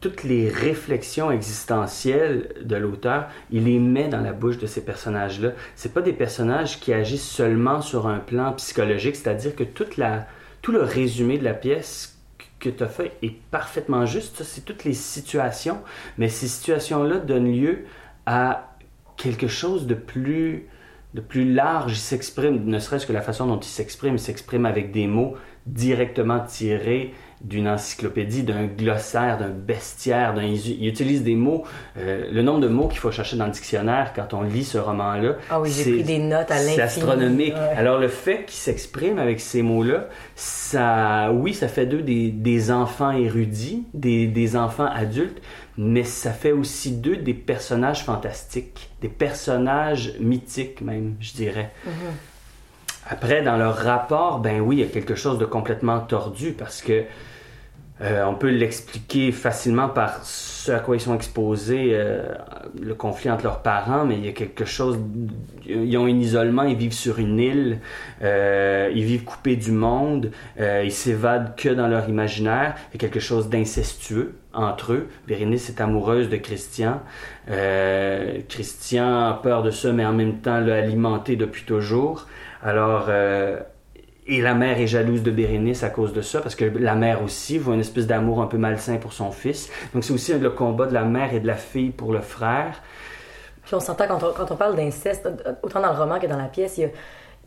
toutes 0.00 0.24
les 0.24 0.48
réflexions 0.48 1.30
existentielles 1.30 2.54
de 2.62 2.74
l'auteur, 2.74 3.28
il 3.52 3.64
les 3.66 3.78
met 3.78 4.08
dans 4.08 4.20
la 4.20 4.32
bouche 4.32 4.58
de 4.58 4.66
ces 4.66 4.84
personnages-là. 4.84 5.50
C'est 5.76 5.92
pas 5.94 6.00
des 6.02 6.12
personnages 6.14 6.80
qui 6.80 6.92
agissent 6.92 7.28
seulement 7.30 7.82
sur 7.82 8.06
un 8.08 8.18
plan 8.18 8.52
psychologique, 8.54 9.14
c'est-à-dire 9.14 9.54
que 9.54 9.62
toute 9.62 9.96
la, 9.98 10.26
tout 10.62 10.72
le 10.72 10.82
résumé 10.82 11.38
de 11.38 11.44
la 11.44 11.54
pièce 11.54 12.18
que 12.58 12.68
tu 12.68 12.82
as 12.82 12.88
fait 12.88 13.12
est 13.22 13.34
parfaitement 13.50 14.06
juste. 14.06 14.42
C'est 14.42 14.64
toutes 14.64 14.84
les 14.84 14.92
situations, 14.92 15.78
mais 16.18 16.28
ces 16.28 16.48
situations-là 16.48 17.18
donnent 17.18 17.52
lieu 17.52 17.84
à 18.26 18.76
quelque 19.16 19.48
chose 19.48 19.86
de 19.86 19.94
plus, 19.94 20.66
de 21.14 21.20
plus 21.20 21.50
large. 21.50 21.92
Il 21.92 21.96
s'exprime, 21.96 22.64
ne 22.64 22.78
serait-ce 22.78 23.06
que 23.06 23.12
la 23.12 23.22
façon 23.22 23.46
dont 23.46 23.58
il 23.58 23.68
s'exprime, 23.68 24.14
il 24.14 24.20
s'exprime 24.20 24.66
avec 24.66 24.92
des 24.92 25.06
mots 25.06 25.36
directement 25.66 26.40
tirés 26.40 27.14
d'une 27.42 27.68
encyclopédie, 27.68 28.42
d'un 28.42 28.66
glossaire, 28.66 29.38
d'un 29.38 29.48
bestiaire. 29.48 30.34
d'un- 30.34 30.42
il, 30.42 30.82
il 30.82 30.86
utilise 30.88 31.22
des 31.22 31.34
mots, 31.34 31.64
euh, 31.96 32.28
le 32.30 32.42
nombre 32.42 32.60
de 32.60 32.68
mots 32.68 32.86
qu'il 32.88 32.98
faut 32.98 33.10
chercher 33.10 33.36
dans 33.36 33.46
le 33.46 33.50
dictionnaire 33.52 34.12
quand 34.14 34.34
on 34.34 34.42
lit 34.42 34.64
ce 34.64 34.76
roman-là. 34.78 35.36
Ah 35.48 35.60
oui, 35.60 35.70
j'ai 35.74 35.84
c'est- 35.84 35.92
pris 35.92 36.02
des 36.04 36.18
notes 36.18 36.50
à 36.50 36.56
l'infini. 36.56 36.74
C'est 36.76 36.82
astronomique. 36.82 37.54
Ouais. 37.54 37.76
Alors 37.76 37.98
le 37.98 38.08
fait 38.08 38.44
qu'il 38.44 38.58
s'exprime 38.58 39.18
avec 39.18 39.40
ces 39.40 39.62
mots-là, 39.62 40.06
ça, 40.36 41.30
oui, 41.32 41.54
ça 41.54 41.68
fait 41.68 41.86
d'eux 41.86 42.02
des, 42.02 42.30
des 42.30 42.70
enfants 42.70 43.10
érudits, 43.12 43.84
des, 43.94 44.26
des 44.26 44.56
enfants 44.56 44.88
adultes, 44.92 45.40
mais 45.78 46.04
ça 46.04 46.32
fait 46.32 46.52
aussi 46.52 46.92
d'eux 46.92 47.16
des 47.16 47.32
personnages 47.34 48.04
fantastiques, 48.04 48.90
des 49.00 49.08
personnages 49.08 50.12
mythiques 50.20 50.82
même, 50.82 51.14
je 51.20 51.32
dirais. 51.32 51.70
Après, 53.08 53.42
dans 53.42 53.56
leur 53.56 53.76
rapport, 53.76 54.38
ben 54.40 54.60
oui, 54.60 54.76
il 54.76 54.80
y 54.80 54.84
a 54.84 54.86
quelque 54.90 55.14
chose 55.14 55.38
de 55.38 55.44
complètement 55.46 56.00
tordu 56.00 56.52
parce 56.52 56.82
que 56.82 57.04
Euh, 58.00 58.24
on 58.24 58.34
peut 58.34 58.50
l'expliquer 58.50 59.32
facilement 59.32 59.88
par 59.88 60.24
ce 60.24 60.50
à 60.68 60.80
quoi 60.80 60.96
ils 60.96 61.00
sont 61.00 61.14
exposés, 61.14 61.90
euh, 61.92 62.22
le 62.80 62.94
conflit 62.94 63.30
entre 63.30 63.44
leurs 63.44 63.62
parents, 63.62 64.04
mais 64.04 64.16
il 64.16 64.24
y 64.24 64.28
a 64.28 64.32
quelque 64.32 64.64
chose. 64.64 64.98
Ils 65.66 65.96
ont 65.96 66.04
un 66.04 66.08
isolement, 66.08 66.64
ils 66.64 66.76
vivent 66.76 66.92
sur 66.92 67.18
une 67.18 67.38
île, 67.38 67.80
euh, 68.22 68.90
ils 68.94 69.04
vivent 69.04 69.24
coupés 69.24 69.56
du 69.56 69.72
monde, 69.72 70.30
euh, 70.60 70.82
ils 70.84 70.92
s'évadent 70.92 71.56
que 71.56 71.68
dans 71.68 71.88
leur 71.88 72.08
imaginaire. 72.08 72.74
Il 72.90 72.94
y 72.94 72.96
a 72.96 73.08
quelque 73.08 73.20
chose 73.20 73.48
d'incestueux 73.48 74.34
entre 74.52 74.92
eux. 74.92 75.08
Bérénice 75.26 75.68
est 75.70 75.80
amoureuse 75.80 76.28
de 76.28 76.36
Christian. 76.36 77.00
Christian 78.48 79.28
a 79.28 79.40
peur 79.42 79.62
de 79.62 79.70
ça, 79.70 79.92
mais 79.92 80.04
en 80.04 80.12
même 80.12 80.38
temps 80.38 80.60
l'a 80.60 80.76
alimenté 80.76 81.36
depuis 81.36 81.64
toujours. 81.64 82.26
Alors. 82.62 83.08
Et 84.30 84.40
la 84.40 84.54
mère 84.54 84.78
est 84.78 84.86
jalouse 84.86 85.24
de 85.24 85.32
Bérénice 85.32 85.82
à 85.82 85.90
cause 85.90 86.12
de 86.12 86.22
ça, 86.22 86.40
parce 86.40 86.54
que 86.54 86.64
la 86.64 86.94
mère 86.94 87.20
aussi 87.22 87.58
voit 87.58 87.74
une 87.74 87.80
espèce 87.80 88.06
d'amour 88.06 88.40
un 88.40 88.46
peu 88.46 88.58
malsain 88.58 88.96
pour 88.96 89.12
son 89.12 89.32
fils. 89.32 89.68
Donc 89.92 90.04
c'est 90.04 90.12
aussi 90.12 90.32
le 90.32 90.50
combat 90.50 90.86
de 90.86 90.94
la 90.94 91.02
mère 91.02 91.34
et 91.34 91.40
de 91.40 91.48
la 91.48 91.56
fille 91.56 91.90
pour 91.90 92.12
le 92.12 92.20
frère. 92.20 92.80
Puis 93.64 93.74
on 93.74 93.80
s'entend 93.80 94.06
quand 94.06 94.22
on, 94.22 94.32
quand 94.32 94.52
on 94.52 94.56
parle 94.56 94.76
d'inceste, 94.76 95.28
autant 95.64 95.80
dans 95.80 95.92
le 95.92 95.98
roman 95.98 96.20
que 96.20 96.28
dans 96.28 96.36
la 96.36 96.44
pièce, 96.44 96.78
il 96.78 96.90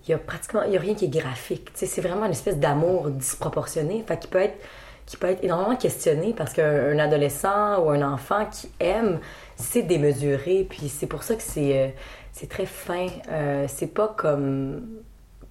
y 0.10 0.14
a, 0.14 0.18
pratiquement 0.18 0.64
il 0.64 0.74
y 0.74 0.78
a 0.78 0.80
rien 0.82 0.94
qui 0.94 1.06
est 1.06 1.20
graphique. 1.20 1.70
C'est 1.74 2.02
vraiment 2.02 2.26
une 2.26 2.32
espèce 2.32 2.60
d'amour 2.60 3.10
disproportionné, 3.10 4.04
fait 4.06 4.20
qui 4.20 4.28
peut 4.28 4.42
être 4.42 4.58
qui 5.06 5.18
peut 5.18 5.28
être 5.28 5.44
énormément 5.44 5.76
questionné 5.76 6.34
parce 6.36 6.54
qu'un 6.54 6.98
adolescent 6.98 7.84
ou 7.84 7.90
un 7.90 8.02
enfant 8.02 8.46
qui 8.46 8.70
aime, 8.80 9.20
c'est 9.58 9.82
démesuré, 9.82 10.66
puis 10.70 10.88
c'est 10.88 11.08
pour 11.08 11.24
ça 11.24 11.36
que 11.36 11.42
c'est 11.42 11.78
euh, 11.78 11.88
c'est 12.32 12.50
très 12.50 12.66
fin. 12.66 13.08
Euh, 13.30 13.66
c'est 13.68 13.94
pas 13.94 14.14
comme 14.18 14.82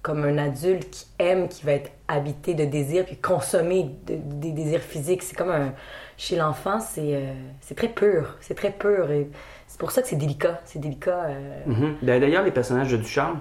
comme 0.03 0.23
un 0.25 0.37
adulte 0.37 0.89
qui 0.91 1.05
aime, 1.17 1.47
qui 1.47 1.65
va 1.65 1.71
être 1.71 1.89
habité 2.07 2.53
de 2.53 2.65
désirs, 2.65 3.05
puis 3.05 3.15
consommer 3.17 3.89
de- 4.05 4.17
des 4.17 4.51
désirs 4.51 4.81
physiques. 4.81 5.23
C'est 5.23 5.35
comme 5.35 5.49
un... 5.49 5.73
Chez 6.17 6.35
l'enfant, 6.35 6.79
c'est 6.79 7.15
euh, 7.15 7.33
c'est 7.61 7.73
très 7.75 7.87
pur. 7.87 8.35
C'est 8.41 8.53
très 8.53 8.71
pur. 8.71 9.09
Et 9.09 9.29
c'est 9.67 9.79
pour 9.79 9.89
ça 9.91 10.01
que 10.03 10.07
c'est 10.07 10.15
délicat. 10.17 10.61
C'est 10.65 10.77
délicat. 10.79 11.23
euh, 11.29 11.59
Mhm. 11.65 11.95
D'ailleurs, 12.03 12.43
les 12.43 12.51
personnages 12.51 12.91
de 12.91 12.97
Ducharme, 12.97 13.39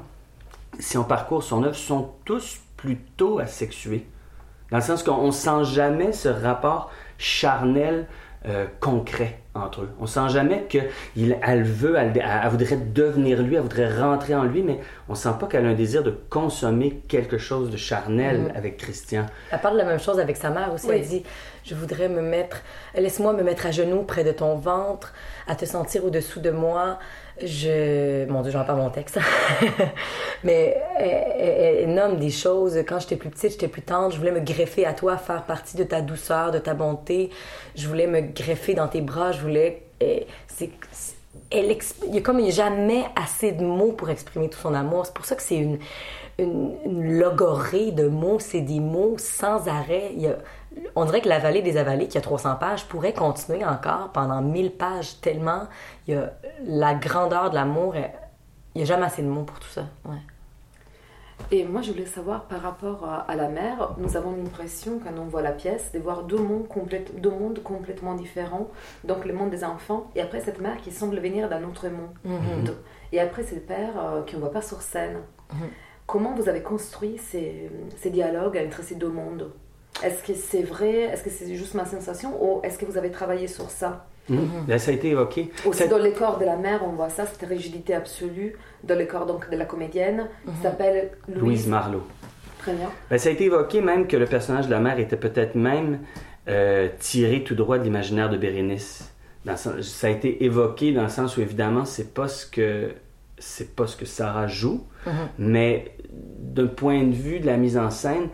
si 0.78 0.96
on 0.96 1.04
parcourt 1.04 1.42
son 1.42 1.62
œuvre, 1.64 1.74
sont 1.76 2.12
tous 2.24 2.60
plutôt 2.78 3.38
asexués. 3.40 4.06
Dans 4.70 4.78
le 4.78 4.82
sens 4.82 5.02
qu'on 5.02 5.26
ne 5.26 5.30
sent 5.32 5.64
jamais 5.64 6.12
ce 6.12 6.28
rapport 6.28 6.90
charnel 7.18 8.06
euh, 8.48 8.66
concret 8.80 9.38
entre 9.54 9.82
eux. 9.82 9.90
On 10.00 10.06
sent 10.06 10.28
jamais 10.30 10.66
qu'elle 10.68 11.62
veut, 11.62 11.94
elle, 11.96 12.12
elle 12.16 12.48
voudrait 12.50 12.76
devenir 12.76 13.42
lui, 13.42 13.54
elle 13.56 13.60
voudrait 13.62 13.94
rentrer 14.00 14.34
en 14.34 14.44
lui, 14.44 14.62
mais 14.62 14.78
on 15.08 15.14
sent 15.14 15.28
pas 15.38 15.46
qu'elle 15.46 15.66
a 15.66 15.68
un 15.68 15.74
désir 15.74 16.02
de 16.02 16.10
consommer 16.30 17.02
quelque 17.08 17.36
chose 17.38 17.70
de 17.70 17.76
charnel 17.76 18.40
Mhm. 18.40 18.52
avec 18.56 18.76
Christian. 18.78 19.26
Elle 19.50 19.60
parle 19.60 19.74
de 19.74 19.80
la 19.80 19.84
même 19.86 20.00
chose 20.00 20.18
avec 20.18 20.36
sa 20.36 20.50
mère 20.50 20.72
aussi. 20.72 20.86
Oui. 20.88 20.94
Elle 20.98 21.06
dit 21.06 21.22
Je 21.64 21.74
voudrais 21.76 22.08
me 22.08 22.22
mettre, 22.22 22.62
laisse-moi 22.96 23.32
me 23.34 23.42
mettre 23.44 23.66
à 23.66 23.70
genoux 23.70 24.02
près 24.02 24.24
de 24.24 24.32
ton 24.32 24.56
ventre, 24.56 25.12
à 25.46 25.54
te 25.54 25.64
sentir 25.64 26.04
au-dessous 26.04 26.40
de 26.40 26.50
moi. 26.50 26.98
Je. 27.44 28.24
Mon 28.26 28.42
Dieu, 28.42 28.52
j'en 28.52 28.64
pas 28.64 28.74
mon 28.74 28.90
texte. 28.90 29.18
Mais 30.44 30.76
elle, 30.96 31.08
elle- 31.38 31.94
nomme 31.94 32.16
des 32.18 32.30
choses. 32.30 32.76
Quand 32.86 33.00
j'étais 33.00 33.16
plus 33.16 33.30
petite, 33.30 33.52
j'étais 33.52 33.68
plus 33.68 33.82
tendre. 33.82 34.12
Je 34.12 34.18
voulais 34.18 34.30
me 34.32 34.40
greffer 34.40 34.86
à 34.86 34.92
toi, 34.92 35.16
faire 35.16 35.42
partie 35.44 35.76
de 35.76 35.84
ta 35.84 36.00
douceur, 36.00 36.50
de 36.52 36.58
ta 36.58 36.74
bonté. 36.74 37.30
Je 37.74 37.88
voulais 37.88 38.06
me 38.06 38.20
greffer 38.20 38.74
dans 38.74 38.88
tes 38.88 39.00
bras. 39.00 39.32
Je 39.32 39.40
voulais. 39.40 39.82
et 40.00 40.26
C'est. 40.46 40.70
Il 41.54 42.14
y 42.14 42.18
a 42.18 42.50
jamais 42.50 43.04
assez 43.16 43.52
de 43.52 43.64
mots 43.64 43.92
pour 43.92 44.10
exprimer 44.10 44.48
tout 44.48 44.58
son 44.58 44.74
amour. 44.74 45.06
C'est 45.06 45.14
pour 45.14 45.24
ça 45.24 45.36
que 45.36 45.42
c'est 45.42 45.56
une, 45.56 45.78
une, 46.38 46.74
une 46.84 47.18
logorée 47.18 47.92
de 47.92 48.08
mots. 48.08 48.38
C'est 48.38 48.60
des 48.60 48.80
mots 48.80 49.16
sans 49.18 49.68
arrêt. 49.68 50.12
On 50.96 51.04
dirait 51.04 51.20
que 51.20 51.28
La 51.28 51.38
Vallée 51.38 51.62
des 51.62 51.76
Avalées, 51.76 52.08
qui 52.08 52.18
a 52.18 52.20
300 52.20 52.56
pages, 52.56 52.86
pourrait 52.86 53.12
continuer 53.12 53.64
encore 53.64 54.10
pendant 54.12 54.40
1000 54.40 54.72
pages, 54.72 55.20
tellement 55.20 55.64
la 56.64 56.94
grandeur 56.94 57.50
de 57.50 57.54
l'amour. 57.54 57.94
Il 57.96 58.78
n'y 58.78 58.82
a 58.82 58.86
jamais 58.86 59.06
assez 59.06 59.22
de 59.22 59.28
mots 59.28 59.44
pour 59.44 59.58
tout 59.58 59.68
ça. 59.68 59.86
Ouais. 60.04 60.16
Et 61.50 61.64
moi, 61.64 61.82
je 61.82 61.92
voulais 61.92 62.06
savoir 62.06 62.44
par 62.46 62.60
rapport 62.62 63.04
à, 63.04 63.20
à 63.30 63.36
la 63.36 63.48
mer, 63.48 63.94
nous 63.98 64.16
avons 64.16 64.32
l'impression, 64.32 64.98
quand 65.04 65.10
on 65.20 65.26
voit 65.26 65.42
la 65.42 65.52
pièce, 65.52 65.92
de 65.92 65.98
voir 65.98 66.22
deux 66.22 66.38
mondes, 66.38 66.66
complète- 66.66 67.20
deux 67.20 67.30
mondes 67.30 67.62
complètement 67.62 68.14
différents. 68.14 68.68
Donc, 69.04 69.26
le 69.26 69.34
monde 69.34 69.50
des 69.50 69.62
enfants, 69.64 70.10
et 70.14 70.22
après 70.22 70.40
cette 70.40 70.60
mère 70.60 70.78
qui 70.78 70.90
semble 70.92 71.18
venir 71.18 71.48
d'un 71.50 71.62
autre 71.64 71.88
monde. 71.88 72.08
Mhm. 72.24 72.74
Et 73.12 73.20
après, 73.20 73.42
c'est 73.42 73.56
le 73.56 73.60
père 73.60 73.92
euh, 73.98 74.22
qu'on 74.22 74.36
ne 74.36 74.40
voit 74.40 74.50
pas 74.52 74.62
sur 74.62 74.80
scène. 74.80 75.18
Mhm. 75.52 75.68
Comment 76.06 76.34
vous 76.34 76.48
avez 76.48 76.62
construit 76.62 77.18
ces, 77.18 77.70
ces 77.96 78.10
dialogues 78.10 78.58
entre 78.66 78.82
ces 78.82 78.94
deux 78.94 79.08
mondes? 79.10 79.50
Est-ce 80.02 80.22
que 80.22 80.32
c'est 80.34 80.62
vrai? 80.62 80.94
Est-ce 81.02 81.22
que 81.22 81.30
c'est 81.30 81.54
juste 81.54 81.74
ma 81.74 81.84
sensation? 81.84 82.42
Ou 82.42 82.60
est-ce 82.62 82.78
que 82.78 82.86
vous 82.86 82.96
avez 82.96 83.10
travaillé 83.10 83.46
sur 83.46 83.70
ça? 83.70 84.06
Mhm. 84.28 84.66
Là, 84.68 84.78
ça 84.78 84.90
a 84.90 84.94
été 84.94 85.10
évoqué. 85.10 85.50
Aussi 85.66 85.78
Ça- 85.80 85.86
dans 85.88 85.98
le 85.98 86.10
corps 86.12 86.38
de 86.38 86.44
la 86.44 86.56
mère, 86.56 86.82
on 86.86 86.92
voit 86.92 87.08
ça, 87.08 87.26
cette 87.26 87.48
rigidité 87.48 87.94
absolue. 87.94 88.56
Dans 88.84 88.96
le 88.98 89.04
corps 89.06 89.26
donc, 89.26 89.50
de 89.50 89.56
la 89.56 89.64
comédienne, 89.64 90.28
qui 90.46 90.62
s'appelle 90.62 91.10
Louise. 91.28 91.40
Louise 91.42 91.66
Marlowe. 91.68 92.02
Très 92.58 92.74
bien. 92.74 92.90
Ben, 93.10 93.18
ça 93.18 93.28
a 93.28 93.32
été 93.32 93.44
évoqué 93.44 93.80
même 93.80 94.06
que 94.06 94.16
le 94.16 94.26
personnage 94.26 94.66
de 94.66 94.70
la 94.70 94.78
mère 94.80 94.98
était 95.00 95.16
peut-être 95.16 95.54
même 95.56 95.98
euh, 96.48 96.88
tiré 96.98 97.42
tout 97.44 97.54
droit 97.54 97.78
de 97.78 97.84
l'imaginaire 97.84 98.28
de 98.30 98.36
Bérénice. 98.36 99.12
Dans 99.44 99.56
sens- 99.56 99.80
ça 99.82 100.06
a 100.06 100.10
été 100.10 100.44
évoqué 100.44 100.92
dans 100.92 101.02
le 101.02 101.08
sens 101.08 101.36
où 101.36 101.40
évidemment 101.40 101.84
c'est 101.84 102.14
pas 102.14 102.28
ce 102.28 102.46
que 102.46 102.90
c'est 103.38 103.74
pas 103.74 103.88
ce 103.88 103.96
que 103.96 104.04
Sarah 104.06 104.46
joue, 104.46 104.84
mais 105.38 105.96
d'un 106.38 106.66
point 106.68 107.02
de 107.02 107.12
vue 107.14 107.40
de 107.40 107.46
la 107.46 107.56
mise 107.56 107.76
en 107.76 107.90
scène, 107.90 108.28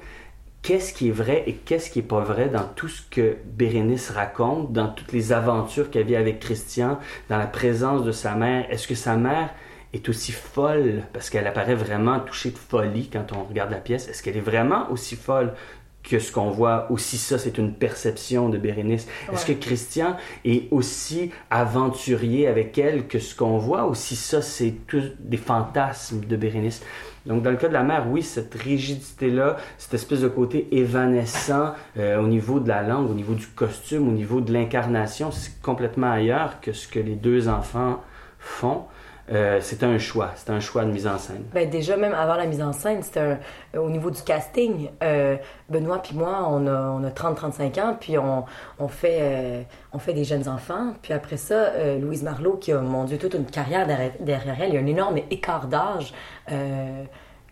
qu'est-ce 0.69 0.93
qui 0.93 1.09
est 1.09 1.13
vrai 1.13 1.45
et 1.47 1.55
qu'est-ce 1.55 1.89
qui 1.89 2.01
est 2.01 2.03
pas 2.03 2.21
vrai 2.21 2.51
dans 2.51 2.65
tout 2.77 2.89
ce 2.89 3.01
que 3.11 3.39
Bérénice 3.47 4.11
raconte, 4.11 4.71
dans 4.71 4.89
toutes 4.89 5.15
les 5.15 5.33
aventures 5.33 5.91
qu'elle 5.91 6.05
vit 6.05 6.15
avec 6.15 6.41
Christian, 6.41 6.99
dans 7.31 7.39
la 7.39 7.47
présence 7.47 8.05
de 8.05 8.13
sa 8.13 8.35
mère. 8.35 8.71
Est-ce 8.71 8.87
que 8.87 8.95
sa 8.95 9.17
mère 9.17 9.49
est 9.95 10.07
aussi 10.11 10.31
folle? 10.31 11.05
Parce 11.15 11.31
qu'elle 11.31 11.47
apparaît 11.47 11.75
vraiment 11.75 12.21
touchée 12.21 12.51
de 12.51 12.59
folie 12.59 13.09
quand 13.11 13.33
on 13.35 13.45
regarde 13.45 13.71
la 13.71 13.79
pièce. 13.79 14.09
Est-ce 14.09 14.23
qu'elle 14.23 14.37
est 14.37 14.41
vraiment 14.41 14.91
aussi 14.91 15.17
folle 15.17 15.55
que 16.03 16.19
ce 16.19 16.33
qu'on 16.33 16.51
voit? 16.51 16.93
Aussi 16.93 17.17
ça 17.17 17.39
c'est 17.39 17.57
une 17.57 17.73
perception 17.73 18.51
de 18.51 18.59
Bérénice. 18.59 19.09
Est-ce 19.33 19.47
que 19.47 19.55
Christian 19.55 20.19
est 20.45 20.71
aussi 20.71 21.31
aventurier 21.49 22.47
avec 22.47 22.77
elle 22.77 23.07
que 23.07 23.21
ce 23.21 23.35
qu'on 23.35 23.57
voit? 23.57 23.87
Aussi 23.87 24.17
ça 24.17 24.43
c'est 24.43 24.75
tous 24.87 25.13
des 25.19 25.39
fantasmes 25.39 26.27
de 26.27 26.37
Bérénice 26.37 26.83
donc, 27.29 27.43
dans 27.43 27.51
le 27.51 27.59
cas 27.59 27.69
de 27.69 27.75
la 27.75 27.83
mère, 27.83 28.07
oui, 28.11 28.23
cette 28.23 28.55
rigidité-là, 28.55 29.59
cette 29.77 29.93
espèce 29.93 30.23
de 30.23 30.29
côté 30.29 30.67
évanescent 30.73 31.75
euh, 31.99 32.19
au 32.19 32.27
niveau 32.27 32.59
de 32.59 32.69
la 32.69 32.83
langue, 32.83 33.11
au 33.11 33.15
niveau 33.15 33.35
du 33.35 33.47
costume, 33.47 34.09
au 34.09 34.13
niveau 34.13 34.41
de 34.41 34.51
l'incarnation, 34.51 35.31
c'est 35.31 35.61
complètement 35.61 36.11
ailleurs 36.11 36.59
que 36.63 36.73
ce 36.73 36.89
que 36.89 36.99
les 36.99 37.17
deux 37.17 37.49
enfants 37.49 38.03
font. 38.39 38.85
Euh, 39.31 39.59
c'est 39.61 39.83
un 39.83 39.99
choix, 39.99 40.31
c'est 40.37 40.51
un 40.51 40.61
choix 40.61 40.85
de 40.85 40.91
mise 40.91 41.07
en 41.07 41.19
scène. 41.19 41.45
Ben 41.53 41.69
déjà, 41.69 41.97
même 41.99 42.15
avant 42.15 42.37
la 42.37 42.47
mise 42.47 42.63
en 42.63 42.73
scène, 42.73 43.03
c'était 43.03 43.21
un- 43.75 43.79
au 43.79 43.91
niveau 43.91 44.11
du 44.11 44.23
casting. 44.23 44.89
euh, 45.03 45.37
Benoît 45.69 45.99
puis 46.03 46.17
moi, 46.17 46.47
on 46.49 46.67
a, 46.67 46.81
on 46.99 47.05
a 47.05 47.11
30-35 47.11 47.79
ans, 47.79 47.97
puis 48.01 48.17
on, 48.17 48.45
on, 48.79 48.89
fait, 48.89 49.19
euh, 49.21 49.63
on 49.93 49.99
fait 49.99 50.15
des 50.15 50.25
jeunes 50.25 50.49
enfants. 50.49 50.95
Puis 51.03 51.13
après 51.13 51.37
ça, 51.37 51.55
euh, 51.55 51.99
Louise 51.99 52.23
Marlowe, 52.23 52.57
qui 52.59 52.73
a, 52.73 52.81
mon 52.81 53.05
Dieu, 53.05 53.19
toute 53.19 53.35
une 53.35 53.45
carrière 53.45 53.87
derrière, 53.87 54.13
derrière 54.21 54.57
elle, 54.63 54.69
il 54.71 54.75
y 54.75 54.79
a 54.79 54.81
un 54.81 54.87
énorme 54.87 55.19
écart 55.31 55.67
d'âge. 55.67 56.15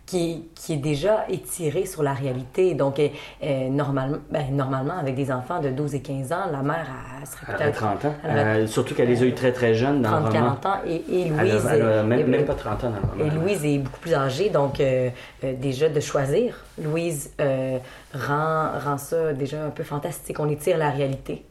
Qui, 0.06 0.48
qui 0.54 0.74
est 0.74 0.76
déjà 0.76 1.24
étiré 1.28 1.84
sur 1.84 2.02
la 2.04 2.12
réalité. 2.14 2.74
Donc, 2.74 3.00
euh, 3.00 3.08
euh, 3.42 3.68
normalement, 3.68 4.18
ben, 4.30 4.54
normalement, 4.54 4.96
avec 4.98 5.16
des 5.16 5.32
enfants 5.32 5.60
de 5.60 5.70
12 5.70 5.96
et 5.96 6.00
15 6.00 6.32
ans, 6.32 6.46
la 6.52 6.62
mère, 6.62 6.86
elle 7.20 7.26
serait 7.26 7.46
Elle 7.48 7.54
a 7.54 7.58
peut-être 7.58 7.74
30 7.76 8.04
ans. 8.04 8.14
elle 8.22 8.38
a- 8.38 8.44
Euh, 8.56 8.66
surtout 8.68 8.94
qu'elle 8.94 9.08
les 9.08 9.22
a 9.22 9.26
eu 9.26 9.34
très 9.34 9.52
très 9.52 9.74
jeunes 9.74 10.02
dans 10.02 10.10
le 10.20 10.26
roman. 10.26 10.56
30-40 10.62 10.66
ans. 10.66 10.76
Et, 10.86 10.94
et 10.94 11.26
Elle 11.26 11.32
a- 11.32 11.42
Louise... 11.54 11.66
elle 11.72 11.82
a 11.82 12.02
même, 12.04 12.20
est- 12.20 12.24
même 12.24 12.44
pas 12.44 12.54
30 12.54 12.84
ans 12.84 12.90
dans 12.90 13.14
le 13.18 13.26
et 13.26 13.28
roman. 13.30 13.42
Louise 13.42 13.64
est 13.64 13.78
beaucoup 13.78 13.98
plus 13.98 14.14
âgée, 14.14 14.48
donc 14.48 14.78
euh, 14.78 15.10
euh, 15.42 15.54
déjà 15.54 15.88
de 15.88 15.98
choisir, 16.00 16.64
Louise 16.80 17.32
euh, 17.40 17.78
rend, 18.14 18.68
rend 18.84 18.98
ça 18.98 19.32
déjà 19.32 19.64
un 19.64 19.70
peu 19.70 19.82
fantastique. 19.82 20.38
On 20.38 20.48
étire 20.48 20.78
la 20.78 20.90
réalité. 20.90 21.44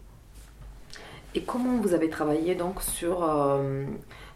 Et 1.34 1.42
comment 1.42 1.76
vous 1.82 1.94
avez 1.94 2.10
travaillé 2.10 2.56
donc 2.56 2.82
sur 2.82 3.22
euh, 3.30 3.84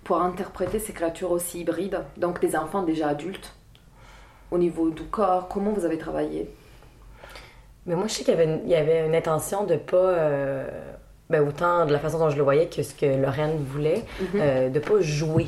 pour 0.03 0.21
interpréter 0.21 0.79
ces 0.79 0.91
créatures 0.91 1.31
aussi 1.31 1.61
hybrides, 1.61 2.01
donc 2.17 2.41
des 2.41 2.57
enfants 2.57 2.81
déjà 2.83 3.07
adultes, 3.09 3.53
au 4.51 4.57
niveau 4.57 4.89
du 4.89 5.03
corps 5.03 5.47
Comment 5.47 5.71
vous 5.71 5.85
avez 5.85 5.97
travaillé? 5.97 6.49
Mais 7.85 7.95
moi, 7.95 8.07
je 8.07 8.13
sais 8.13 8.23
qu'il 8.23 8.33
y 8.33 8.37
avait 8.37 8.45
une, 8.45 8.61
il 8.65 8.69
y 8.69 8.75
avait 8.75 9.05
une 9.05 9.15
intention 9.15 9.63
de 9.63 9.75
pas, 9.75 9.97
euh, 9.97 10.67
ben, 11.29 11.47
autant 11.47 11.85
de 11.85 11.91
la 11.91 11.99
façon 11.99 12.19
dont 12.19 12.29
je 12.29 12.37
le 12.37 12.43
voyais 12.43 12.67
que 12.67 12.83
ce 12.83 12.93
que 12.93 13.05
Lorraine 13.05 13.57
voulait, 13.63 14.03
euh, 14.35 14.69
de 14.69 14.79
pas 14.79 14.99
jouer 15.01 15.47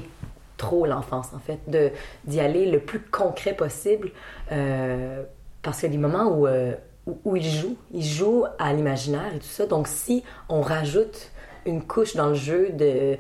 trop 0.58 0.86
l'enfance, 0.86 1.28
en 1.36 1.40
fait, 1.40 1.60
de 1.68 1.92
d'y 2.26 2.40
aller 2.40 2.70
le 2.70 2.80
plus 2.80 3.00
concret 3.00 3.54
possible, 3.54 4.12
euh, 4.52 5.24
parce 5.62 5.80
qu'il 5.80 5.90
y 5.90 5.92
a 5.92 5.96
des 5.96 6.02
moments 6.02 6.32
où, 6.32 6.48
où, 6.48 7.18
où 7.26 7.36
il 7.36 7.48
joue, 7.48 7.76
il 7.94 8.04
joue 8.04 8.46
à 8.58 8.74
l'imaginaire 8.74 9.36
et 9.36 9.40
tout 9.40 9.46
ça. 9.46 9.66
Donc, 9.66 9.88
si 9.88 10.24
on 10.50 10.62
rajoute 10.62 11.32
une 11.66 11.84
couche 11.84 12.16
dans 12.16 12.30
le 12.30 12.34
jeu 12.34 12.70
de 12.72 13.18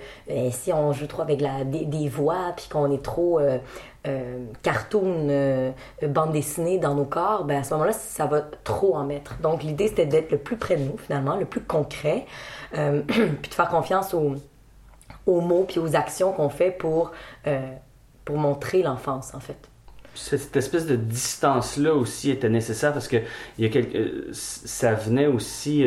si 0.52 0.74
on 0.74 0.94
joue 0.94 1.08
trop 1.08 1.22
avec 1.22 1.42
la, 1.42 1.64
des, 1.64 1.86
des 1.86 2.10
voix, 2.10 2.54
puis 2.56 2.68
qu'on 2.70 2.92
est 2.92 3.04
trop 3.04 3.40
euh, 3.40 3.58
euh, 4.08 4.46
cartoon, 4.64 5.28
euh, 5.30 5.72
bande 6.08 6.32
dessinée 6.32 6.80
dans 6.80 6.96
nos 6.96 7.06
corps, 7.06 7.46
ben 7.46 7.60
à 7.60 7.64
ce 7.64 7.74
moment-là, 7.74 7.94
ça 7.94 8.26
va 8.26 8.42
trop 8.64 8.96
en 8.96 9.04
mettre. 9.06 9.36
Donc 9.42 9.64
l'idée, 9.64 9.88
c'était 9.90 10.06
d'être 10.08 10.32
le 10.32 10.38
plus 10.40 10.58
près 10.58 10.76
de 10.78 10.84
nous, 10.84 10.98
finalement, 10.98 11.36
le 11.36 11.46
plus 11.46 11.62
concret, 11.62 12.26
euh, 12.78 13.02
puis 13.08 13.50
de 13.50 13.54
faire 13.54 13.70
confiance 13.70 14.14
aux, 14.14 14.36
aux 15.28 15.42
mots 15.42 15.66
puis 15.68 15.80
aux 15.80 15.96
actions 15.96 16.32
qu'on 16.34 16.50
fait 16.50 16.72
pour, 16.72 17.12
euh, 17.48 17.60
pour 18.26 18.38
montrer 18.38 18.82
l'enfance, 18.84 19.34
en 19.36 19.40
fait. 19.40 19.58
cette 20.14 20.56
espèce 20.58 20.86
de 20.88 20.96
distance-là 20.96 21.94
aussi 21.94 22.32
était 22.32 22.50
nécessaire 22.50 22.94
parce 22.94 23.08
que 23.08 23.18
il 23.58 23.64
y 23.64 23.68
a 23.68 23.70
quelque- 23.70 23.96
euh, 23.98 24.30
ça 24.34 24.94
venait 24.94 25.28
aussi 25.28 25.86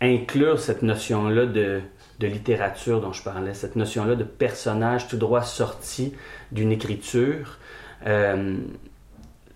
inclure 0.00 0.58
cette 0.58 0.82
notion-là 0.82 1.46
de, 1.46 1.80
de 2.22 2.26
littérature 2.28 3.00
dont 3.00 3.12
je 3.12 3.22
parlais, 3.22 3.52
cette 3.52 3.76
notion-là 3.76 4.14
de 4.14 4.24
personnage 4.24 5.08
tout 5.08 5.16
droit 5.16 5.42
sorti 5.42 6.14
d'une 6.52 6.72
écriture. 6.72 7.58
Euh, 8.06 8.56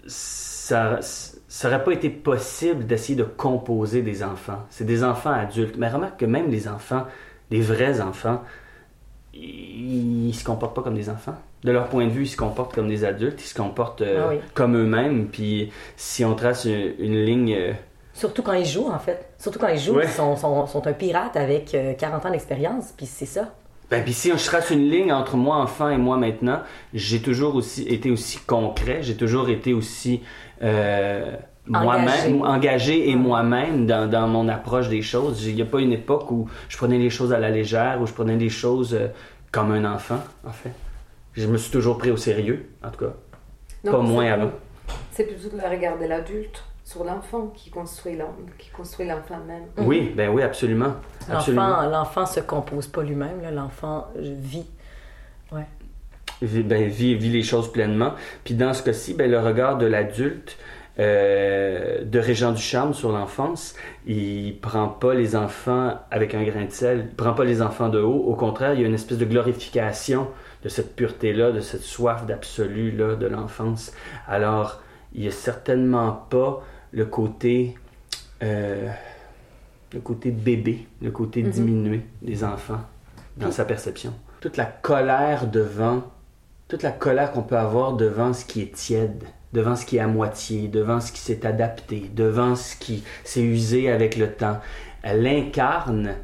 ça 0.07 0.99
ça 1.01 1.69
aurait 1.69 1.85
pas 1.85 1.93
été 1.93 2.11
possible 2.11 2.87
d'essayer 2.87 3.17
de 3.17 3.23
composer 3.25 4.03
des 4.03 4.23
enfants. 4.23 4.67
C'est 4.69 4.85
des 4.85 5.03
enfants 5.05 5.31
adultes. 5.31 5.77
Mais 5.79 5.89
remarque 5.89 6.21
que 6.21 6.27
même 6.27 6.51
les 6.51 6.69
enfants, 6.69 7.07
les 7.51 7.63
vrais 7.63 8.01
enfants, 8.01 8.43
ils, 9.33 10.29
ils 10.29 10.35
se 10.35 10.45
comportent 10.45 10.75
pas 10.77 10.83
comme 10.83 10.97
des 10.97 11.09
enfants. 11.09 11.37
De 11.65 11.71
leur 11.73 11.89
point 11.89 12.05
de 12.07 12.11
vue, 12.11 12.25
ils 12.25 12.29
se 12.29 12.37
comportent 12.37 12.75
comme 12.75 12.89
des 12.89 13.05
adultes, 13.05 13.41
ils 13.43 13.47
se 13.49 13.55
comportent 13.55 14.03
euh, 14.03 14.23
Ah 14.25 14.29
oui. 14.33 14.37
comme 14.55 14.77
eux-mêmes. 14.77 15.29
Puis 15.29 15.73
si 15.97 16.25
on 16.25 16.35
trace 16.35 16.65
une, 16.67 16.93
une 16.99 17.25
ligne, 17.25 17.55
euh, 17.59 17.73
Surtout 18.17 18.43
quand 18.43 18.55
ils 18.55 18.65
jouent, 18.67 18.89
en 18.91 18.99
fait. 18.99 19.29
Surtout 19.39 19.59
quand 19.59 19.69
ils 19.69 19.79
jouent, 19.79 19.97
Ouais. 19.97 20.05
ils 20.07 20.11
sont, 20.11 20.37
sont, 20.37 20.67
sont 20.67 20.87
un 20.87 20.93
pirate 20.95 21.37
avec 21.37 21.75
euh, 21.75 21.93
40 21.93 22.25
ans 22.27 22.31
d'expérience, 22.31 22.93
puis 22.97 23.05
c'est 23.07 23.27
ça. 23.27 23.53
ben 23.91 24.03
puis 24.03 24.15
si 24.15 24.31
je 24.31 24.45
trace 24.45 24.71
une 24.71 24.89
ligne 24.89 25.13
entre 25.13 25.37
moi 25.37 25.57
enfant 25.57 25.91
et 25.91 25.99
moi 25.99 26.17
maintenant, 26.17 26.61
j'ai 26.95 27.21
toujours 27.21 27.55
aussi 27.55 27.83
été 27.89 28.11
aussi 28.11 28.39
concret, 28.39 29.03
j'ai 29.03 29.17
toujours 29.17 29.49
été 29.51 29.75
aussi 29.75 30.23
euh, 30.63 31.37
moi-même 31.67 32.43
engagé 32.43 33.11
et 33.11 33.17
moi-même 33.17 33.87
dans, 33.87 34.09
dans 34.09 34.27
mon 34.29 34.49
approche 34.49 34.89
des 34.89 35.03
choses. 35.03 35.45
Il 35.47 35.55
n'y 35.55 35.63
a 35.63 35.67
pas 35.67 35.81
une 35.81 35.93
époque 35.93 36.31
où 36.31 36.49
je 36.71 36.77
prenais 36.79 36.99
les 36.99 37.11
choses 37.11 37.33
à 37.35 37.39
la 37.39 37.51
légère, 37.51 37.99
où 38.01 38.07
je 38.07 38.13
prenais 38.15 38.37
les 38.37 38.49
choses 38.49 38.95
euh, 38.95 39.09
comme 39.53 39.73
un 39.73 39.85
enfant, 39.85 40.21
en 40.47 40.53
fait. 40.53 40.73
Je 41.35 41.47
me 41.47 41.59
suis 41.59 41.71
toujours 41.71 41.99
pris 41.99 42.11
au 42.11 42.17
sérieux, 42.17 42.71
en 42.83 42.91
tout 42.91 43.05
cas. 43.05 43.13
Non, 43.85 43.93
Pas 43.93 43.99
moins 44.01 44.33
avant. 44.33 44.51
C'est 45.13 45.25
plutôt 45.25 45.55
le 45.55 45.69
regard 45.69 45.99
de 45.99 46.07
l'adulte 46.07 46.65
sur 46.87 47.03
l'enfant 47.03 47.49
qui 47.49 47.69
construit 47.69 48.17
l'en- 48.17 48.37
qui 48.59 48.71
construit 48.71 49.09
l'enfant 49.09 49.39
même. 49.45 49.65
Oui, 49.79 50.13
ben 50.17 50.31
oui, 50.31 50.43
absolument. 50.43 50.95
absolument. 51.29 51.67
L'enfant, 51.69 51.91
l'enfant 51.91 52.27
se 52.27 52.39
compose 52.39 52.87
pas 52.87 53.03
lui-même, 53.03 53.41
l'enfant 53.53 54.07
vit. 54.15 54.67
vit, 56.41 56.63
ben, 56.63 56.87
vit, 56.87 57.17
vit 57.17 57.31
les 57.31 57.43
choses 57.43 57.73
pleinement. 57.73 58.13
Puis 58.45 58.55
dans 58.55 58.73
ce 58.73 58.85
cas-ci, 58.85 59.15
ben, 59.15 59.29
le 59.29 59.41
regard 59.41 59.79
de 59.79 59.87
l'adulte 59.87 60.57
euh, 61.01 62.05
de 62.05 62.19
Régent 62.21 62.53
Ducharme 62.53 62.95
sur 62.95 63.11
l'enfance, 63.11 63.75
il 64.07 64.57
prend 64.61 64.87
pas 64.89 65.13
les 65.15 65.35
enfants 65.35 65.99
avec 66.13 66.37
un 66.37 66.45
grain 66.45 66.67
de 66.67 66.71
sel, 66.71 67.07
il 67.11 67.17
prend 67.17 67.35
pas 67.35 67.45
les 67.45 67.63
enfants 67.63 67.89
de 67.89 68.01
haut. 68.01 68.23
Au 68.29 68.35
contraire, 68.37 68.75
il 68.75 68.81
y 68.81 68.85
a 68.85 68.87
une 68.87 68.95
espèce 68.95 69.19
de 69.19 69.25
glorification 69.25 70.29
de 70.63 70.69
cette 70.69 70.95
pureté-là, 70.95 71.51
de 71.51 71.61
cette 71.61 71.83
soif 71.83 72.27
d'absolu-là 72.27 73.17
de 73.17 73.27
l'enfance. 73.27 73.93
Alors, 74.29 74.81
il 75.15 75.23
n'y 75.23 75.29
a 75.29 75.33
certainement 75.33 76.13
pas 76.31 76.63
le 76.93 77.07
côté... 77.07 77.75
euh, 78.43 78.89
le 79.93 80.01
côté 80.01 80.31
bébé, 80.33 80.87
le 81.01 81.11
côté 81.11 81.43
Mhm. 81.43 81.51
diminué 81.51 82.01
des 82.21 82.43
enfants 82.45 82.81
dans 83.37 83.53
sa 83.53 83.65
perception. 83.65 84.13
Toute 84.41 84.57
la 84.57 84.67
colère 84.67 85.47
devant, 85.47 86.03
toute 86.69 86.83
la 86.83 86.91
colère 86.91 87.31
qu'on 87.33 87.43
peut 87.43 87.57
avoir 87.57 87.95
devant 87.95 88.33
ce 88.33 88.45
qui 88.45 88.61
est 88.63 88.75
tiède, 88.75 89.23
devant 89.53 89.77
ce 89.77 89.87
qui 89.87 89.97
est 89.97 90.01
à 90.01 90.09
moitié, 90.09 90.69
devant 90.69 91.01
ce 91.01 91.13
qui 91.13 91.21
s'est 91.21 91.47
adapté, 91.47 92.11
devant 92.15 92.57
ce 92.57 92.75
qui 92.77 93.05
s'est 93.25 93.43
usé 93.43 93.91
avec 93.91 94.17
le 94.17 94.33
temps. 94.33 94.59
Elle 95.03 95.27
incarne 95.27 96.17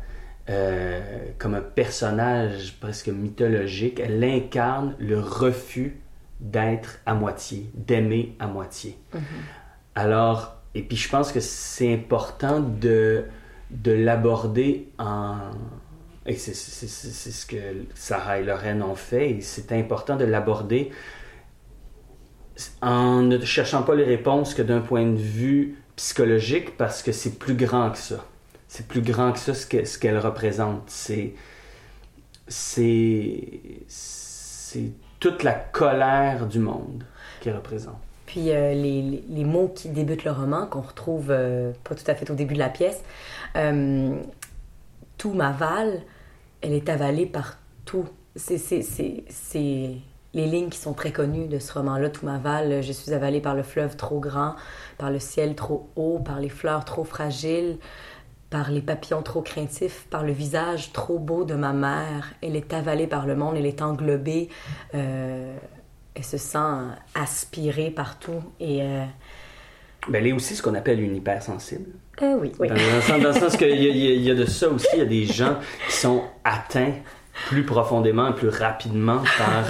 euh, 0.51 1.01
comme 1.39 1.55
un 1.55 1.63
personnage 1.63 2.77
presque 2.81 3.09
mythologique, 3.09 4.01
elle 4.01 4.23
incarne 4.25 4.97
le 4.99 5.21
refus 5.21 5.97
d'être 6.41 6.99
à 7.07 7.15
moitié, 7.15 7.71
d'aimer 7.75 8.35
à 8.41 8.49
moitié. 8.49 8.99
Alors, 9.95 10.57
et 10.75 10.83
puis 10.83 10.97
je 10.97 11.09
pense 11.09 11.33
que 11.33 11.41
c'est 11.41 11.93
important 11.93 12.61
de, 12.61 13.25
de 13.71 13.93
l'aborder 13.93 14.89
en... 14.99 15.37
Et 16.25 16.37
c'est 16.37 16.55
ce 16.55 17.47
que 17.47 17.57
Sarah 17.95 18.39
et 18.39 18.45
Lorraine 18.45 18.81
ont 18.83 18.95
fait, 18.95 19.31
et 19.31 19.41
c'est 19.41 19.73
important 19.73 20.17
de 20.17 20.25
l'aborder 20.25 20.93
en 22.81 23.23
ne 23.23 23.45
cherchant 23.45 23.83
pas 23.83 23.95
les 23.95 24.05
réponses 24.05 24.55
que 24.55 24.63
d'un 24.63 24.81
point 24.81 25.07
de 25.07 25.17
vue 25.19 25.77
psychologique, 25.97 26.77
parce 26.77 27.03
que 27.03 27.13
c'est 27.13 27.39
plus 27.39 27.55
grand 27.55 27.91
que 27.91 27.99
ça. 27.99 28.25
C'est 28.69 28.87
plus 28.87 29.03
grand 29.03 29.33
que 29.33 29.39
ça 29.39 29.55
ce 29.55 29.67
que- 29.67 29.85
ce 29.85 29.99
qu'elle 29.99 30.19
représente. 30.19 30.89
C'est 30.89 31.35
c'est 32.49 33.51
c'est 33.89 34.93
toute 35.21 35.43
la 35.43 35.53
colère 35.55 36.47
du 36.47 36.59
monde 36.59 37.05
qu'elle 37.41 37.57
représente. 37.57 38.01
Puis 38.33 38.51
euh, 38.51 38.73
les, 38.73 39.45
mots 39.45 39.69
qui 39.69 39.91
débutent 39.91 40.25
le 40.25 40.31
roman, 40.31 40.65
qu'on 40.65 40.81
retrouve 40.81 41.27
euh, 41.29 41.73
pas 41.85 41.95
tout 41.95 42.05
à 42.07 42.15
fait 42.15 42.31
au 42.31 42.35
début 42.35 42.55
de 42.55 42.59
la 42.59 42.71
pièce, 42.71 43.03
euh, 43.57 44.17
tout 45.19 45.35
m'avale, 45.35 46.01
elle 46.63 46.73
est 46.73 46.89
avalée 46.89 47.27
par 47.27 47.59
tout. 47.85 48.07
C'est 48.35 48.57
les 50.33 50.47
lignes 50.47 50.71
qui 50.71 50.79
sont 50.79 50.95
très 50.95 51.13
connues 51.13 51.47
de 51.47 51.59
ce 51.59 51.75
roman-là, 51.75 52.09
tout 52.09 52.25
m'avale. 52.25 52.83
Je 52.83 52.93
suis 52.93 53.13
avalée 53.13 53.43
par 53.43 53.55
le 53.55 53.63
fleuve 53.63 53.97
trop 53.97 54.19
grand, 54.19 54.55
par 54.97 55.11
le 55.11 55.19
ciel 55.19 55.55
trop 55.55 55.91
haut, 55.97 56.19
par 56.19 56.41
les 56.41 56.49
fleurs 56.49 56.87
trop 56.87 57.05
fragiles, 57.05 57.77
par 58.49 58.71
les 58.71 58.81
papillons 58.81 59.21
trop 59.21 59.43
craintifs, 59.43 60.07
par 60.09 60.25
le 60.25 60.33
visage 60.33 60.95
trop 60.95 61.19
beau 61.19 61.45
de 61.45 61.53
ma 61.53 61.75
mère. 61.75 62.33
Elle 62.41 62.57
est 62.57 62.73
avalée 62.73 63.09
par 63.09 63.27
le 63.27 63.37
monde, 63.37 63.57
elle 63.59 63.67
est 63.67 63.83
englobée. 63.83 64.49
Euh, 66.15 66.19
elle 66.19 66.25
se 66.25 66.39
sent 66.39 66.59
aspirée 67.15 67.91
partout. 67.91 68.43
Et 68.61 68.83
euh, 68.83 69.05
Ben, 70.09 70.19
elle 70.21 70.29
est 70.29 70.33
aussi 70.33 70.55
ce 70.57 70.63
qu'on 70.63 70.75
appelle 70.75 71.01
une 71.01 71.17
hypersensible. 71.17 71.91
euh, 72.23 72.37
oui, 72.41 72.53
oui. 72.59 72.69
Dans, 72.69 72.75
le 72.75 73.01
sens, 73.01 73.21
dans 73.23 73.29
le 73.29 73.35
sens 73.41 73.57
qu'il 73.57 73.69
y, 73.71 73.85
y 73.85 74.09
a- 74.09 74.15
il 74.15 74.23
y 74.23 74.31
a 74.31 74.35
de 74.35 74.45
ça 74.45 74.69
aussi, 74.69 74.87
il 74.95 74.99
y 74.99 75.03
a 75.03 75.07
des 75.07 75.25
gens 75.25 75.57
qui 75.89 75.97
sont 75.97 76.23
atteints 76.45 76.95
plus 77.49 77.65
profondément 77.65 78.29
et 78.29 78.35
plus 78.35 78.49
rapidement 78.51 79.23
par, 79.39 79.65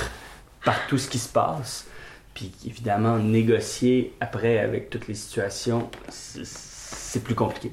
par 0.65 0.87
tout 0.89 0.99
ce 0.99 1.09
qui 1.09 1.19
se 1.19 1.29
passe. 1.29 1.87
Puis 2.35 2.51
évidemment, 2.67 3.19
négocier 3.19 4.15
après 4.21 4.59
avec 4.59 4.89
toutes 4.91 5.07
les 5.07 5.15
situations, 5.15 5.91
c'est 6.09 7.23
plus 7.23 7.35
compliqué. 7.35 7.71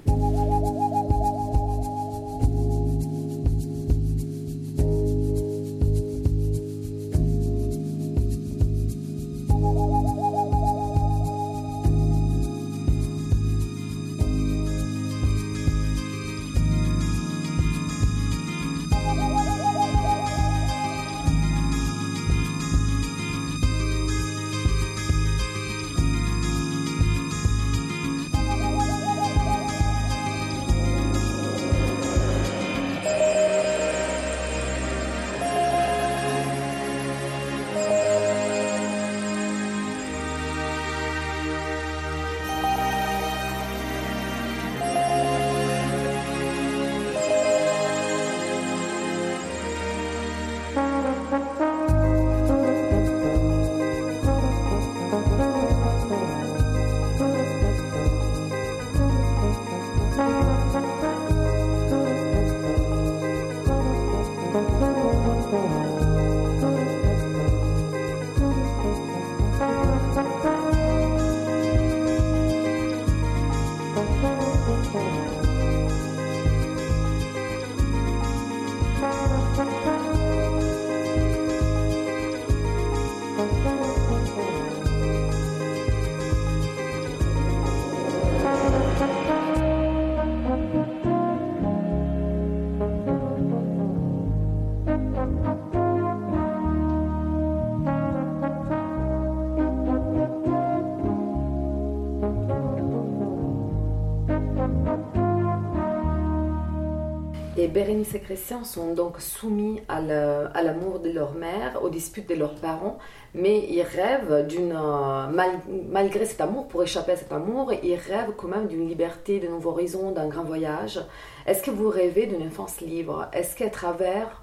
Bérénice 107.70 108.14
et 108.16 108.20
Christian 108.20 108.64
sont 108.64 108.94
donc 108.94 109.20
soumis 109.22 109.82
à 109.88 110.02
l'amour 110.02 111.00
de 111.00 111.10
leur 111.10 111.34
mère, 111.34 111.80
aux 111.82 111.90
disputes 111.90 112.28
de 112.30 112.36
leurs 112.36 112.56
parents, 112.56 112.98
mais 113.34 113.66
ils 113.70 113.82
rêvent 113.84 114.46
d'une. 114.48 114.74
euh, 114.76 115.28
mal- 115.28 115.60
malgré 115.90 116.26
cet 116.26 116.42
amour, 116.42 116.68
pour 116.68 116.84
échapper 116.84 117.14
à 117.14 117.16
cet 117.16 117.32
amour, 117.32 117.72
ils 117.84 117.96
rêvent 117.96 118.34
quand 118.38 118.48
même 118.48 118.68
d'une 118.68 118.88
liberté, 118.88 119.40
de 119.40 119.48
nouveaux 119.48 119.72
horizons, 119.72 120.12
d'un 120.12 120.28
grand 120.28 120.44
voyage. 120.44 121.00
Est-ce 121.46 121.62
que 121.64 121.72
vous 121.72 121.90
rêvez 121.90 122.26
d'une 122.28 122.46
enfance 122.48 122.82
libre? 122.82 123.28
Est-ce 123.34 123.56
qu'à 123.56 123.70
travers. 123.70 124.42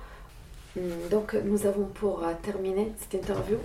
Hmm, 0.77 0.81
Donc, 1.11 1.35
nous 1.45 1.67
avons 1.67 1.85
pour 1.85 2.23
euh, 2.23 2.33
terminer 2.43 2.93
cette 2.99 3.15
interview, 3.15 3.57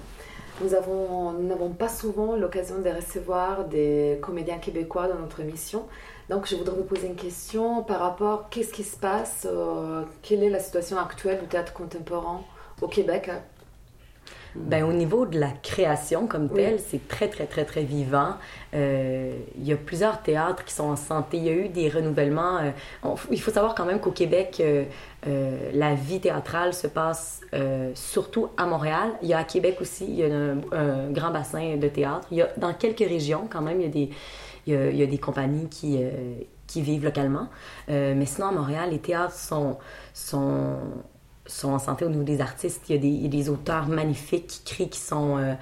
nous 0.62 0.70
n'avons 0.70 1.70
pas 1.72 1.90
souvent 1.90 2.36
l'occasion 2.36 2.80
de 2.82 2.90
recevoir 2.90 3.66
des 3.66 4.20
comédiens 4.22 4.60
québécois 4.60 5.08
dans 5.08 5.18
notre 5.20 5.40
émission. 5.40 5.86
Donc, 6.32 6.48
je 6.48 6.56
voudrais 6.56 6.78
vous 6.78 6.84
poser 6.86 7.08
une 7.08 7.16
question 7.18 7.84
par 7.84 8.00
rapport 8.00 8.48
qu'est-ce 8.50 8.72
qui 8.72 8.84
se 8.84 8.96
passe, 8.96 9.46
euh, 9.52 10.04
quelle 10.22 10.42
est 10.44 10.50
la 10.50 10.60
situation 10.60 10.98
actuelle 10.98 11.42
du 11.42 11.48
théâtre 11.48 11.74
contemporain 11.74 12.40
au 12.82 12.88
Québec 12.88 13.30
Ben, 14.56 14.86
au 14.86 14.94
niveau 14.94 15.26
de 15.26 15.38
la 15.38 15.50
création 15.62 16.28
comme 16.28 16.48
Oui. 16.50 16.56
telle, 16.64 16.80
c'est 16.80 17.06
très, 17.10 17.28
très, 17.28 17.48
très, 17.48 17.66
très 17.66 17.84
vivant. 17.84 18.36
Euh, 18.74 19.34
il 19.58 19.66
y 19.68 19.74
a 19.74 19.76
plusieurs 19.76 20.22
théâtres 20.22 20.64
qui 20.64 20.74
sont 20.74 20.86
en 20.86 20.96
santé. 20.96 21.36
Il 21.36 21.44
y 21.44 21.50
a 21.50 21.54
eu 21.54 21.68
des 21.68 21.90
renouvellements. 21.90 22.60
euh, 22.60 22.72
on- 23.04 23.16
il 23.30 23.42
faut 23.42 23.52
savoir 23.52 23.76
quand 23.76 23.86
même 23.86 24.00
qu'au 24.00 24.12
Québec, 24.12 24.62
euh, 24.62 24.86
la 25.74 25.96
vie 25.96 26.22
théâtrale 26.22 26.74
se 26.74 26.88
passe 26.88 27.42
surtout 27.94 28.48
à 28.56 28.66
Montréal. 28.66 29.10
Il 29.22 29.28
y 29.28 29.34
a 29.34 29.40
à 29.40 29.44
Québec 29.44 29.80
aussi, 29.82 30.06
il 30.06 30.16
y 30.16 30.24
a 30.24 30.28
un, 30.34 30.58
un 30.72 31.12
grand 31.12 31.32
bassin 31.32 31.76
de 31.76 31.90
théâtre. 31.90 32.26
Il 32.32 32.38
y 32.38 32.42
a 32.42 32.48
dans 32.56 32.74
quelques 32.74 33.00
régions 33.00 33.48
quand 33.52 33.62
même, 33.62 33.82
il 33.82 33.88
y 33.88 33.90
a 33.90 33.92
des, 33.92 34.10
il 34.68 34.74
y 34.74 35.04
a, 35.04 35.06
des 35.06 35.18
compagnies 35.18 35.68
qui, 35.70 35.98
euh, 36.00 36.10
qui 36.68 36.82
vivent 36.82 37.04
localement. 37.04 37.48
Euh, 37.90 38.14
mais 38.16 38.26
sinon, 38.26 38.48
à 38.48 38.52
Montréal, 38.52 38.90
les 38.92 39.00
théâtres 39.00 39.36
sont, 39.36 39.78
sont, 40.14 40.78
sont 41.46 41.70
en 41.70 41.80
santé 41.80 42.06
au 42.06 42.10
niveau 42.10 42.24
des 42.24 42.42
artistes. 42.42 42.82
Il 42.90 42.96
y 42.96 42.98
a 42.98 43.02
des, 43.02 43.28
des 43.28 43.50
auteurs 43.50 43.88
magnifiques 43.88 44.48
qui 44.48 44.64
créent, 44.64 44.90
qui 44.90 45.00
sont, 45.00 45.38
euh, 45.38 45.54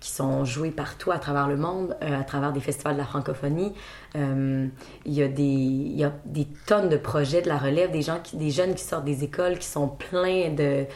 qui 0.00 0.10
sont 0.10 0.44
joués 0.44 0.70
partout 0.70 1.10
à 1.10 1.18
travers 1.18 1.46
le 1.46 1.56
monde, 1.56 1.96
à 2.00 2.24
travers 2.24 2.52
des 2.52 2.60
festivals 2.60 2.94
de 2.94 2.98
la 2.98 3.06
francophonie. 3.06 3.72
Il, 4.14 4.70
y 5.06 5.22
a 5.22 5.28
des, 5.28 5.42
il 5.42 5.96
y 5.96 6.04
a 6.04 6.12
des 6.24 6.46
tonnes 6.66 6.88
de 6.88 6.96
projets 6.96 7.42
de 7.42 7.48
la 7.48 7.58
relève, 7.58 7.90
des, 7.90 8.02
gens 8.02 8.20
des 8.32 8.50
jeunes 8.50 8.74
qui 8.74 8.84
sortent 8.84 9.04
des 9.04 9.24
écoles, 9.24 9.58
qui 9.58 9.66
sont 9.66 9.88
pleins 9.88 10.50
de... 10.50 10.86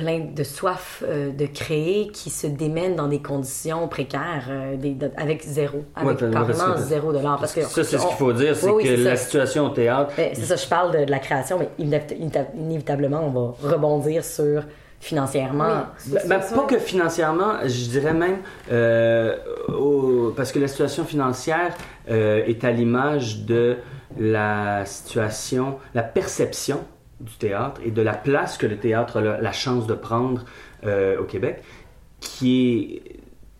plein 0.00 0.20
de 0.34 0.42
soif 0.44 1.02
euh, 1.06 1.30
de 1.30 1.46
créer, 1.46 2.08
qui 2.08 2.30
se 2.30 2.46
démènent 2.46 2.96
dans 2.96 3.08
des 3.08 3.20
conditions 3.20 3.86
précaires, 3.86 4.46
euh, 4.48 4.76
des- 4.76 4.94
de- 4.94 5.10
avec 5.16 5.42
zéro, 5.42 5.84
avec 5.94 6.08
Ouais, 6.22 6.30
parce 6.30 6.32
carrément 6.56 6.74
que- 6.74 6.80
zéro 6.80 7.12
dollar. 7.12 7.38
Parce 7.38 7.52
que 7.52 7.62
ça, 7.62 7.84
c'est 7.84 7.98
ce 7.98 8.02
on- 8.02 8.08
qu'il 8.08 8.16
faut 8.16 8.32
dire, 8.32 8.56
c'est 8.56 8.66
Oui, 8.70 8.72
oui, 8.76 8.84
que 8.96 9.02
la 9.02 9.16
ça. 9.16 9.24
situation 9.24 9.66
au 9.66 9.70
théâtre, 9.70 10.12
Ben, 10.16 10.30
c'est 10.32 10.42
ça, 10.46 10.56
je 10.56 10.66
parle 10.66 10.92
de, 10.98 11.04
de 11.04 11.10
la 11.10 11.18
création, 11.18 11.58
mais 11.58 11.68
inévita- 11.78 12.14
inévita- 12.16 12.46
inévitablement, 12.56 13.22
on 13.26 13.30
va 13.30 13.74
rebondir 13.74 14.24
sur 14.24 14.62
financièrement. 15.00 15.84
Ben, 16.06 16.20
ben, 16.26 16.40
pas 16.40 16.62
que 16.66 16.78
financièrement, 16.78 17.54
je 17.64 17.88
dirais 17.90 18.12
même, 18.14 18.38
euh, 18.72 19.36
au- 19.68 20.32
parce 20.36 20.52
que 20.52 20.58
la 20.58 20.68
situation 20.68 21.04
financière 21.04 21.72
euh, 22.10 22.42
est 22.46 22.64
à 22.64 22.70
l'image 22.70 23.44
de 23.44 23.76
la 24.18 24.84
situation, 24.86 25.76
la 25.94 26.02
perception 26.02 26.80
du 27.20 27.34
théâtre 27.34 27.80
et 27.84 27.90
de 27.90 28.02
la 28.02 28.14
place 28.14 28.56
que 28.58 28.66
le 28.66 28.78
théâtre 28.78 29.18
a 29.18 29.40
la, 29.40 29.52
chance 29.52 29.86
de 29.86 29.94
prendre 29.94 30.44
euh, 30.84 31.20
au 31.20 31.24
Québec, 31.24 31.62
qui 32.20 33.02
est 33.06 33.16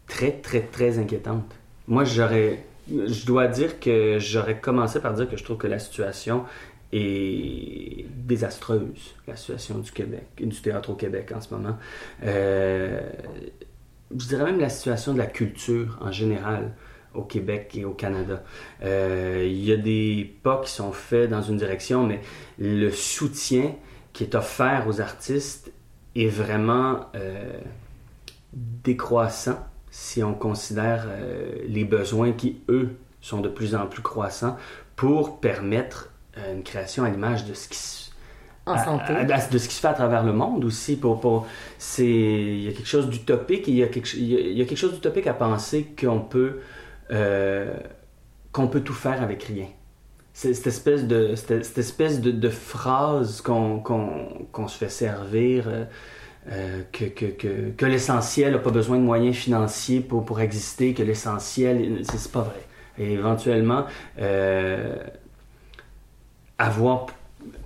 très, 0.08 0.32
très, 0.32 0.62
très 0.62 0.98
inquiétante. 0.98 1.54
Moi, 1.86 2.04
j'aurais, 2.04 2.64
je 2.88 3.26
dois 3.26 3.48
dire 3.48 3.80
que 3.80 4.18
j'aurais 4.18 4.58
commencé 4.58 5.00
par 5.00 5.14
dire 5.14 5.28
que 5.28 5.36
je 5.36 5.44
trouve 5.44 5.58
que 5.58 5.66
la 5.66 5.78
situation 5.78 6.44
est 6.92 8.06
désastreuse, 8.08 9.14
la 9.28 9.36
situation 9.36 9.78
du 9.78 9.92
Québec, 9.92 10.26
du 10.38 10.60
théâtre 10.60 10.90
au 10.90 10.94
Québec 10.94 11.32
en 11.34 11.40
ce 11.40 11.54
moment. 11.54 11.76
Euh, 12.24 13.00
je 14.16 14.26
dirais 14.26 14.44
même 14.44 14.58
la 14.58 14.68
situation 14.68 15.12
de 15.12 15.18
la 15.18 15.26
culture 15.26 15.98
en 16.00 16.10
général 16.10 16.72
au 17.14 17.22
Québec 17.22 17.72
et 17.76 17.84
au 17.84 17.92
Canada. 17.92 18.42
Euh, 18.82 19.44
il 19.48 19.64
y 19.64 19.72
a 19.72 19.76
des 19.76 20.32
pas 20.42 20.60
qui 20.64 20.70
sont 20.70 20.92
faits 20.92 21.30
dans 21.30 21.42
une 21.42 21.56
direction, 21.56 22.06
mais 22.06 22.20
le 22.58 22.90
soutien 22.90 23.74
qui 24.12 24.24
est 24.24 24.34
offert 24.34 24.86
aux 24.88 25.00
artistes 25.00 25.72
est 26.16 26.28
vraiment 26.28 27.06
euh, 27.14 27.60
décroissant 28.52 29.58
si 29.90 30.22
on 30.22 30.34
considère 30.34 31.06
euh, 31.08 31.52
les 31.66 31.84
besoins 31.84 32.32
qui, 32.32 32.60
eux, 32.68 32.90
sont 33.20 33.40
de 33.40 33.48
plus 33.48 33.74
en 33.74 33.86
plus 33.86 34.02
croissants 34.02 34.56
pour 34.96 35.40
permettre 35.40 36.10
une 36.54 36.62
création 36.62 37.04
à 37.04 37.10
l'image 37.10 37.44
de 37.44 37.54
ce 37.54 37.68
qui 37.68 37.76
se 37.76 38.10
En 38.66 38.72
à- 38.74 38.84
santé. 38.84 39.12
à- 39.12 39.18
à- 39.20 39.24
de 39.48 39.58
ce 39.58 39.68
qui 39.68 39.74
se 39.74 39.80
fait 39.80 39.88
à 39.88 39.92
travers 39.94 40.22
le 40.24 40.32
monde 40.32 40.64
aussi. 40.64 40.96
Pour, 40.96 41.20
pour, 41.20 41.46
c'est, 41.78 42.06
il 42.06 42.62
y 42.62 42.68
a 42.68 42.72
quelque 42.72 42.86
chose 42.88 43.08
d'utopique, 43.08 43.66
il 43.68 43.74
y 43.74 43.82
a 43.82 43.88
quelque, 43.88 44.14
il 44.16 44.56
y 44.56 44.62
a 44.62 44.64
quelque 44.64 44.78
chose 44.78 44.94
d'utopique 44.94 45.26
à 45.26 45.34
penser 45.34 45.88
qu'on 46.00 46.20
peut, 46.20 46.60
euh, 47.10 47.74
qu'on 48.52 48.68
peut 48.68 48.80
tout 48.80 48.94
faire 48.94 49.22
avec 49.22 49.44
rien. 49.44 49.66
C'est 50.32 50.54
cette 50.54 50.68
espèce 50.68 51.06
de, 51.06 51.34
cette, 51.34 51.78
espèce 51.78 52.20
de, 52.20 52.48
phrase 52.48 53.40
qu'on, 53.40 53.82
se 54.68 54.78
fait 54.78 54.88
servir, 54.88 55.68
euh, 56.48 56.82
que, 56.92 57.04
que, 57.04 57.70
que, 57.70 57.86
l'essentiel 57.86 58.52
n'a 58.52 58.58
pas 58.58 58.70
besoin 58.70 58.96
de 58.96 59.02
moyens 59.02 59.36
financiers 59.36 60.00
pour, 60.00 60.24
pour 60.24 60.40
exister, 60.40 60.94
que 60.94 61.02
l'essentiel, 61.02 62.00
c'est, 62.04 62.30
pas 62.30 62.42
vrai. 62.42 62.64
Et 62.98 63.12
éventuellement, 63.12 63.86
euh, 64.20 64.96
avoir 66.58 67.06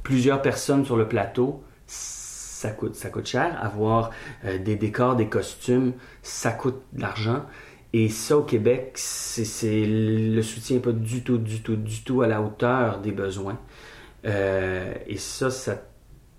plusieurs 0.03 0.43
personnes 0.43 0.85
sur 0.85 0.97
le 0.97 1.07
plateau, 1.07 1.63
ça 1.87 2.71
coûte, 2.71 2.95
ça 2.95 3.11
coûte 3.11 3.27
cher. 3.27 3.59
Avoir 3.63 4.11
des 4.45 4.77
décors, 4.77 5.17
des 5.17 5.29
costumes, 5.29 5.93
ça 6.23 6.51
coûte 6.51 6.81
de 6.95 7.03
l'argent. 7.03 7.43
Et 7.97 8.09
ça, 8.09 8.37
au 8.37 8.43
Québec, 8.43 8.95
c'est, 8.97 9.87
le 9.87 10.43
soutien 10.43 10.81
pas 10.81 10.91
du 10.91 11.23
tout, 11.23 11.39
du 11.39 11.63
tout, 11.63 11.77
du 11.77 12.03
tout 12.03 12.23
à 12.23 12.27
la 12.27 12.43
hauteur 12.43 12.99
des 12.99 13.13
besoins. 13.13 13.57
Euh, 14.25 14.93
et 15.07 15.17
ça, 15.17 15.49
ça 15.49 15.81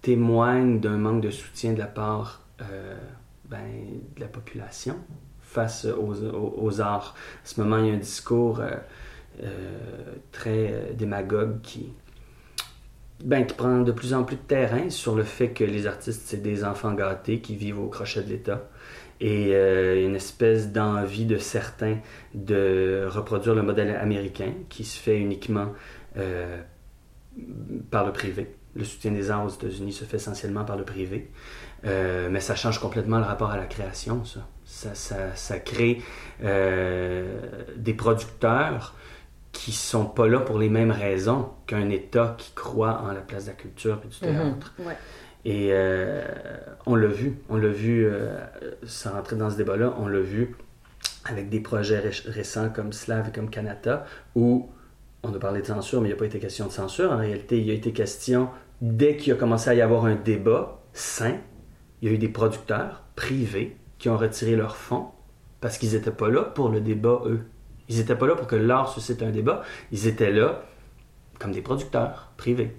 témoigne 0.01 0.81
d'un 0.81 0.97
manque 0.97 1.21
de 1.21 1.29
soutien 1.29 1.71
de 1.71 1.79
la 1.79 1.85
part 1.87 2.45
euh, 2.61 2.97
ben, 3.45 3.69
de 4.17 4.19
la 4.19 4.27
population 4.27 4.97
face 5.39 5.85
aux, 5.85 6.81
arts. 6.81 7.15
À 7.45 7.47
ce 7.47 7.61
moment, 7.61 7.77
il 7.77 7.85
y 7.85 7.91
a 7.91 7.93
un 7.93 7.99
discours 7.99 8.59
euh, 8.59 9.77
très 10.33 10.93
démagogue 10.97 11.61
qui, 11.61 11.93
ben, 13.23 13.45
qui 13.45 13.53
prend 13.53 13.79
de 13.79 13.93
plus 13.93 14.13
en 14.13 14.25
plus 14.25 14.35
de 14.35 14.41
terrain 14.41 14.89
sur 14.89 15.15
le 15.15 15.23
fait 15.23 15.51
que 15.51 15.63
les 15.63 15.87
artistes, 15.87 16.23
c'est 16.25 16.41
des 16.41 16.65
enfants 16.65 16.91
gâtés 16.91 17.39
qui 17.39 17.55
vivent 17.55 17.79
au 17.79 17.87
crochet 17.87 18.23
de 18.23 18.29
l'État. 18.29 18.67
Et 19.21 19.55
euh, 19.55 20.05
une 20.05 20.15
espèce 20.15 20.71
d'envie 20.71 21.25
de 21.25 21.37
certains 21.37 21.97
de 22.33 23.07
reproduire 23.09 23.55
le 23.55 23.61
modèle 23.61 23.95
américain 23.95 24.51
qui 24.69 24.83
se 24.83 24.99
fait 24.99 25.17
uniquement 25.17 25.73
euh, 26.17 26.61
par 27.91 28.05
le 28.05 28.11
privé. 28.11 28.55
Le 28.75 28.83
soutien 28.83 29.11
des 29.11 29.31
arts 29.31 29.45
aux 29.45 29.49
États-Unis 29.49 29.93
se 29.93 30.03
fait 30.03 30.17
essentiellement 30.17 30.65
par 30.65 30.75
le 30.75 30.83
privé. 30.83 31.31
Euh, 31.85 32.29
mais 32.31 32.39
ça 32.39 32.55
change 32.55 32.79
complètement 32.79 33.19
le 33.19 33.25
rapport 33.25 33.51
à 33.51 33.57
la 33.57 33.65
création, 33.65 34.23
ça. 34.25 34.47
Ça, 34.65 35.35
ça, 35.35 35.59
crée 35.59 36.01
euh, 36.43 37.39
des 37.77 37.93
producteurs 37.93 38.95
qui 39.51 39.71
sont 39.71 40.05
pas 40.05 40.27
là 40.27 40.39
pour 40.39 40.57
les 40.57 40.69
mêmes 40.69 40.91
raisons 40.91 41.49
qu'un 41.67 41.89
État 41.89 42.35
qui 42.37 42.51
croit 42.53 43.01
en 43.01 43.11
la 43.11 43.21
place 43.21 43.45
de 43.45 43.51
la 43.51 43.55
culture 43.55 44.01
et 44.03 44.07
du 44.07 44.17
théâtre. 44.17 44.73
Mhm, 44.79 44.87
ouais. 44.87 44.97
Et 45.45 45.69
euh, 45.71 46.23
on 46.87 46.95
l'a 46.95 47.07
vu, 47.07 47.37
on 47.49 47.57
l'a 47.57 47.69
vu, 47.69 48.05
euh, 48.05 48.35
sans 48.83 49.11
rentrer 49.11 49.35
dans 49.35 49.49
ce 49.51 49.57
débat-là, 49.57 49.93
on 49.99 50.07
l'a 50.07 50.19
vu 50.19 50.55
avec 51.25 51.49
des 51.49 51.59
projets 51.59 51.99
ré- 51.99 52.11
récents 52.25 52.69
comme 52.69 52.91
Slav 52.91 53.29
et 53.29 53.31
comme 53.31 53.49
Kanata, 53.49 54.05
où 54.35 54.69
on 55.23 55.33
a 55.33 55.39
parlé 55.39 55.61
de 55.61 55.67
censure, 55.67 56.01
mais 56.01 56.07
il 56.09 56.11
n'y 56.11 56.15
a 56.15 56.19
pas 56.19 56.25
été 56.25 56.39
question 56.39 56.67
de 56.67 56.71
censure. 56.71 57.11
En 57.11 57.17
réalité, 57.17 57.59
il 57.59 57.65
y 57.65 57.71
a 57.71 57.73
été 57.73 57.91
question, 57.93 58.49
dès 58.81 59.17
qu'il 59.17 59.33
a 59.33 59.35
commencé 59.35 59.69
à 59.69 59.75
y 59.75 59.81
avoir 59.81 60.05
un 60.05 60.15
débat 60.15 60.81
sain, 60.93 61.37
il 62.01 62.09
y 62.09 62.11
a 62.11 62.15
eu 62.15 62.17
des 62.17 62.29
producteurs 62.29 63.03
privés 63.15 63.77
qui 63.97 64.09
ont 64.09 64.17
retiré 64.17 64.55
leurs 64.55 64.75
fonds 64.75 65.07
parce 65.61 65.77
qu'ils 65.77 65.93
n'étaient 65.93 66.11
pas 66.11 66.29
là 66.29 66.41
pour 66.41 66.69
le 66.69 66.81
débat, 66.81 67.21
eux. 67.25 67.41
Ils 67.87 67.97
n'étaient 67.97 68.15
pas 68.15 68.27
là 68.27 68.35
pour 68.35 68.47
que 68.47 68.55
l'art 68.55 68.89
suscite 68.89 69.21
un 69.21 69.31
débat. 69.31 69.61
Ils 69.91 70.07
étaient 70.07 70.31
là 70.31 70.63
comme 71.39 71.51
des 71.51 71.61
producteurs 71.61 72.31
privés. 72.37 72.75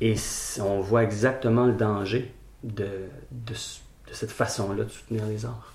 Et 0.00 0.14
on 0.60 0.80
voit 0.80 1.02
exactement 1.04 1.66
le 1.66 1.72
danger 1.74 2.32
de, 2.62 2.88
de 3.30 3.54
cette 4.12 4.30
façon-là 4.30 4.84
de 4.84 4.88
soutenir 4.88 5.26
les 5.26 5.44
arts. 5.44 5.74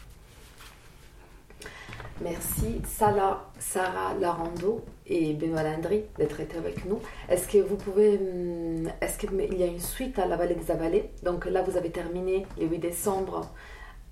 Merci 2.22 2.82
Sarah, 2.88 3.52
Sarah 3.60 4.14
Larando 4.20 4.86
et 5.06 5.34
Benoît 5.34 5.64
Landry 5.64 6.04
d'être 6.18 6.40
été 6.40 6.58
avec 6.58 6.86
nous. 6.86 7.02
Est-ce 7.28 7.48
que 7.48 7.58
vous 7.58 7.76
pouvez, 7.76 8.18
hum, 8.18 8.90
est-ce 9.02 9.18
qu'il 9.18 9.54
y 9.54 9.64
a 9.64 9.66
une 9.66 9.82
suite 9.82 10.18
à 10.18 10.26
la 10.26 10.38
vallée 10.38 10.56
des 10.56 10.72
Avalées 10.72 11.10
Donc 11.24 11.46
là, 11.46 11.62
vous 11.62 11.76
avez 11.76 11.92
terminé 11.92 12.46
le 12.58 12.68
8 12.68 12.80
décembre 12.80 13.52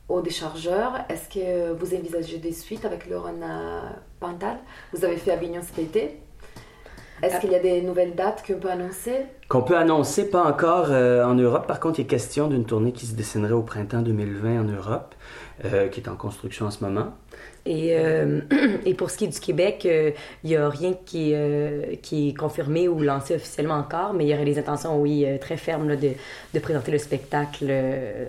au 0.09 0.21
déchargeur. 0.21 1.05
Est-ce 1.07 1.29
que 1.29 1.71
vous 1.71 1.95
envisagez 1.95 2.39
des 2.39 2.51
suites 2.51 2.83
avec 2.83 3.07
Laurent 3.09 3.39
Pantal? 4.19 4.57
Vous 4.91 5.05
avez 5.05 5.15
fait 5.15 5.31
Avignon 5.31 5.61
cet 5.61 5.79
été. 5.79 6.19
Est-ce 7.23 7.39
qu'il 7.39 7.51
y 7.51 7.55
a 7.55 7.59
des 7.59 7.81
nouvelles 7.81 8.15
dates 8.15 8.43
qu'on 8.45 8.59
peut 8.59 8.69
annoncer? 8.69 9.15
Qu'on 9.47 9.61
peut 9.61 9.77
annoncer, 9.77 10.29
pas 10.29 10.43
encore 10.43 10.87
euh, 10.89 11.23
en 11.23 11.35
Europe. 11.35 11.67
Par 11.67 11.79
contre, 11.79 11.99
il 11.99 12.03
est 12.03 12.07
question 12.07 12.47
d'une 12.47 12.65
tournée 12.65 12.91
qui 12.91 13.05
se 13.05 13.15
dessinerait 13.15 13.53
au 13.53 13.61
printemps 13.61 14.01
2020 14.01 14.61
en 14.61 14.63
Europe, 14.65 15.15
euh, 15.63 15.87
qui 15.87 16.01
est 16.01 16.09
en 16.09 16.15
construction 16.15 16.65
en 16.65 16.71
ce 16.71 16.83
moment. 16.83 17.13
Et, 17.65 17.97
euh, 17.97 18.41
et 18.85 18.93
pour 18.93 19.09
ce 19.09 19.17
qui 19.17 19.25
est 19.25 19.29
du 19.29 19.39
Québec, 19.39 19.85
euh, 19.85 20.11
il 20.43 20.49
n'y 20.49 20.57
a 20.57 20.67
rien 20.67 20.93
qui, 21.05 21.31
est, 21.31 21.35
euh, 21.37 21.95
qui 22.01 22.29
est 22.29 22.33
confirmé 22.33 22.89
ou 22.89 22.99
lancé 22.99 23.35
officiellement 23.35 23.75
encore, 23.75 24.13
mais 24.13 24.25
il 24.25 24.29
y 24.29 24.33
aurait 24.33 24.43
des 24.43 24.59
intentions, 24.59 24.99
oui, 24.99 25.25
très 25.39 25.57
fermes 25.57 25.87
là, 25.87 25.95
de, 25.95 26.11
de 26.53 26.59
présenter 26.59 26.91
le 26.91 26.97
spectacle 26.97 27.67
euh, 27.69 28.25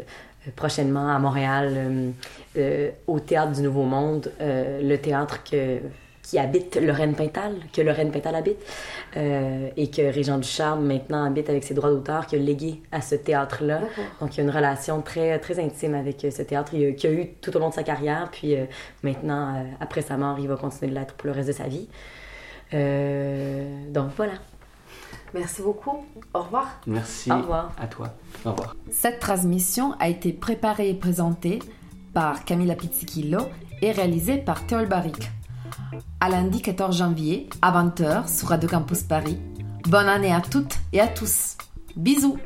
prochainement 0.56 1.08
à 1.08 1.18
Montréal, 1.18 1.72
euh, 1.76 2.10
euh, 2.56 2.90
au 3.06 3.20
Théâtre 3.20 3.52
du 3.52 3.62
Nouveau 3.62 3.84
Monde, 3.84 4.30
euh, 4.40 4.80
le 4.82 4.98
théâtre 4.98 5.42
que, 5.42 5.78
qui 6.24 6.38
habite 6.38 6.76
Lorraine 6.76 7.14
Pintal, 7.14 7.54
que 7.72 7.82
Lorraine 7.82 8.10
Pintal 8.10 8.34
habite, 8.34 8.58
euh, 9.16 9.68
et 9.76 9.90
que 9.90 10.02
Régent 10.02 10.38
Ducharme 10.38 10.84
maintenant 10.84 11.24
habite 11.24 11.50
avec 11.50 11.62
ses 11.62 11.74
droits 11.74 11.90
d'auteur, 11.90 12.26
qui 12.26 12.34
a 12.34 12.38
légué 12.38 12.82
à 12.90 13.02
ce 13.02 13.14
théâtre-là. 13.14 13.82
Donc, 14.20 14.34
il 14.34 14.38
y 14.38 14.40
a 14.40 14.44
une 14.44 14.50
relation 14.50 15.02
très, 15.02 15.38
très 15.38 15.62
intime 15.62 15.94
avec 15.94 16.24
euh, 16.24 16.30
ce 16.30 16.42
théâtre 16.42 16.72
qu'il 16.72 17.10
a 17.10 17.12
eu 17.12 17.28
tout 17.42 17.54
au 17.56 17.60
long 17.60 17.68
de 17.68 17.74
sa 17.74 17.82
carrière. 17.82 18.28
Puis 18.32 18.56
euh, 18.56 18.64
maintenant, 19.02 19.54
euh, 19.54 19.64
après 19.80 20.00
sa 20.00 20.16
mort, 20.16 20.38
il 20.40 20.48
va 20.48 20.56
continuer 20.56 20.90
de 20.90 20.98
l'être 20.98 21.14
pour 21.14 21.26
le 21.26 21.32
reste 21.32 21.48
de 21.48 21.52
sa 21.52 21.68
vie. 21.68 21.88
Euh, 22.72 23.92
donc, 23.92 24.10
voilà. 24.16 24.32
Merci 25.34 25.60
beaucoup. 25.60 26.06
Au 26.32 26.40
revoir. 26.40 26.80
Merci 26.86 27.30
Au 27.30 27.36
revoir. 27.36 27.72
à 27.78 27.86
toi. 27.86 28.14
Au 28.46 28.52
revoir. 28.52 28.74
Cette 28.90 29.20
transmission 29.20 29.92
a 30.00 30.08
été 30.08 30.32
préparée 30.32 30.88
et 30.88 30.94
présentée 30.94 31.58
par 32.14 32.44
Camilla 32.44 32.76
Pizzichillo 32.76 33.40
et 33.82 33.92
réalisée 33.92 34.38
par 34.38 34.64
Théol 34.66 34.86
Barric. 34.86 35.30
À 36.20 36.28
lundi 36.28 36.62
14 36.62 36.96
janvier 36.96 37.48
à 37.62 37.72
20h 37.72 38.28
sur 38.28 38.48
Radio 38.48 38.68
Campus 38.68 39.02
Paris. 39.02 39.38
Bonne 39.88 40.08
année 40.08 40.32
à 40.32 40.40
toutes 40.40 40.76
et 40.92 41.00
à 41.00 41.06
tous. 41.06 41.56
Bisous 41.96 42.38